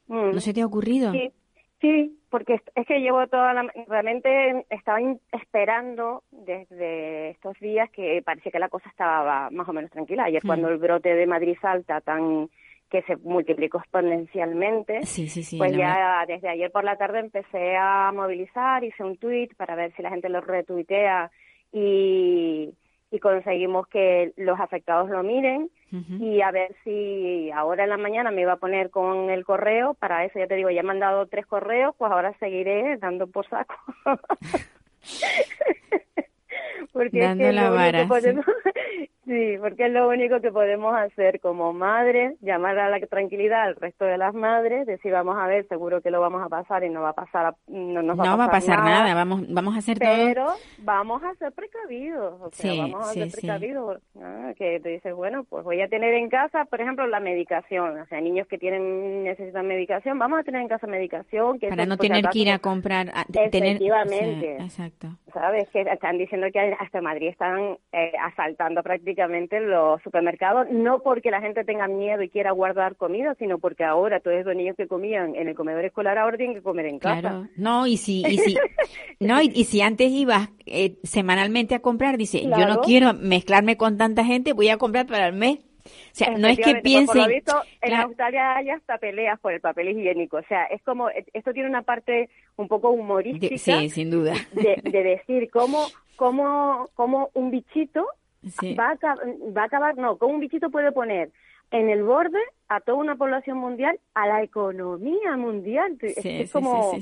Mm. 0.07 0.31
¿No 0.31 0.39
se 0.39 0.53
te 0.53 0.61
ha 0.61 0.65
ocurrido? 0.65 1.11
Sí, 1.11 1.33
sí, 1.81 2.17
porque 2.29 2.61
es 2.73 2.87
que 2.87 3.01
llevo 3.01 3.27
toda 3.27 3.53
la... 3.53 3.69
Realmente 3.89 4.65
estaba 4.69 4.99
esperando 5.33 6.23
desde 6.31 7.31
estos 7.31 7.59
días 7.59 7.89
que 7.91 8.21
parecía 8.23 8.49
que 8.49 8.59
la 8.59 8.69
cosa 8.69 8.87
estaba 8.87 9.49
más 9.49 9.67
o 9.67 9.73
menos 9.73 9.91
tranquila. 9.91 10.23
Ayer 10.23 10.41
mm. 10.41 10.47
cuando 10.47 10.69
el 10.69 10.77
brote 10.77 11.13
de 11.13 11.27
Madrid 11.27 11.57
salta 11.61 11.99
tan 11.99 12.49
que 12.93 13.01
se 13.01 13.15
multiplicó 13.17 13.79
exponencialmente, 13.79 14.99
pues 15.57 15.75
ya 15.75 16.23
desde 16.27 16.47
ayer 16.47 16.71
por 16.71 16.83
la 16.83 16.95
tarde 16.95 17.21
empecé 17.21 17.75
a 17.75 18.11
movilizar, 18.13 18.83
hice 18.83 19.03
un 19.03 19.17
tweet 19.17 19.49
para 19.57 19.73
ver 19.73 19.91
si 19.95 20.03
la 20.03 20.11
gente 20.11 20.29
lo 20.29 20.41
retuitea 20.41 21.31
y, 21.71 22.71
y 23.09 23.19
conseguimos 23.19 23.87
que 23.87 24.33
los 24.37 24.59
afectados 24.59 25.09
lo 25.09 25.23
miren 25.23 25.71
y 26.19 26.41
a 26.41 26.51
ver 26.51 26.75
si 26.83 27.49
ahora 27.49 27.85
en 27.85 27.89
la 27.89 27.97
mañana 27.97 28.29
me 28.29 28.41
iba 28.41 28.53
a 28.53 28.57
poner 28.57 28.91
con 28.91 29.31
el 29.31 29.43
correo, 29.43 29.95
para 29.95 30.23
eso 30.25 30.37
ya 30.37 30.45
te 30.45 30.55
digo, 30.55 30.69
ya 30.69 30.81
he 30.81 30.83
mandado 30.83 31.25
tres 31.25 31.47
correos, 31.47 31.95
pues 31.97 32.11
ahora 32.11 32.37
seguiré 32.37 32.97
dando 32.97 33.25
por 33.25 33.49
saco. 33.49 33.73
porque 36.93 37.21
Dando 37.21 37.51
la 37.51 37.71
vara. 37.71 38.07
Sí, 38.07 39.09
porque 39.25 39.85
es 39.85 39.91
lo 39.91 40.09
único 40.09 40.41
que 40.41 40.51
podemos 40.51 40.93
hacer 40.95 41.39
como 41.39 41.71
madres, 41.71 42.35
llamar 42.41 42.77
a 42.77 42.89
la 42.89 42.99
tranquilidad 43.07 43.63
al 43.63 43.75
resto 43.75 44.03
de 44.03 44.17
las 44.17 44.33
madres, 44.33 44.85
decir 44.85 45.13
vamos 45.13 45.37
a 45.37 45.47
ver, 45.47 45.65
seguro 45.67 46.01
que 46.01 46.11
lo 46.11 46.19
vamos 46.19 46.43
a 46.43 46.49
pasar 46.49 46.83
y 46.83 46.89
no 46.89 47.01
va 47.01 47.09
a 47.09 47.13
pasar, 47.13 47.55
no 47.67 48.01
nos 48.01 48.19
va, 48.19 48.33
a 48.33 48.51
pasar, 48.51 48.79
nada. 48.79 49.13
vamos, 49.13 49.43
vamos 49.47 49.75
a 49.75 49.77
hacer 49.77 49.97
todo. 49.97 50.09
Pero 50.09 50.47
vamos 50.79 51.23
a 51.23 51.33
ser 51.35 51.53
precavidos, 51.53 52.41
o 52.41 52.49
sea, 52.51 52.81
vamos 52.81 53.07
a 53.09 53.13
ser 53.13 53.31
precavidos, 53.31 54.01
ah, 54.21 54.51
que 54.57 54.79
te 54.81 54.89
dices 54.89 55.13
bueno, 55.15 55.45
pues 55.45 55.63
voy 55.63 55.79
a 55.81 55.87
tener 55.87 56.13
en 56.15 56.29
casa, 56.29 56.65
por 56.65 56.81
ejemplo, 56.81 57.07
la 57.07 57.21
medicación, 57.21 57.99
o 57.99 58.05
sea, 58.07 58.19
niños 58.19 58.47
que 58.47 58.57
tienen 58.57 59.23
necesitan 59.23 59.67
medicación, 59.67 60.19
vamos 60.19 60.39
a 60.39 60.43
tener 60.43 60.61
en 60.61 60.67
casa 60.67 60.85
medicación 60.87 61.59
que 61.59 61.69
para 61.69 61.85
no 61.85 61.97
tener 61.97 62.25
que 62.29 62.39
ir 62.39 62.51
a 62.51 62.59
comprar, 62.59 63.07
efectivamente, 63.29 64.57
exacto, 64.57 65.07
sabes 65.33 65.69
que 65.69 65.81
están 65.81 66.17
diciendo 66.17 66.47
que 66.51 66.75
hasta 66.77 67.01
Madrid 67.01 67.29
están 67.29 67.77
eh, 67.93 68.11
asaltando 68.19 68.83
prácticamente 68.83 69.12
los 69.15 70.01
supermercados, 70.01 70.67
no 70.71 70.99
porque 70.99 71.31
la 71.31 71.41
gente 71.41 71.63
tenga 71.63 71.87
miedo 71.87 72.21
y 72.21 72.29
quiera 72.29 72.51
guardar 72.51 72.95
comida, 72.95 73.35
sino 73.35 73.59
porque 73.59 73.83
ahora 73.83 74.19
todos 74.19 74.45
los 74.45 74.55
niños 74.55 74.75
que 74.75 74.87
comían 74.87 75.35
en 75.35 75.47
el 75.47 75.55
comedor 75.55 75.85
escolar 75.85 76.17
ahora 76.17 76.37
tienen 76.37 76.55
que 76.55 76.61
comer 76.61 76.85
en 76.85 76.99
casa. 76.99 77.21
Claro. 77.21 77.47
No, 77.55 77.87
y 77.87 77.97
si, 77.97 78.23
y 78.25 78.37
si, 78.37 78.55
no, 79.19 79.41
y, 79.41 79.63
si 79.63 79.81
antes 79.81 80.11
ibas 80.11 80.49
eh, 80.65 80.97
semanalmente 81.03 81.75
a 81.75 81.79
comprar, 81.79 82.17
dice, 82.17 82.41
yo 82.41 82.67
no 82.67 82.81
quiero 82.81 83.13
mezclarme 83.13 83.77
con 83.77 83.97
tanta 83.97 84.23
gente, 84.23 84.53
voy 84.53 84.69
a 84.69 84.77
comprar 84.77 85.05
para 85.05 85.27
el 85.27 85.33
mes. 85.33 85.59
O 85.85 86.15
sea, 86.15 86.37
no 86.37 86.47
es 86.47 86.57
que 86.59 86.75
piensen... 86.75 87.43
en 87.81 87.93
Australia 87.93 88.55
hay 88.55 88.69
hasta 88.69 88.97
peleas 88.97 89.39
por 89.39 89.51
el 89.51 89.59
papel 89.59 89.89
higiénico. 89.89 90.37
O 90.37 90.43
sea, 90.43 90.65
es 90.65 90.81
como, 90.83 91.09
esto 91.09 91.51
tiene 91.51 91.67
una 91.67 91.81
parte 91.81 92.29
un 92.55 92.67
poco 92.67 92.91
humorística. 92.91 93.57
sí, 93.57 93.89
sin 93.89 94.09
duda. 94.09 94.33
De, 94.53 94.79
de 94.81 95.03
decir 95.03 95.49
cómo, 95.51 95.87
cómo, 96.15 96.89
cómo 96.95 97.29
un 97.33 97.51
bichito 97.51 98.05
Va, 98.77 98.91
a, 98.91 99.15
va 99.51 99.61
a 99.61 99.65
acabar, 99.65 99.97
no, 99.97 100.17
con 100.17 100.31
un 100.31 100.39
bichito 100.39 100.69
puede 100.69 100.91
poner 100.91 101.31
en 101.71 101.89
el 101.89 102.03
borde 102.03 102.39
a 102.69 102.79
toda 102.81 102.97
una 102.97 103.15
población 103.15 103.57
mundial, 103.57 103.99
a 104.13 104.27
la 104.27 104.43
economía 104.43 105.35
mundial. 105.37 105.97
es, 106.01 106.51
como 106.51 106.93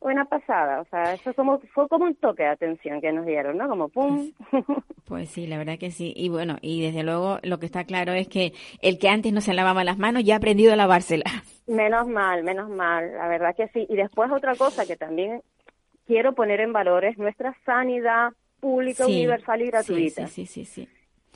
una 0.00 0.24
pasada, 0.24 0.80
o 0.80 0.84
sea, 0.86 1.12
eso 1.12 1.34
como, 1.34 1.60
fue 1.74 1.86
como 1.88 2.06
un 2.06 2.14
toque 2.14 2.42
de 2.42 2.48
atención 2.48 3.02
que 3.02 3.12
nos 3.12 3.26
dieron, 3.26 3.58
¿no? 3.58 3.68
Como 3.68 3.88
pum. 3.88 4.32
Pues 5.04 5.28
sí, 5.28 5.48
la 5.48 5.58
verdad 5.58 5.76
que 5.76 5.90
sí. 5.90 6.14
Y 6.16 6.28
bueno, 6.28 6.56
y 6.62 6.82
desde 6.82 7.02
luego 7.02 7.40
lo 7.42 7.58
que 7.58 7.66
está 7.66 7.82
claro 7.82 8.12
es 8.12 8.28
que 8.28 8.52
el 8.80 8.98
que 9.00 9.08
antes 9.08 9.32
no 9.32 9.40
se 9.40 9.54
lavaba 9.54 9.82
las 9.82 9.98
manos 9.98 10.22
ya 10.22 10.34
ha 10.34 10.36
aprendido 10.38 10.72
a 10.72 10.76
lavárselas. 10.76 11.32
Menos 11.66 12.06
mal, 12.06 12.44
menos 12.44 12.70
mal, 12.70 13.12
la 13.12 13.26
verdad 13.26 13.56
que 13.56 13.66
sí. 13.68 13.86
Y 13.88 13.96
después 13.96 14.30
otra 14.30 14.54
cosa 14.54 14.86
que 14.86 14.96
también 14.96 15.42
quiero 16.06 16.32
poner 16.32 16.60
en 16.60 16.72
valor 16.72 17.04
es 17.04 17.18
nuestra 17.18 17.56
sanidad 17.66 18.32
pública, 18.60 19.06
universal 19.06 19.62
y 19.62 19.66
gratuita. 19.66 20.26
Sí, 20.26 20.46
sí, 20.46 20.64
sí, 20.64 20.88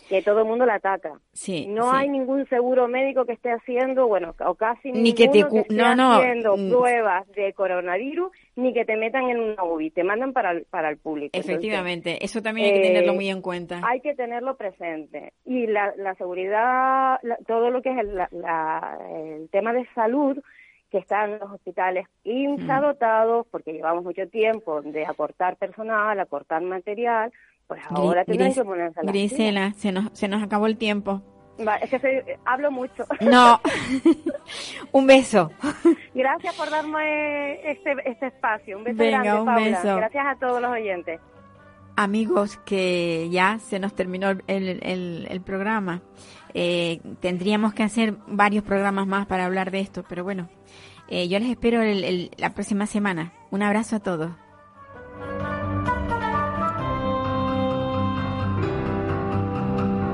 Que 0.09 0.23
todo 0.23 0.41
el 0.41 0.45
mundo 0.47 0.67
la 0.67 0.75
ataca. 0.75 1.19
Sí, 1.33 1.67
no 1.67 1.91
hay 1.93 2.09
ningún 2.09 2.47
seguro 2.49 2.87
médico 2.89 3.25
que 3.25 3.33
esté 3.33 3.51
haciendo, 3.51 4.07
bueno, 4.07 4.35
o 4.47 4.55
casi 4.55 4.93
ni 4.93 5.15
que, 5.15 5.29
te 5.29 5.41
esté 5.41 5.83
haciendo 5.83 6.57
mm. 6.57 6.71
pruebas 6.71 7.27
de 7.33 7.53
coronavirus, 7.55 8.31
ni 8.57 8.73
que 8.73 8.85
te 8.85 8.97
metan 8.97 9.31
en 9.31 9.41
una 9.41 9.65
UBI, 9.65 9.91
te 9.91 10.05
mandan 10.05 10.33
para 10.33 10.53
el, 10.53 10.65
para 10.67 10.91
el 10.91 10.99
público. 10.99 11.39
Efectivamente, 11.39 12.25
eso 12.25 12.43
también 12.43 12.69
hay 12.69 12.75
que 12.75 12.89
tenerlo 12.89 13.13
eh, 13.13 13.17
muy 13.17 13.29
en 13.29 13.43
cuenta. 13.43 13.81
Hay 13.85 14.01
que 14.01 14.15
tenerlo 14.15 14.57
presente. 14.57 15.33
Y 15.45 15.67
la, 15.67 15.95
la 15.97 16.15
seguridad, 16.15 17.19
todo 17.47 17.71
lo 17.71 17.83
que 17.83 17.91
es 17.91 17.99
el, 17.99 18.19
el 18.21 19.49
tema 19.51 19.73
de 19.73 19.87
salud, 19.95 20.39
que 20.95 20.99
están 21.01 21.41
los 21.41 21.51
hospitales 21.51 22.07
infradotados 22.23 23.49
porque 23.51 23.73
llevamos 23.73 24.05
mucho 24.05 24.29
tiempo 24.29 24.81
de 24.81 25.05
aportar 25.05 25.57
personal, 25.57 26.21
aportar 26.21 26.63
material, 26.63 27.33
pues 27.67 27.83
ahora 27.91 28.25
tienen 28.25 28.55
que 28.55 28.63
ponerse 28.63 29.01
a 29.01 29.03
la 29.03 29.11
Grisela, 29.11 29.73
se 29.73 29.91
nos, 29.91 30.17
se 30.17 30.29
nos 30.29 30.41
acabó 30.41 30.69
el 30.69 30.79
tiempo. 30.79 31.21
es 31.83 31.91
que 31.91 32.39
hablo 32.45 32.71
mucho. 32.71 33.05
No, 33.21 33.61
un 34.93 35.09
beso. 35.09 35.51
Gracias 36.15 36.55
por 36.55 36.71
darme 36.71 37.69
este, 37.69 37.97
este 38.05 38.29
espacio. 38.29 38.79
Un 38.79 38.85
beso 38.85 39.03
grande, 39.03 39.45
Paula. 39.45 39.97
Gracias 39.97 40.27
a 40.29 40.37
todos 40.37 40.63
los 40.63 40.71
oyentes. 40.71 41.19
Amigos 41.97 42.59
que 42.65 43.29
ya 43.31 43.59
se 43.59 43.79
nos 43.79 43.95
terminó 43.95 44.31
el, 44.47 45.27
el, 45.29 45.41
programa. 45.43 46.03
Eh, 46.55 47.01
tendríamos 47.21 47.75
que 47.75 47.83
hacer 47.83 48.17
varios 48.27 48.65
programas 48.65 49.07
más 49.07 49.27
para 49.27 49.45
hablar 49.45 49.71
de 49.71 49.81
esto, 49.81 50.05
pero 50.09 50.25
bueno, 50.25 50.49
eh, 51.09 51.29
yo 51.29 51.39
les 51.39 51.51
espero 51.51 51.81
la 52.37 52.51
próxima 52.51 52.87
semana. 52.87 53.33
Un 53.51 53.63
abrazo 53.63 53.97
a 53.97 54.01
todos. 54.01 54.31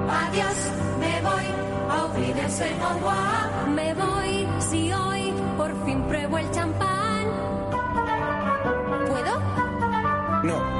Adiós, 0.08 0.72
me 0.98 1.20
voy 1.22 1.44
a 1.90 3.66
Me 3.74 3.94
voy 3.94 4.48
si 4.60 4.92
hoy 4.92 5.32
por 5.56 5.84
fin 5.84 6.02
pruebo 6.02 6.38
el 6.38 6.50
champán. 6.50 7.26
¿Puedo? 9.08 9.40
No. 10.44 10.79